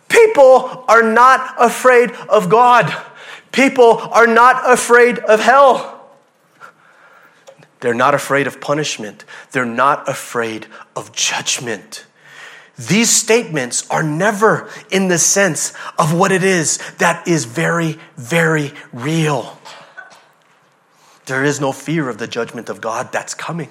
People 0.09 0.83
are 0.89 1.01
not 1.01 1.55
afraid 1.57 2.11
of 2.29 2.49
God. 2.49 2.93
People 3.53 3.97
are 3.97 4.27
not 4.27 4.69
afraid 4.69 5.19
of 5.19 5.39
hell. 5.39 6.09
They're 7.79 7.93
not 7.93 8.13
afraid 8.13 8.45
of 8.45 8.59
punishment. 8.59 9.25
They're 9.51 9.65
not 9.65 10.07
afraid 10.07 10.67
of 10.95 11.13
judgment. 11.13 12.05
These 12.77 13.09
statements 13.09 13.87
are 13.89 14.03
never 14.03 14.69
in 14.89 15.07
the 15.07 15.17
sense 15.17 15.73
of 15.97 16.13
what 16.13 16.31
it 16.31 16.43
is 16.43 16.77
that 16.97 17.27
is 17.27 17.45
very, 17.45 17.99
very 18.17 18.73
real. 18.91 19.57
There 21.31 21.45
is 21.45 21.61
no 21.61 21.71
fear 21.71 22.09
of 22.09 22.17
the 22.17 22.27
judgment 22.27 22.67
of 22.67 22.81
God 22.81 23.13
that's 23.13 23.33
coming. 23.33 23.69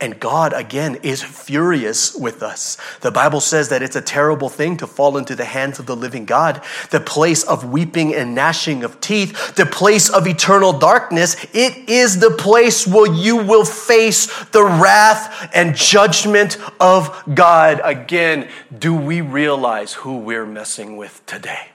And 0.00 0.20
God, 0.20 0.52
again, 0.52 1.00
is 1.02 1.20
furious 1.20 2.14
with 2.14 2.44
us. 2.44 2.78
The 3.00 3.10
Bible 3.10 3.40
says 3.40 3.70
that 3.70 3.82
it's 3.82 3.96
a 3.96 4.00
terrible 4.00 4.48
thing 4.48 4.76
to 4.76 4.86
fall 4.86 5.16
into 5.16 5.34
the 5.34 5.44
hands 5.44 5.80
of 5.80 5.86
the 5.86 5.96
living 5.96 6.24
God. 6.24 6.62
The 6.90 7.00
place 7.00 7.42
of 7.42 7.72
weeping 7.72 8.14
and 8.14 8.36
gnashing 8.36 8.84
of 8.84 9.00
teeth, 9.00 9.56
the 9.56 9.66
place 9.66 10.10
of 10.10 10.28
eternal 10.28 10.72
darkness, 10.72 11.34
it 11.52 11.88
is 11.88 12.20
the 12.20 12.30
place 12.30 12.86
where 12.86 13.12
you 13.12 13.38
will 13.38 13.64
face 13.64 14.44
the 14.50 14.62
wrath 14.62 15.50
and 15.52 15.74
judgment 15.74 16.56
of 16.78 17.20
God. 17.34 17.80
Again, 17.82 18.48
do 18.78 18.94
we 18.94 19.22
realize 19.22 19.92
who 19.94 20.18
we're 20.18 20.46
messing 20.46 20.96
with 20.96 21.26
today? 21.26 21.70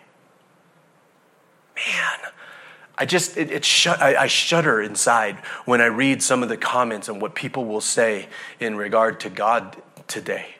Man. 1.75 2.31
I 2.97 3.05
just, 3.05 3.37
it, 3.37 3.51
it 3.51 3.63
shut, 3.63 4.01
I, 4.01 4.23
I 4.23 4.27
shudder 4.27 4.81
inside 4.81 5.35
when 5.65 5.81
I 5.81 5.85
read 5.85 6.23
some 6.23 6.41
of 6.41 6.49
the 6.49 6.57
comments 6.57 7.07
and 7.07 7.21
what 7.21 7.35
people 7.35 7.65
will 7.65 7.81
say 7.81 8.27
in 8.59 8.75
regard 8.75 9.19
to 9.21 9.29
God 9.29 9.77
today. 10.07 10.55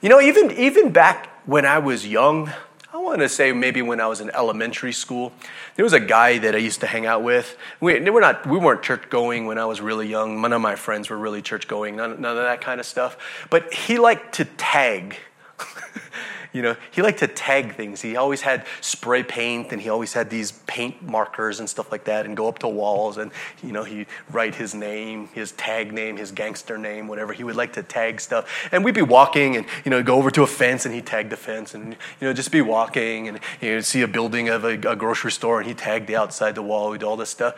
You 0.00 0.08
know, 0.08 0.20
even, 0.20 0.50
even 0.52 0.90
back 0.90 1.28
when 1.46 1.66
I 1.66 1.78
was 1.78 2.06
young, 2.06 2.50
I 2.92 2.98
want 2.98 3.20
to 3.20 3.28
say 3.28 3.52
maybe 3.52 3.82
when 3.82 4.00
I 4.00 4.06
was 4.06 4.20
in 4.20 4.30
elementary 4.30 4.92
school, 4.92 5.32
there 5.76 5.84
was 5.84 5.92
a 5.92 6.00
guy 6.00 6.38
that 6.38 6.54
I 6.54 6.58
used 6.58 6.80
to 6.80 6.86
hang 6.86 7.06
out 7.06 7.22
with. 7.22 7.56
We, 7.80 7.98
we're 8.10 8.20
not, 8.20 8.46
we 8.46 8.58
weren't 8.58 8.82
church 8.82 9.08
going 9.08 9.46
when 9.46 9.58
I 9.58 9.64
was 9.64 9.80
really 9.80 10.08
young. 10.08 10.40
None 10.40 10.52
of 10.52 10.60
my 10.60 10.76
friends 10.76 11.08
were 11.08 11.16
really 11.16 11.40
church 11.40 11.68
going, 11.68 11.96
none, 11.96 12.20
none 12.20 12.36
of 12.36 12.44
that 12.44 12.60
kind 12.60 12.80
of 12.80 12.86
stuff. 12.86 13.16
But 13.48 13.72
he 13.72 13.98
liked 13.98 14.34
to 14.34 14.44
tag. 14.44 15.16
You 16.52 16.60
know, 16.60 16.76
he 16.90 17.00
liked 17.00 17.20
to 17.20 17.28
tag 17.28 17.74
things. 17.76 18.02
He 18.02 18.16
always 18.16 18.42
had 18.42 18.66
spray 18.82 19.22
paint 19.22 19.72
and 19.72 19.80
he 19.80 19.88
always 19.88 20.12
had 20.12 20.28
these 20.28 20.52
paint 20.66 21.02
markers 21.02 21.60
and 21.60 21.68
stuff 21.68 21.90
like 21.90 22.04
that 22.04 22.26
and 22.26 22.36
go 22.36 22.46
up 22.46 22.58
to 22.58 22.68
walls 22.68 23.16
and, 23.16 23.30
you 23.62 23.72
know, 23.72 23.84
he'd 23.84 24.06
write 24.30 24.54
his 24.54 24.74
name, 24.74 25.28
his 25.28 25.52
tag 25.52 25.92
name, 25.92 26.18
his 26.18 26.30
gangster 26.30 26.76
name, 26.76 27.08
whatever. 27.08 27.32
He 27.32 27.42
would 27.42 27.56
like 27.56 27.72
to 27.74 27.82
tag 27.82 28.20
stuff. 28.20 28.68
And 28.70 28.84
we'd 28.84 28.94
be 28.94 29.02
walking 29.02 29.56
and, 29.56 29.66
you 29.84 29.90
know, 29.90 30.02
go 30.02 30.16
over 30.16 30.30
to 30.30 30.42
a 30.42 30.46
fence 30.46 30.84
and 30.84 30.94
he'd 30.94 31.06
tag 31.06 31.30
the 31.30 31.36
fence 31.36 31.74
and, 31.74 31.96
you 32.20 32.26
know, 32.26 32.34
just 32.34 32.52
be 32.52 32.60
walking 32.60 33.28
and, 33.28 33.40
you 33.62 33.74
know, 33.74 33.80
see 33.80 34.02
a 34.02 34.08
building 34.08 34.50
of 34.50 34.64
a, 34.64 34.72
a 34.72 34.96
grocery 34.96 35.32
store 35.32 35.58
and 35.58 35.66
he'd 35.66 35.78
tag 35.78 36.06
the 36.06 36.16
outside 36.16 36.54
the 36.54 36.62
wall, 36.62 36.90
with 36.90 37.02
all 37.02 37.16
this 37.16 37.30
stuff. 37.30 37.54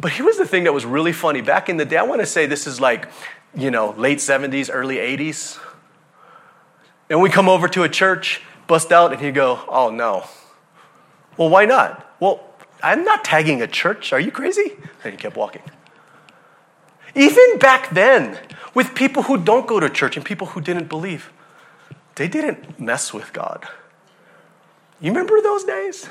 But 0.00 0.12
here's 0.12 0.36
the 0.36 0.46
thing 0.46 0.64
that 0.64 0.74
was 0.74 0.84
really 0.84 1.12
funny. 1.12 1.40
Back 1.40 1.68
in 1.68 1.78
the 1.78 1.84
day, 1.84 1.96
I 1.96 2.02
want 2.02 2.20
to 2.20 2.26
say 2.26 2.44
this 2.46 2.66
is 2.66 2.80
like, 2.80 3.08
you 3.56 3.70
know, 3.70 3.94
late 3.96 4.18
70s, 4.18 4.68
early 4.72 4.96
80s 4.96 5.58
and 7.10 7.20
we 7.20 7.30
come 7.30 7.48
over 7.48 7.68
to 7.68 7.82
a 7.82 7.88
church, 7.88 8.40
bust 8.66 8.92
out, 8.92 9.12
and 9.12 9.20
he'd 9.20 9.34
go, 9.34 9.60
Oh 9.68 9.90
no. 9.90 10.24
Well, 11.36 11.50
why 11.50 11.64
not? 11.64 12.14
Well, 12.20 12.54
I'm 12.82 13.04
not 13.04 13.24
tagging 13.24 13.62
a 13.62 13.66
church. 13.66 14.12
Are 14.12 14.20
you 14.20 14.30
crazy? 14.30 14.72
And 15.02 15.12
he 15.12 15.16
kept 15.16 15.36
walking. 15.36 15.62
Even 17.14 17.58
back 17.58 17.90
then, 17.90 18.38
with 18.74 18.94
people 18.94 19.24
who 19.24 19.38
don't 19.38 19.66
go 19.66 19.80
to 19.80 19.88
church 19.88 20.16
and 20.16 20.24
people 20.24 20.48
who 20.48 20.60
didn't 20.60 20.88
believe, 20.88 21.32
they 22.16 22.28
didn't 22.28 22.78
mess 22.78 23.12
with 23.12 23.32
God. 23.32 23.66
You 25.00 25.10
remember 25.10 25.40
those 25.40 25.64
days? 25.64 26.08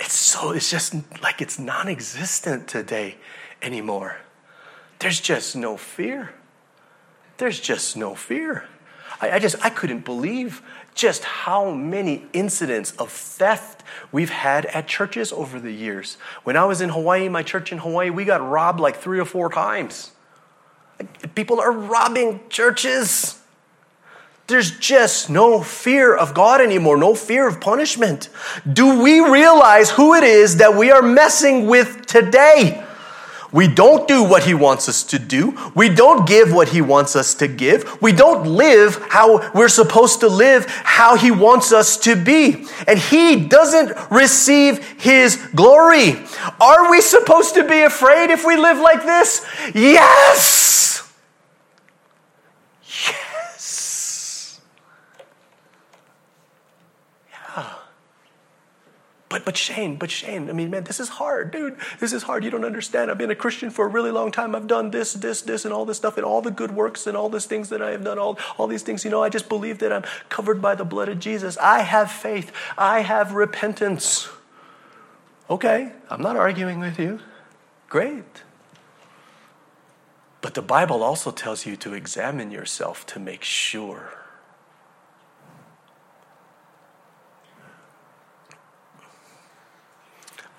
It's 0.00 0.14
so, 0.14 0.52
it's 0.52 0.70
just 0.70 0.94
like 1.22 1.40
it's 1.40 1.58
non 1.58 1.88
existent 1.88 2.68
today 2.68 3.16
anymore. 3.60 4.16
There's 4.98 5.20
just 5.20 5.54
no 5.56 5.76
fear. 5.76 6.34
There's 7.40 7.58
just 7.58 7.96
no 7.96 8.14
fear. 8.14 8.64
I, 9.18 9.30
I 9.30 9.38
just, 9.38 9.56
I 9.64 9.70
couldn't 9.70 10.04
believe 10.04 10.60
just 10.94 11.24
how 11.24 11.70
many 11.70 12.26
incidents 12.34 12.92
of 12.98 13.10
theft 13.10 13.82
we've 14.12 14.28
had 14.28 14.66
at 14.66 14.86
churches 14.86 15.32
over 15.32 15.58
the 15.58 15.72
years. 15.72 16.18
When 16.44 16.58
I 16.58 16.66
was 16.66 16.82
in 16.82 16.90
Hawaii, 16.90 17.30
my 17.30 17.42
church 17.42 17.72
in 17.72 17.78
Hawaii, 17.78 18.10
we 18.10 18.26
got 18.26 18.46
robbed 18.46 18.78
like 18.78 18.96
three 18.96 19.18
or 19.18 19.24
four 19.24 19.48
times. 19.48 20.10
People 21.34 21.58
are 21.60 21.72
robbing 21.72 22.40
churches. 22.50 23.40
There's 24.46 24.78
just 24.78 25.30
no 25.30 25.62
fear 25.62 26.14
of 26.14 26.34
God 26.34 26.60
anymore, 26.60 26.98
no 26.98 27.14
fear 27.14 27.48
of 27.48 27.58
punishment. 27.58 28.28
Do 28.70 29.02
we 29.02 29.18
realize 29.20 29.88
who 29.88 30.12
it 30.14 30.24
is 30.24 30.58
that 30.58 30.76
we 30.76 30.90
are 30.90 31.00
messing 31.00 31.68
with 31.68 32.04
today? 32.04 32.84
We 33.52 33.66
don't 33.66 34.06
do 34.06 34.22
what 34.22 34.44
he 34.44 34.54
wants 34.54 34.88
us 34.88 35.02
to 35.04 35.18
do. 35.18 35.56
We 35.74 35.88
don't 35.88 36.26
give 36.26 36.52
what 36.52 36.68
he 36.68 36.80
wants 36.80 37.16
us 37.16 37.34
to 37.36 37.48
give. 37.48 38.00
We 38.00 38.12
don't 38.12 38.46
live 38.46 38.96
how 39.10 39.50
we're 39.52 39.68
supposed 39.68 40.20
to 40.20 40.28
live, 40.28 40.66
how 40.66 41.16
he 41.16 41.30
wants 41.30 41.72
us 41.72 41.96
to 41.98 42.14
be. 42.14 42.66
And 42.86 42.98
he 42.98 43.48
doesn't 43.48 43.96
receive 44.10 44.84
his 45.00 45.36
glory. 45.54 46.22
Are 46.60 46.90
we 46.90 47.00
supposed 47.00 47.54
to 47.54 47.64
be 47.64 47.80
afraid 47.82 48.30
if 48.30 48.44
we 48.44 48.56
live 48.56 48.78
like 48.78 49.04
this? 49.04 49.44
Yes! 49.74 50.80
But, 59.30 59.44
but 59.44 59.56
Shane, 59.56 59.94
but 59.94 60.10
Shane, 60.10 60.50
I 60.50 60.52
mean, 60.52 60.70
man, 60.70 60.82
this 60.82 60.98
is 60.98 61.08
hard, 61.08 61.52
dude. 61.52 61.76
This 62.00 62.12
is 62.12 62.24
hard. 62.24 62.42
You 62.42 62.50
don't 62.50 62.64
understand. 62.64 63.12
I've 63.12 63.16
been 63.16 63.30
a 63.30 63.36
Christian 63.36 63.70
for 63.70 63.86
a 63.86 63.88
really 63.88 64.10
long 64.10 64.32
time. 64.32 64.56
I've 64.56 64.66
done 64.66 64.90
this, 64.90 65.12
this, 65.12 65.40
this, 65.40 65.64
and 65.64 65.72
all 65.72 65.84
this 65.84 65.98
stuff, 65.98 66.16
and 66.16 66.26
all 66.26 66.42
the 66.42 66.50
good 66.50 66.72
works 66.72 67.06
and 67.06 67.16
all 67.16 67.28
these 67.28 67.46
things 67.46 67.68
that 67.68 67.80
I 67.80 67.92
have 67.92 68.02
done, 68.02 68.18
all, 68.18 68.36
all 68.58 68.66
these 68.66 68.82
things. 68.82 69.04
You 69.04 69.10
know, 69.12 69.22
I 69.22 69.28
just 69.28 69.48
believe 69.48 69.78
that 69.78 69.92
I'm 69.92 70.02
covered 70.30 70.60
by 70.60 70.74
the 70.74 70.84
blood 70.84 71.08
of 71.08 71.20
Jesus. 71.20 71.56
I 71.58 71.82
have 71.82 72.10
faith. 72.10 72.50
I 72.76 73.02
have 73.02 73.32
repentance. 73.32 74.28
Okay, 75.48 75.92
I'm 76.10 76.22
not 76.22 76.36
arguing 76.36 76.80
with 76.80 76.98
you. 76.98 77.20
Great. 77.88 78.42
But 80.40 80.54
the 80.54 80.62
Bible 80.62 81.04
also 81.04 81.30
tells 81.30 81.66
you 81.66 81.76
to 81.76 81.94
examine 81.94 82.50
yourself 82.50 83.06
to 83.06 83.20
make 83.20 83.44
sure 83.44 84.19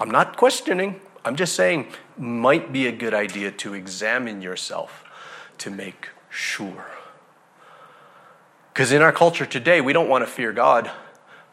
I'm 0.02 0.10
not 0.10 0.36
questioning, 0.36 0.99
I'm 1.24 1.36
just 1.36 1.54
saying, 1.54 1.86
might 2.18 2.74
be 2.74 2.88
a 2.88 2.91
good 2.91 3.14
idea 3.14 3.52
to 3.52 3.76
examine 3.76 4.41
yourself 4.41 5.04
to 5.60 5.70
make 5.70 6.10
sure. 6.28 6.88
Because 8.74 8.91
in 8.91 9.04
our 9.04 9.12
culture 9.12 9.45
today, 9.45 9.80
we 9.80 9.93
don't 9.93 10.10
want 10.10 10.26
to 10.26 10.32
fear 10.32 10.54
God. 10.54 10.89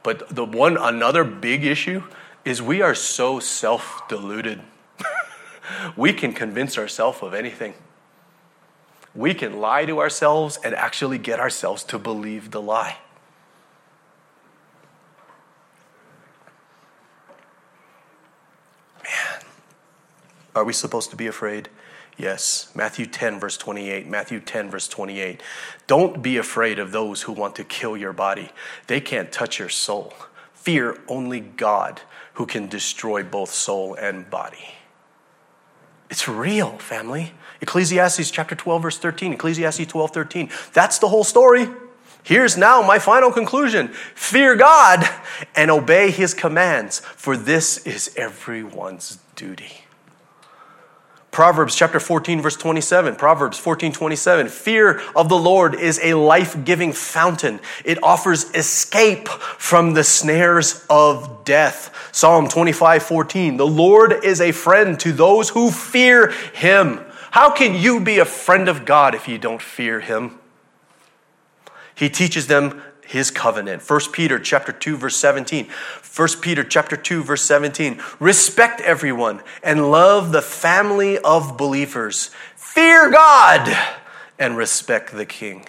But 0.03 0.35
the 0.35 0.47
one, 0.47 0.79
another 0.79 1.25
big 1.25 1.63
issue 1.63 2.05
is 2.43 2.63
we 2.63 2.81
are 2.81 2.95
so 2.95 3.39
self 3.39 4.09
deluded. 4.09 4.63
we 5.97 6.15
can 6.15 6.33
convince 6.33 6.79
ourselves 6.79 7.19
of 7.21 7.35
anything. 7.35 7.75
We 9.15 9.35
can 9.35 9.61
lie 9.61 9.85
to 9.85 10.01
ourselves 10.01 10.59
and 10.65 10.75
actually 10.75 11.19
get 11.19 11.39
ourselves 11.39 11.85
to 11.85 11.99
believe 11.99 12.53
the 12.53 12.63
lie. 12.63 12.97
Are 20.59 20.65
we 20.65 20.73
supposed 20.73 21.11
to 21.11 21.17
be 21.17 21.29
afraid? 21.29 21.69
Yes. 22.17 22.73
Matthew 22.75 23.07
10, 23.07 23.39
verse 23.39 23.57
28. 23.57 24.09
Matthew 24.09 24.41
10, 24.41 24.71
verse 24.71 24.89
28. 24.89 25.41
Don't 25.87 26.21
be 26.21 26.37
afraid 26.37 26.81
of 26.81 26.91
those 26.91 27.23
who 27.23 27.33
want 27.33 27.55
to 27.55 27.65
kill 27.65 27.97
your 27.97 28.13
body, 28.13 28.51
they 28.89 29.01
can't 29.01 29.31
touch 29.31 29.61
your 29.61 29.69
soul. 29.69 30.13
Fear 30.55 30.99
only 31.07 31.39
God 31.39 32.01
who 32.35 32.45
can 32.45 32.67
destroy 32.67 33.23
both 33.23 33.51
soul 33.51 33.95
and 33.95 34.29
body. 34.29 34.75
It's 36.11 36.27
real, 36.27 36.79
family. 36.79 37.35
Ecclesiastes 37.61 38.33
chapter 38.33 38.57
12, 38.57 38.83
verse 38.83 38.99
13. 38.99 39.35
Ecclesiastes 39.35 39.87
12, 39.87 40.11
13. 40.11 40.51
That's 40.73 40.99
the 40.99 41.09
whole 41.09 41.25
story. 41.25 41.69
Here's 42.25 42.57
now 42.57 42.83
my 42.83 42.99
final 42.99 43.31
conclusion 43.31 43.89
fear 44.17 44.57
God 44.57 45.09
and 45.55 45.71
obey 45.71 46.11
his 46.11 46.35
commands, 46.35 46.99
for 46.99 47.37
this 47.37 47.87
is 47.87 48.13
everyone's 48.17 49.19
duty. 49.37 49.85
Proverbs 51.31 51.77
chapter 51.77 52.01
14, 52.01 52.41
verse 52.41 52.57
27. 52.57 53.17
Proverbs 53.17 53.59
14, 53.59 53.93
27. 53.93 54.49
Fear 54.49 55.01
of 55.15 55.29
the 55.29 55.37
Lord 55.37 55.75
is 55.75 56.01
a 56.03 56.15
life 56.15 56.65
giving 56.65 56.93
fountain. 56.93 57.61
It 57.85 58.03
offers 58.03 58.51
escape 58.55 59.29
from 59.29 59.95
the 59.95 60.05
snares 60.05 60.85
of 60.89 61.45
death. 61.45 61.95
Psalm 62.13 62.49
25, 62.49 63.03
14. 63.03 63.57
The 63.57 63.67
Lord 63.67 64.25
is 64.25 64.41
a 64.41 64.53
friend 64.53 64.99
to 65.01 65.13
those 65.13 65.51
who 65.51 65.71
fear 65.71 66.31
him. 66.55 67.01
How 67.31 67.51
can 67.51 67.75
you 67.75 68.01
be 68.01 68.19
a 68.19 68.25
friend 68.25 68.69
of 68.69 68.85
God 68.85 69.15
if 69.15 69.29
you 69.29 69.39
don't 69.39 69.63
fear 69.63 70.01
him? 70.01 70.39
He 71.95 72.09
teaches 72.09 72.47
them 72.47 72.83
his 73.09 73.31
covenant. 73.31 73.83
1 73.89 74.01
Peter 74.13 74.39
chapter 74.39 74.71
2 74.71 74.99
verse 74.99 75.17
17. 75.17 75.67
1 76.15 76.29
Peter 76.43 76.63
chapter 76.63 76.95
2 76.95 77.23
verse 77.23 77.41
17. 77.41 78.03
Respect 78.21 78.83
everyone 78.83 79.41
and 79.63 79.91
love 79.91 80.31
the 80.31 80.43
family 80.43 81.19
of 81.19 81.57
believers. 81.57 82.31
Fear 82.55 83.11
God 83.11 83.77
and 84.39 84.59
respect 84.59 85.13
the 85.13 85.25
king. 85.25 85.65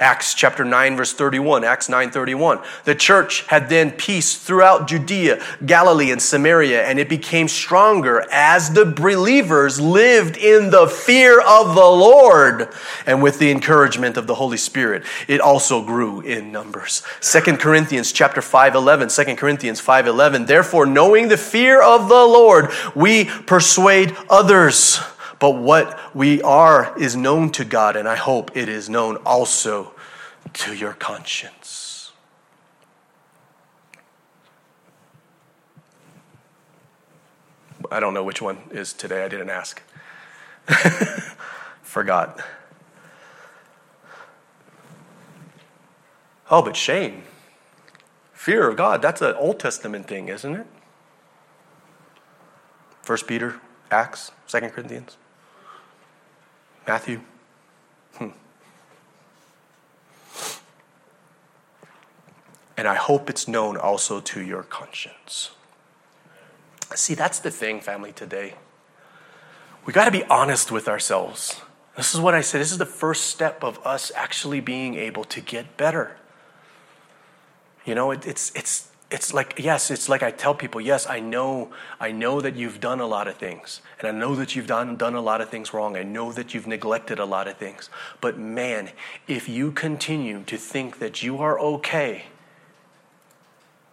Acts 0.00 0.32
chapter 0.32 0.64
9 0.64 0.96
verse 0.96 1.12
31, 1.12 1.64
Acts 1.64 1.88
9:31. 1.88 2.62
The 2.84 2.94
church 2.94 3.44
had 3.48 3.68
then 3.68 3.90
peace 3.90 4.36
throughout 4.36 4.86
Judea, 4.86 5.42
Galilee 5.66 6.12
and 6.12 6.22
Samaria, 6.22 6.84
and 6.84 7.00
it 7.00 7.08
became 7.08 7.48
stronger 7.48 8.24
as 8.30 8.70
the 8.70 8.84
believers 8.84 9.80
lived 9.80 10.36
in 10.36 10.70
the 10.70 10.86
fear 10.86 11.40
of 11.40 11.74
the 11.74 11.80
Lord 11.80 12.68
and 13.06 13.22
with 13.22 13.40
the 13.40 13.50
encouragement 13.50 14.16
of 14.16 14.28
the 14.28 14.36
Holy 14.36 14.56
Spirit. 14.56 15.02
It 15.26 15.40
also 15.40 15.82
grew 15.82 16.20
in 16.20 16.52
numbers. 16.52 17.02
2 17.20 17.58
Corinthians 17.58 18.12
chapter 18.12 18.40
5:11, 18.40 19.08
2 19.08 19.36
Corinthians 19.36 19.80
5:11. 19.80 20.46
Therefore, 20.46 20.86
knowing 20.86 21.26
the 21.26 21.36
fear 21.36 21.82
of 21.82 22.08
the 22.08 22.24
Lord, 22.24 22.70
we 22.94 23.24
persuade 23.24 24.16
others. 24.30 25.00
But 25.38 25.52
what 25.52 26.14
we 26.14 26.42
are 26.42 26.96
is 26.98 27.14
known 27.14 27.50
to 27.50 27.64
God, 27.64 27.96
and 27.96 28.08
I 28.08 28.16
hope 28.16 28.56
it 28.56 28.68
is 28.68 28.88
known 28.88 29.16
also 29.18 29.92
to 30.54 30.74
your 30.74 30.94
conscience. 30.94 32.12
I 37.90 38.00
don't 38.00 38.14
know 38.14 38.24
which 38.24 38.42
one 38.42 38.58
is 38.70 38.92
today. 38.92 39.24
I 39.24 39.28
didn't 39.28 39.50
ask. 39.50 39.82
Forgot. 41.82 42.40
Oh, 46.50 46.62
but 46.62 46.76
Shane. 46.76 47.22
Fear 48.32 48.68
of 48.68 48.76
God, 48.76 49.02
that's 49.02 49.20
an 49.20 49.34
Old 49.34 49.58
Testament 49.58 50.06
thing, 50.06 50.28
isn't 50.28 50.54
it? 50.54 50.66
First 53.02 53.26
Peter, 53.26 53.60
Acts, 53.90 54.32
Second 54.46 54.70
Corinthians. 54.70 55.16
Matthew? 56.88 57.20
Hmm. 58.14 58.30
And 62.78 62.88
I 62.88 62.94
hope 62.94 63.28
it's 63.28 63.46
known 63.46 63.76
also 63.76 64.20
to 64.20 64.40
your 64.40 64.62
conscience. 64.62 65.50
See, 66.94 67.14
that's 67.14 67.40
the 67.40 67.50
thing, 67.50 67.80
family, 67.80 68.12
today. 68.12 68.54
We 69.84 69.92
got 69.92 70.06
to 70.06 70.10
be 70.10 70.24
honest 70.24 70.72
with 70.72 70.88
ourselves. 70.88 71.60
This 71.94 72.14
is 72.14 72.20
what 72.20 72.34
I 72.34 72.40
said. 72.40 72.62
This 72.62 72.72
is 72.72 72.78
the 72.78 72.86
first 72.86 73.26
step 73.26 73.62
of 73.62 73.78
us 73.86 74.10
actually 74.16 74.60
being 74.60 74.94
able 74.94 75.24
to 75.24 75.42
get 75.42 75.76
better. 75.76 76.16
You 77.84 77.94
know, 77.94 78.12
it, 78.12 78.26
it's, 78.26 78.50
it's, 78.54 78.87
it's 79.10 79.32
like 79.32 79.58
yes 79.58 79.90
it's 79.90 80.08
like 80.08 80.22
i 80.22 80.30
tell 80.30 80.54
people 80.54 80.80
yes 80.80 81.06
i 81.08 81.18
know 81.18 81.70
i 81.98 82.12
know 82.12 82.40
that 82.40 82.56
you've 82.56 82.78
done 82.78 83.00
a 83.00 83.06
lot 83.06 83.26
of 83.26 83.36
things 83.36 83.80
and 83.98 84.06
i 84.06 84.10
know 84.10 84.34
that 84.34 84.54
you've 84.54 84.66
done 84.66 84.96
done 84.96 85.14
a 85.14 85.20
lot 85.20 85.40
of 85.40 85.48
things 85.48 85.72
wrong. 85.72 85.96
I 85.96 86.02
know 86.02 86.32
that 86.32 86.52
you've 86.52 86.66
neglected 86.66 87.18
a 87.18 87.24
lot 87.24 87.48
of 87.48 87.56
things. 87.56 87.88
But 88.20 88.38
man 88.38 88.90
if 89.26 89.48
you 89.48 89.72
continue 89.72 90.42
to 90.44 90.56
think 90.56 90.98
that 90.98 91.22
you 91.22 91.38
are 91.38 91.58
okay 91.58 92.26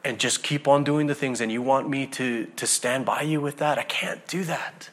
and 0.04 0.20
just 0.20 0.44
keep 0.44 0.68
on 0.68 0.84
doing 0.84 1.08
the 1.08 1.16
things 1.16 1.40
and 1.42 1.52
you 1.52 1.62
want 1.62 1.90
me 1.90 2.06
to 2.08 2.48
to 2.58 2.68
stand 2.68 3.06
by 3.06 3.22
you 3.22 3.40
with 3.40 3.58
that 3.58 3.78
i 3.80 3.84
can't 3.84 4.28
do 4.28 4.44
that. 4.44 4.90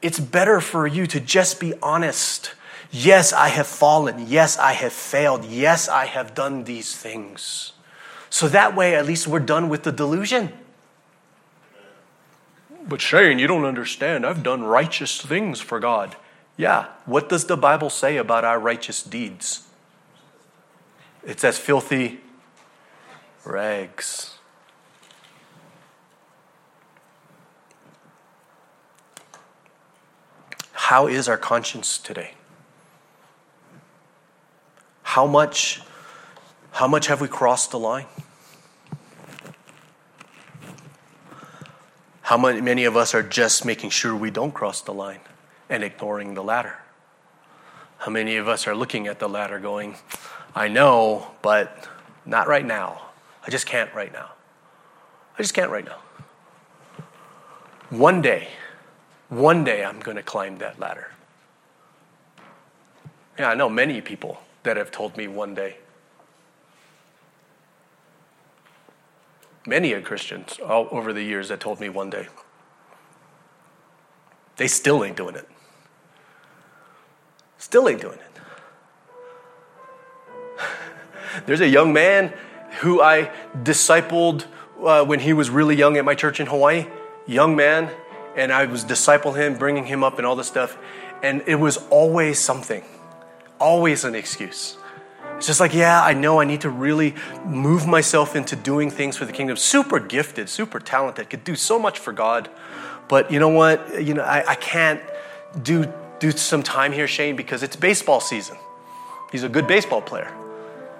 It's 0.00 0.20
better 0.20 0.60
for 0.60 0.86
you 0.86 1.08
to 1.08 1.18
just 1.18 1.58
be 1.58 1.74
honest. 1.82 2.54
Yes 2.92 3.32
i 3.32 3.48
have 3.48 3.66
fallen. 3.66 4.26
Yes 4.28 4.56
i 4.58 4.72
have 4.72 4.92
failed. 4.92 5.44
Yes 5.44 5.88
i 5.88 6.04
have 6.04 6.34
done 6.36 6.64
these 6.64 6.94
things 6.94 7.72
so 8.30 8.48
that 8.48 8.76
way, 8.76 8.94
at 8.94 9.06
least 9.06 9.26
we're 9.26 9.38
done 9.40 9.68
with 9.68 9.82
the 9.82 9.92
delusion. 9.92 10.52
But 12.86 13.00
Shane, 13.00 13.38
you 13.38 13.46
don't 13.46 13.64
understand. 13.64 14.24
I've 14.24 14.42
done 14.42 14.62
righteous 14.62 15.20
things 15.20 15.60
for 15.60 15.78
God. 15.78 16.16
Yeah, 16.56 16.86
what 17.06 17.28
does 17.28 17.44
the 17.44 17.56
Bible 17.56 17.90
say 17.90 18.16
about 18.16 18.44
our 18.44 18.58
righteous 18.58 19.02
deeds? 19.02 19.66
It's 21.22 21.44
as 21.44 21.58
filthy 21.58 22.20
rags. 23.44 24.38
How 30.72 31.06
is 31.06 31.28
our 31.28 31.36
conscience 31.36 31.98
today? 31.98 32.32
How 35.02 35.26
much, 35.26 35.82
how 36.78 36.86
much 36.86 37.08
have 37.08 37.20
we 37.20 37.26
crossed 37.26 37.72
the 37.72 37.78
line? 37.78 38.06
How 42.22 42.38
many 42.38 42.84
of 42.84 42.96
us 42.96 43.16
are 43.16 43.22
just 43.24 43.64
making 43.64 43.90
sure 43.90 44.14
we 44.14 44.30
don't 44.30 44.54
cross 44.54 44.80
the 44.82 44.94
line 44.94 45.18
and 45.68 45.82
ignoring 45.82 46.34
the 46.34 46.44
ladder? 46.44 46.76
How 47.96 48.12
many 48.12 48.36
of 48.36 48.46
us 48.46 48.68
are 48.68 48.76
looking 48.76 49.08
at 49.08 49.18
the 49.18 49.28
ladder 49.28 49.58
going, 49.58 49.96
I 50.54 50.68
know, 50.68 51.32
but 51.42 51.88
not 52.24 52.46
right 52.46 52.64
now. 52.64 53.08
I 53.44 53.50
just 53.50 53.66
can't 53.66 53.92
right 53.92 54.12
now. 54.12 54.30
I 55.36 55.42
just 55.42 55.54
can't 55.54 55.72
right 55.72 55.84
now. 55.84 55.98
One 57.90 58.22
day, 58.22 58.50
one 59.30 59.64
day 59.64 59.84
I'm 59.84 59.98
going 59.98 60.16
to 60.16 60.22
climb 60.22 60.58
that 60.58 60.78
ladder. 60.78 61.08
Yeah, 63.36 63.50
I 63.50 63.54
know 63.56 63.68
many 63.68 64.00
people 64.00 64.38
that 64.62 64.76
have 64.76 64.92
told 64.92 65.16
me 65.16 65.26
one 65.26 65.56
day. 65.56 65.78
Many 69.68 69.92
of 69.92 70.02
Christians 70.02 70.58
all 70.64 70.88
over 70.90 71.12
the 71.12 71.22
years 71.22 71.50
that 71.50 71.60
told 71.60 71.78
me 71.78 71.90
one 71.90 72.08
day. 72.08 72.26
They 74.56 74.66
still 74.66 75.04
ain't 75.04 75.14
doing 75.14 75.34
it. 75.34 75.46
Still 77.58 77.86
ain't 77.86 78.00
doing 78.00 78.18
it. 78.18 78.40
There's 81.46 81.60
a 81.60 81.68
young 81.68 81.92
man 81.92 82.32
who 82.80 83.02
I 83.02 83.30
discipled 83.62 84.46
uh, 84.82 85.04
when 85.04 85.20
he 85.20 85.34
was 85.34 85.50
really 85.50 85.76
young 85.76 85.98
at 85.98 86.04
my 86.06 86.14
church 86.14 86.40
in 86.40 86.46
Hawaii. 86.46 86.86
Young 87.26 87.54
man, 87.54 87.90
and 88.36 88.50
I 88.50 88.64
was 88.64 88.86
discipling 88.86 89.36
him, 89.36 89.58
bringing 89.58 89.84
him 89.84 90.02
up, 90.02 90.16
and 90.16 90.26
all 90.26 90.34
this 90.34 90.48
stuff. 90.48 90.78
And 91.22 91.42
it 91.46 91.56
was 91.56 91.76
always 91.90 92.38
something, 92.38 92.82
always 93.60 94.04
an 94.04 94.14
excuse. 94.14 94.77
It's 95.38 95.46
just 95.46 95.60
like, 95.60 95.72
yeah, 95.72 96.02
I 96.02 96.14
know 96.14 96.40
I 96.40 96.44
need 96.44 96.62
to 96.62 96.70
really 96.70 97.14
move 97.44 97.86
myself 97.86 98.34
into 98.34 98.56
doing 98.56 98.90
things 98.90 99.16
for 99.16 99.24
the 99.24 99.32
kingdom. 99.32 99.56
Super 99.56 100.00
gifted, 100.00 100.48
super 100.48 100.80
talented, 100.80 101.30
could 101.30 101.44
do 101.44 101.54
so 101.54 101.78
much 101.78 102.00
for 102.00 102.12
God. 102.12 102.50
But 103.06 103.30
you 103.30 103.38
know 103.38 103.48
what? 103.48 104.02
You 104.02 104.14
know, 104.14 104.22
I, 104.22 104.50
I 104.50 104.54
can't 104.56 105.00
do 105.62 105.92
do 106.18 106.32
some 106.32 106.64
time 106.64 106.90
here, 106.90 107.06
Shane, 107.06 107.36
because 107.36 107.62
it's 107.62 107.76
baseball 107.76 108.20
season. 108.20 108.56
He's 109.30 109.44
a 109.44 109.48
good 109.48 109.68
baseball 109.68 110.02
player. 110.02 110.34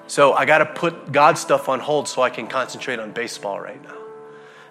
So 0.07 0.33
I 0.33 0.45
got 0.45 0.59
to 0.59 0.67
put 0.67 1.11
God 1.11 1.37
stuff 1.37 1.69
on 1.69 1.81
hold 1.81 2.07
so 2.07 2.23
I 2.23 2.31
can 2.31 2.47
concentrate 2.47 3.01
on 3.01 3.11
baseball 3.11 3.61
right 3.61 3.83
now. 3.83 3.98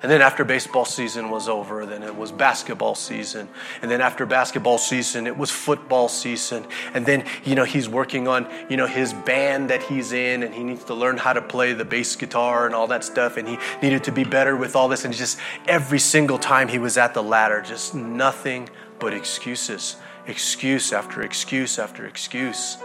And 0.03 0.11
then 0.11 0.21
after 0.21 0.43
baseball 0.43 0.85
season 0.85 1.31
was 1.31 1.49
over, 1.49 1.85
then 1.85 2.03
it 2.03 2.15
was 2.15 2.31
basketball 2.31 2.93
season. 2.93 3.49
And 3.81 3.89
then 3.89 3.99
after 3.99 4.25
basketball 4.27 4.77
season, 4.77 5.25
it 5.25 5.35
was 5.35 5.49
football 5.49 6.07
season. 6.07 6.67
And 6.93 7.05
then, 7.05 7.25
you 7.43 7.55
know, 7.55 7.63
he's 7.63 7.89
working 7.89 8.27
on, 8.27 8.47
you 8.69 8.77
know, 8.77 8.85
his 8.85 9.13
band 9.13 9.69
that 9.71 9.81
he's 9.81 10.11
in 10.11 10.43
and 10.43 10.53
he 10.53 10.63
needs 10.63 10.83
to 10.85 10.93
learn 10.93 11.17
how 11.17 11.33
to 11.33 11.41
play 11.41 11.73
the 11.73 11.85
bass 11.85 12.15
guitar 12.15 12.67
and 12.67 12.75
all 12.75 12.85
that 12.87 13.03
stuff. 13.03 13.37
And 13.37 13.47
he 13.47 13.57
needed 13.81 14.03
to 14.03 14.11
be 14.11 14.23
better 14.23 14.55
with 14.55 14.75
all 14.75 14.87
this. 14.87 15.03
And 15.03 15.13
just 15.13 15.39
every 15.67 15.99
single 15.99 16.37
time 16.37 16.67
he 16.67 16.77
was 16.77 16.97
at 16.97 17.15
the 17.15 17.23
ladder, 17.23 17.61
just 17.61 17.95
nothing 17.95 18.69
but 18.99 19.13
excuses. 19.13 19.95
Excuse 20.27 20.93
after 20.93 21.23
excuse 21.23 21.79
after 21.79 22.05
excuse. 22.05 22.77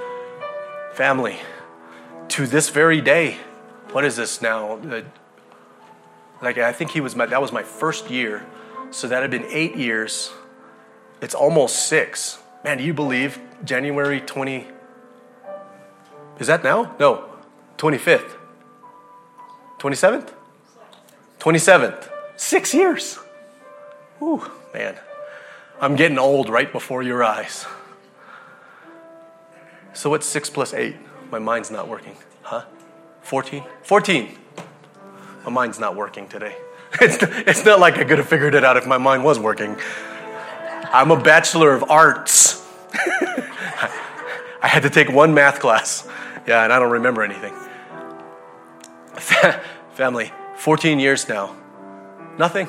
Family, 0.95 1.41
to 2.29 2.47
this 2.47 2.71
very 2.71 3.01
day, 3.01 3.37
what 3.91 4.05
is 4.05 4.17
this 4.17 4.41
now? 4.41 4.79
Uh, 4.79 5.03
Like 6.43 6.59
I 6.59 6.73
think 6.73 6.91
he 6.91 7.01
was 7.01 7.15
my, 7.15 7.27
that 7.27 7.41
was 7.41 7.53
my 7.53 7.63
first 7.63 8.11
year, 8.11 8.45
so 8.91 9.07
that 9.07 9.23
had 9.23 9.31
been 9.31 9.47
eight 9.49 9.77
years. 9.77 10.33
It's 11.21 11.35
almost 11.35 11.87
six. 11.87 12.39
Man, 12.65 12.79
do 12.79 12.85
you 12.85 12.93
believe 12.93 13.39
January 13.65 14.21
twenty? 14.21 14.67
Is 16.41 16.49
that 16.49 16.65
now? 16.65 16.97
No, 16.99 17.31
twenty 17.77 17.99
fifth, 17.99 18.37
twenty 19.79 19.97
seventh, 19.97 20.35
twenty 21.39 21.61
seventh. 21.61 22.11
Six 22.37 22.75
years. 22.75 23.21
Ooh, 24.21 24.51
man, 24.75 24.97
I'm 25.81 25.95
getting 25.95 26.19
old 26.19 26.49
right 26.49 26.73
before 26.73 27.03
your 27.03 27.23
eyes. 27.23 27.67
So 29.93 30.11
what's 30.11 30.27
six 30.27 30.51
plus 30.51 30.75
eight? 30.75 30.97
My 31.31 31.39
mind's 31.39 31.71
not 31.71 31.89
working. 31.89 32.17
Huh? 32.43 32.65
14? 33.23 33.63
14. 33.85 34.39
My 35.45 35.51
mind's 35.51 35.79
not 35.79 35.97
working 35.97 36.29
today. 36.29 36.57
It's, 37.01 37.17
it's 37.23 37.65
not 37.65 37.81
like 37.81 37.95
I 37.97 38.05
could 38.05 38.19
have 38.19 38.29
figured 38.29 38.55
it 38.55 38.65
out 38.65 38.77
if 38.77 38.87
my 38.87 38.99
mind 38.99 39.25
was 39.25 39.39
working. 39.39 39.79
I'm 40.93 41.11
a 41.11 41.19
bachelor 41.19 41.73
of 41.73 41.91
arts. 41.91 42.69
I 42.95 44.69
had 44.69 44.83
to 44.83 44.91
take 44.91 45.09
one 45.09 45.33
math 45.33 45.59
class. 45.59 46.07
Yeah, 46.47 46.65
and 46.65 46.71
I 46.71 46.79
don't 46.79 46.91
remember 46.91 47.23
anything. 47.23 47.55
Family, 49.95 50.31
14 50.57 51.01
years 51.01 51.27
now. 51.31 51.57
Nothing. 52.39 52.69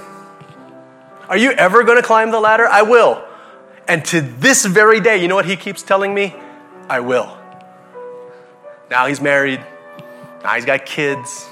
Are 1.28 1.38
you 1.38 1.51
ever 1.51 1.84
going 1.84 1.97
to 1.97 2.07
climb 2.07 2.32
the 2.32 2.39
ladder? 2.39 2.65
I 2.65 2.84
will. 2.84 3.26
And 3.89 4.05
to 4.05 4.21
this 4.21 4.63
very 4.63 5.01
day, 5.01 5.21
you 5.21 5.28
know 5.28 5.36
what 5.36 5.47
he 5.47 5.57
keeps 5.57 5.84
telling 5.84 6.13
me? 6.13 6.34
I 6.89 7.01
will. 7.01 7.38
Now 8.89 9.07
he's 9.07 9.19
married. 9.19 9.59
Now 10.43 10.55
he's 10.55 10.63
got 10.63 10.86
kids 10.86 11.49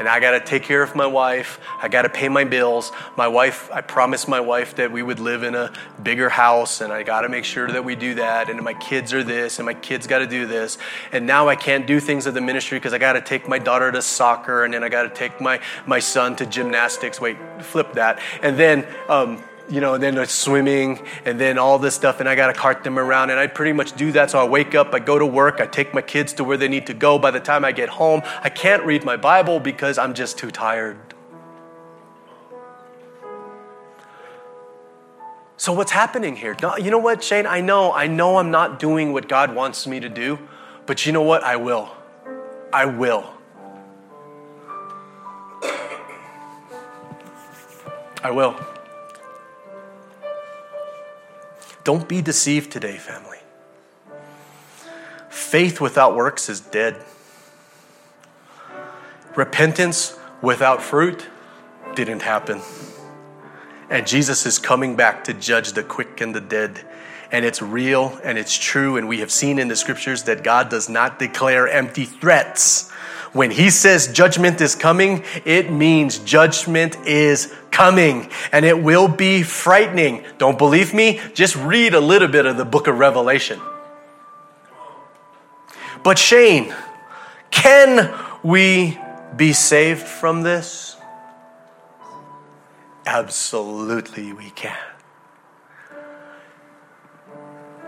and 0.00 0.08
I 0.08 0.18
got 0.18 0.30
to 0.30 0.40
take 0.40 0.62
care 0.62 0.82
of 0.82 0.96
my 0.96 1.06
wife. 1.06 1.60
I 1.80 1.88
got 1.88 2.02
to 2.02 2.08
pay 2.08 2.30
my 2.30 2.44
bills. 2.44 2.90
My 3.18 3.28
wife, 3.28 3.70
I 3.70 3.82
promised 3.82 4.28
my 4.28 4.40
wife 4.40 4.76
that 4.76 4.90
we 4.90 5.02
would 5.02 5.20
live 5.20 5.42
in 5.42 5.54
a 5.54 5.70
bigger 6.02 6.30
house, 6.30 6.80
and 6.80 6.90
I 6.90 7.02
got 7.02 7.20
to 7.20 7.28
make 7.28 7.44
sure 7.44 7.70
that 7.70 7.84
we 7.84 7.96
do 7.96 8.14
that. 8.14 8.48
And 8.48 8.62
my 8.62 8.72
kids 8.72 9.12
are 9.12 9.22
this, 9.22 9.58
and 9.58 9.66
my 9.66 9.74
kids 9.74 10.06
got 10.06 10.20
to 10.20 10.26
do 10.26 10.46
this. 10.46 10.78
And 11.12 11.26
now 11.26 11.48
I 11.48 11.54
can't 11.54 11.86
do 11.86 12.00
things 12.00 12.26
at 12.26 12.32
the 12.32 12.40
ministry 12.40 12.78
because 12.78 12.94
I 12.94 12.98
got 12.98 13.12
to 13.12 13.20
take 13.20 13.46
my 13.46 13.58
daughter 13.58 13.92
to 13.92 14.00
soccer, 14.00 14.64
and 14.64 14.72
then 14.72 14.82
I 14.82 14.88
got 14.88 15.02
to 15.02 15.10
take 15.10 15.38
my, 15.38 15.60
my 15.84 15.98
son 15.98 16.34
to 16.36 16.46
gymnastics. 16.46 17.20
Wait, 17.20 17.36
flip 17.60 17.92
that. 17.92 18.20
And 18.42 18.58
then, 18.58 18.86
um, 19.10 19.44
you 19.70 19.80
know, 19.80 19.94
and 19.94 20.02
then 20.02 20.26
swimming 20.26 21.00
and 21.24 21.40
then 21.40 21.58
all 21.58 21.78
this 21.78 21.94
stuff, 21.94 22.20
and 22.20 22.28
I 22.28 22.34
got 22.34 22.48
to 22.48 22.52
cart 22.52 22.84
them 22.84 22.98
around. 22.98 23.30
And 23.30 23.38
I 23.38 23.46
pretty 23.46 23.72
much 23.72 23.92
do 23.92 24.12
that. 24.12 24.30
So 24.30 24.38
I 24.38 24.44
wake 24.44 24.74
up, 24.74 24.92
I 24.92 24.98
go 24.98 25.18
to 25.18 25.26
work, 25.26 25.60
I 25.60 25.66
take 25.66 25.94
my 25.94 26.02
kids 26.02 26.32
to 26.34 26.44
where 26.44 26.56
they 26.56 26.68
need 26.68 26.86
to 26.88 26.94
go. 26.94 27.18
By 27.18 27.30
the 27.30 27.40
time 27.40 27.64
I 27.64 27.72
get 27.72 27.88
home, 27.88 28.22
I 28.42 28.48
can't 28.48 28.84
read 28.84 29.04
my 29.04 29.16
Bible 29.16 29.60
because 29.60 29.96
I'm 29.98 30.14
just 30.14 30.38
too 30.38 30.50
tired. 30.50 30.98
So 35.56 35.74
what's 35.74 35.92
happening 35.92 36.36
here? 36.36 36.56
You 36.78 36.90
know 36.90 36.98
what, 36.98 37.22
Shane? 37.22 37.46
I 37.46 37.60
know, 37.60 37.92
I 37.92 38.06
know 38.06 38.38
I'm 38.38 38.50
not 38.50 38.78
doing 38.78 39.12
what 39.12 39.28
God 39.28 39.54
wants 39.54 39.86
me 39.86 40.00
to 40.00 40.08
do, 40.08 40.38
but 40.86 41.04
you 41.04 41.12
know 41.12 41.20
what? 41.20 41.44
I 41.44 41.56
will. 41.56 41.90
I 42.72 42.86
will. 42.86 43.30
I 48.22 48.30
will. 48.30 48.69
Don't 51.90 52.08
be 52.08 52.22
deceived 52.22 52.70
today, 52.70 52.98
family. 52.98 53.38
Faith 55.28 55.80
without 55.80 56.14
works 56.14 56.48
is 56.48 56.60
dead. 56.60 57.04
Repentance 59.34 60.16
without 60.40 60.84
fruit 60.84 61.26
didn't 61.96 62.22
happen. 62.22 62.60
And 63.90 64.06
Jesus 64.06 64.46
is 64.46 64.56
coming 64.60 64.94
back 64.94 65.24
to 65.24 65.34
judge 65.34 65.72
the 65.72 65.82
quick 65.82 66.20
and 66.20 66.32
the 66.32 66.40
dead. 66.40 66.80
And 67.32 67.44
it's 67.44 67.60
real 67.60 68.20
and 68.22 68.38
it's 68.38 68.56
true. 68.56 68.96
And 68.96 69.08
we 69.08 69.18
have 69.18 69.32
seen 69.32 69.58
in 69.58 69.66
the 69.66 69.74
scriptures 69.74 70.22
that 70.22 70.44
God 70.44 70.68
does 70.68 70.88
not 70.88 71.18
declare 71.18 71.66
empty 71.66 72.04
threats. 72.04 72.89
When 73.32 73.50
He 73.50 73.70
says 73.70 74.12
judgment 74.12 74.60
is 74.60 74.74
coming, 74.74 75.24
it 75.44 75.70
means 75.70 76.18
judgment 76.18 76.96
is 77.06 77.54
coming 77.70 78.30
and 78.52 78.64
it 78.64 78.82
will 78.82 79.08
be 79.08 79.42
frightening. 79.42 80.24
Don't 80.38 80.58
believe 80.58 80.92
me? 80.92 81.20
Just 81.34 81.56
read 81.56 81.94
a 81.94 82.00
little 82.00 82.28
bit 82.28 82.46
of 82.46 82.56
the 82.56 82.64
book 82.64 82.86
of 82.86 82.98
Revelation. 82.98 83.60
But 86.02 86.18
Shane, 86.18 86.74
can 87.50 88.12
we 88.42 88.98
be 89.36 89.52
saved 89.52 90.02
from 90.02 90.42
this? 90.42 90.96
Absolutely, 93.06 94.32
we 94.32 94.50
can. 94.50 94.76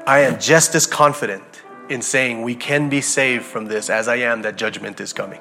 I 0.06 0.20
am 0.20 0.40
just 0.40 0.74
as 0.74 0.86
confident 0.86 1.51
in 1.92 2.02
saying 2.02 2.42
we 2.42 2.54
can 2.54 2.88
be 2.88 3.00
saved 3.00 3.44
from 3.44 3.66
this 3.66 3.90
as 3.90 4.08
I 4.08 4.16
am 4.16 4.42
that 4.42 4.56
judgment 4.56 5.00
is 5.00 5.12
coming. 5.12 5.40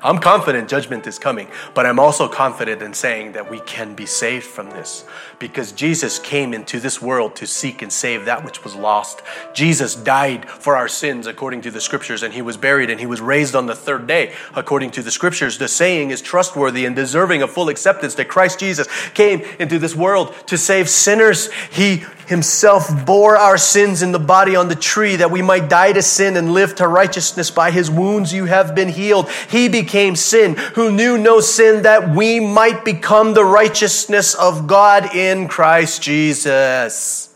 I'm 0.00 0.18
confident 0.18 0.68
judgment 0.68 1.08
is 1.08 1.18
coming, 1.18 1.48
but 1.74 1.84
I'm 1.84 1.98
also 1.98 2.28
confident 2.28 2.82
in 2.82 2.94
saying 2.94 3.32
that 3.32 3.50
we 3.50 3.58
can 3.60 3.94
be 3.94 4.06
saved 4.06 4.46
from 4.46 4.70
this 4.70 5.04
because 5.40 5.72
Jesus 5.72 6.20
came 6.20 6.54
into 6.54 6.78
this 6.78 7.02
world 7.02 7.34
to 7.36 7.48
seek 7.48 7.82
and 7.82 7.92
save 7.92 8.26
that 8.26 8.44
which 8.44 8.62
was 8.62 8.76
lost. 8.76 9.22
Jesus 9.54 9.96
died 9.96 10.48
for 10.48 10.76
our 10.76 10.86
sins 10.86 11.26
according 11.26 11.62
to 11.62 11.72
the 11.72 11.80
scriptures, 11.80 12.22
and 12.22 12.32
he 12.32 12.42
was 12.42 12.56
buried 12.56 12.90
and 12.90 13.00
he 13.00 13.06
was 13.06 13.20
raised 13.20 13.56
on 13.56 13.66
the 13.66 13.74
third 13.74 14.06
day 14.06 14.34
according 14.54 14.92
to 14.92 15.02
the 15.02 15.10
scriptures. 15.10 15.58
The 15.58 15.66
saying 15.66 16.10
is 16.10 16.22
trustworthy 16.22 16.84
and 16.84 16.94
deserving 16.94 17.42
of 17.42 17.50
full 17.50 17.68
acceptance 17.68 18.14
that 18.16 18.28
Christ 18.28 18.60
Jesus 18.60 18.86
came 19.10 19.40
into 19.58 19.80
this 19.80 19.96
world 19.96 20.32
to 20.46 20.56
save 20.56 20.88
sinners. 20.88 21.50
He 21.72 22.04
himself 22.28 22.88
bore 23.06 23.36
our 23.36 23.56
sins 23.56 24.02
in 24.02 24.12
the 24.12 24.18
body 24.18 24.54
on 24.54 24.68
the 24.68 24.74
tree 24.74 25.16
that 25.16 25.30
we 25.30 25.42
might 25.42 25.68
die 25.68 25.92
to 25.92 26.02
sin 26.02 26.36
and 26.36 26.52
live 26.52 26.74
to 26.76 26.86
righteousness. 26.86 27.50
By 27.50 27.70
his 27.70 27.90
wounds 27.90 28.32
you 28.32 28.44
have 28.44 28.74
been 28.74 28.90
healed. 28.90 29.30
He 29.50 29.68
became 29.68 30.14
sin 30.14 30.54
who 30.74 30.92
knew 30.92 31.16
no 31.16 31.40
sin 31.40 31.82
that 31.82 32.14
we 32.14 32.38
might 32.38 32.84
become 32.84 33.34
the 33.34 33.44
righteousness 33.44 34.34
of 34.34 34.66
God 34.66 35.14
in 35.14 35.48
Christ 35.48 36.02
Jesus. 36.02 37.34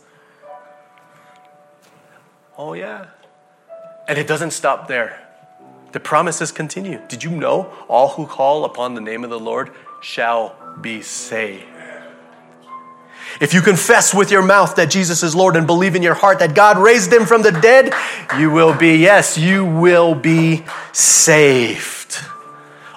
Oh, 2.57 2.73
yeah. 2.73 3.07
And 4.07 4.19
it 4.19 4.27
doesn't 4.27 4.51
stop 4.51 4.87
there. 4.87 5.19
The 5.91 5.99
promises 5.99 6.51
continue. 6.51 7.01
Did 7.07 7.23
you 7.23 7.31
know 7.31 7.73
all 7.87 8.09
who 8.09 8.27
call 8.27 8.65
upon 8.65 8.93
the 8.93 9.01
name 9.01 9.23
of 9.23 9.29
the 9.29 9.39
Lord 9.39 9.71
shall 10.01 10.55
be 10.81 11.01
saved? 11.01 11.72
If 13.41 13.53
you 13.53 13.61
confess 13.61 14.13
with 14.13 14.31
your 14.31 14.41
mouth 14.41 14.75
that 14.75 14.89
Jesus 14.89 15.23
is 15.23 15.35
Lord 15.35 15.55
and 15.55 15.65
believe 15.65 15.95
in 15.95 16.03
your 16.03 16.13
heart 16.13 16.39
that 16.39 16.55
God 16.55 16.77
raised 16.77 17.11
him 17.11 17.25
from 17.25 17.41
the 17.41 17.51
dead, 17.51 17.93
you 18.37 18.51
will 18.51 18.77
be, 18.77 18.97
yes, 18.97 19.37
you 19.37 19.65
will 19.65 20.15
be 20.15 20.63
saved. 20.91 22.19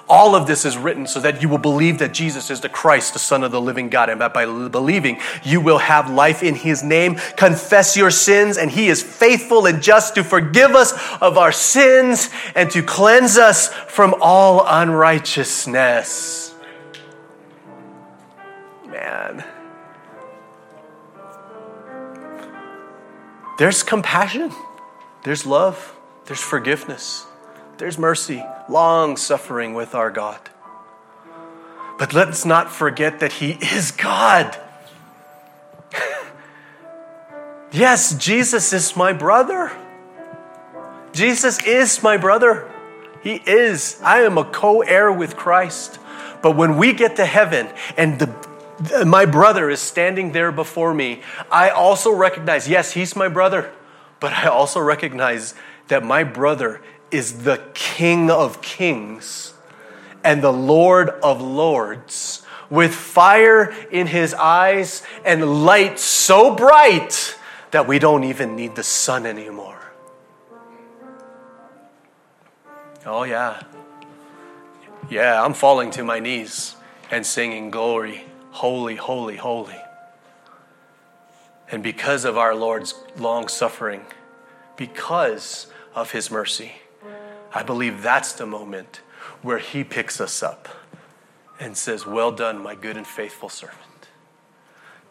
All 0.09 0.35
of 0.35 0.47
this 0.47 0.63
is 0.63 0.77
written 0.77 1.05
so 1.05 1.19
that 1.19 1.41
you 1.41 1.49
will 1.49 1.57
believe 1.57 1.99
that 1.99 2.13
Jesus 2.13 2.49
is 2.49 2.61
the 2.61 2.69
Christ, 2.69 3.11
the 3.11 3.19
Son 3.19 3.43
of 3.43 3.51
the 3.51 3.59
living 3.59 3.89
God, 3.89 4.09
and 4.09 4.21
that 4.21 4.33
by 4.33 4.45
believing 4.45 5.19
you 5.43 5.59
will 5.59 5.79
have 5.79 6.09
life 6.09 6.43
in 6.43 6.55
His 6.55 6.81
name. 6.81 7.15
Confess 7.35 7.97
your 7.97 8.09
sins, 8.09 8.57
and 8.57 8.71
He 8.71 8.87
is 8.87 9.03
faithful 9.03 9.65
and 9.65 9.83
just 9.83 10.15
to 10.15 10.23
forgive 10.23 10.75
us 10.75 10.93
of 11.19 11.37
our 11.37 11.51
sins 11.51 12.29
and 12.55 12.71
to 12.71 12.81
cleanse 12.81 13.37
us 13.37 13.67
from 13.67 14.15
all 14.21 14.63
unrighteousness. 14.65 16.55
Man. 18.87 19.43
There's 23.57 23.81
compassion, 23.81 24.51
there's 25.23 25.45
love, 25.45 25.95
there's 26.25 26.39
forgiveness, 26.39 27.25
there's 27.77 27.97
mercy, 27.97 28.43
long 28.69 29.17
suffering 29.17 29.73
with 29.73 29.95
our 29.95 30.11
God. 30.11 30.39
But 31.97 32.13
let's 32.13 32.45
not 32.45 32.71
forget 32.71 33.19
that 33.19 33.33
He 33.33 33.53
is 33.53 33.89
God. 33.91 34.55
yes, 37.71 38.15
Jesus 38.15 38.71
is 38.73 38.95
my 38.95 39.13
brother. 39.13 39.71
Jesus 41.11 41.59
is 41.65 42.03
my 42.03 42.17
brother. 42.17 42.71
He 43.23 43.41
is. 43.47 43.99
I 44.03 44.21
am 44.21 44.37
a 44.37 44.45
co 44.45 44.81
heir 44.81 45.11
with 45.11 45.35
Christ. 45.35 45.97
But 46.43 46.55
when 46.55 46.77
we 46.77 46.93
get 46.93 47.15
to 47.15 47.25
heaven 47.25 47.67
and 47.97 48.19
the 48.19 48.46
my 49.05 49.25
brother 49.25 49.69
is 49.69 49.79
standing 49.79 50.31
there 50.31 50.51
before 50.51 50.93
me, 50.93 51.21
I 51.51 51.69
also 51.69 52.11
recognize, 52.11 52.67
yes, 52.67 52.91
he's 52.91 53.15
my 53.15 53.27
brother, 53.27 53.71
but 54.19 54.33
I 54.33 54.47
also 54.47 54.79
recognize 54.79 55.53
that 55.87 56.03
my 56.03 56.23
brother 56.23 56.81
is 57.11 57.43
the 57.43 57.61
King 57.73 58.29
of 58.29 58.61
kings 58.61 59.53
and 60.23 60.41
the 60.41 60.53
Lord 60.53 61.09
of 61.09 61.41
lords, 61.41 62.43
with 62.69 62.93
fire 62.93 63.73
in 63.91 64.07
his 64.07 64.33
eyes 64.33 65.01
and 65.23 65.63
light 65.65 65.99
so 65.99 66.53
bright 66.53 67.37
that 67.71 67.87
we 67.87 67.97
don't 67.97 68.25
even 68.25 68.55
need 68.55 68.75
the 68.75 68.83
sun 68.83 69.25
anymore. 69.25 69.79
Oh, 73.05 73.23
yeah. 73.23 73.63
Yeah, 75.09 75.41
I'm 75.41 75.53
falling 75.53 75.91
to 75.91 76.03
my 76.03 76.19
knees 76.19 76.75
and 77.09 77.25
singing 77.25 77.71
glory 77.71 78.25
Holy, 78.57 78.95
holy, 78.95 79.35
holy. 79.35 79.79
And 81.69 81.83
because 81.83 82.25
of 82.25 82.39
our 82.39 82.55
Lord's 82.55 82.95
long 83.15 83.49
suffering, 83.49 84.01
because 84.75 85.67
of 85.93 86.09
his 86.09 86.31
mercy, 86.31 86.71
I 87.53 87.61
believe 87.61 88.01
that's 88.01 88.33
the 88.33 88.47
moment 88.47 89.01
where 89.43 89.59
he 89.59 89.83
picks 89.83 90.19
us 90.19 90.41
up 90.41 90.67
and 91.59 91.77
says, 91.77 92.07
Well 92.07 92.31
done, 92.31 92.57
my 92.57 92.73
good 92.73 92.97
and 92.97 93.05
faithful 93.05 93.47
servant. 93.47 94.07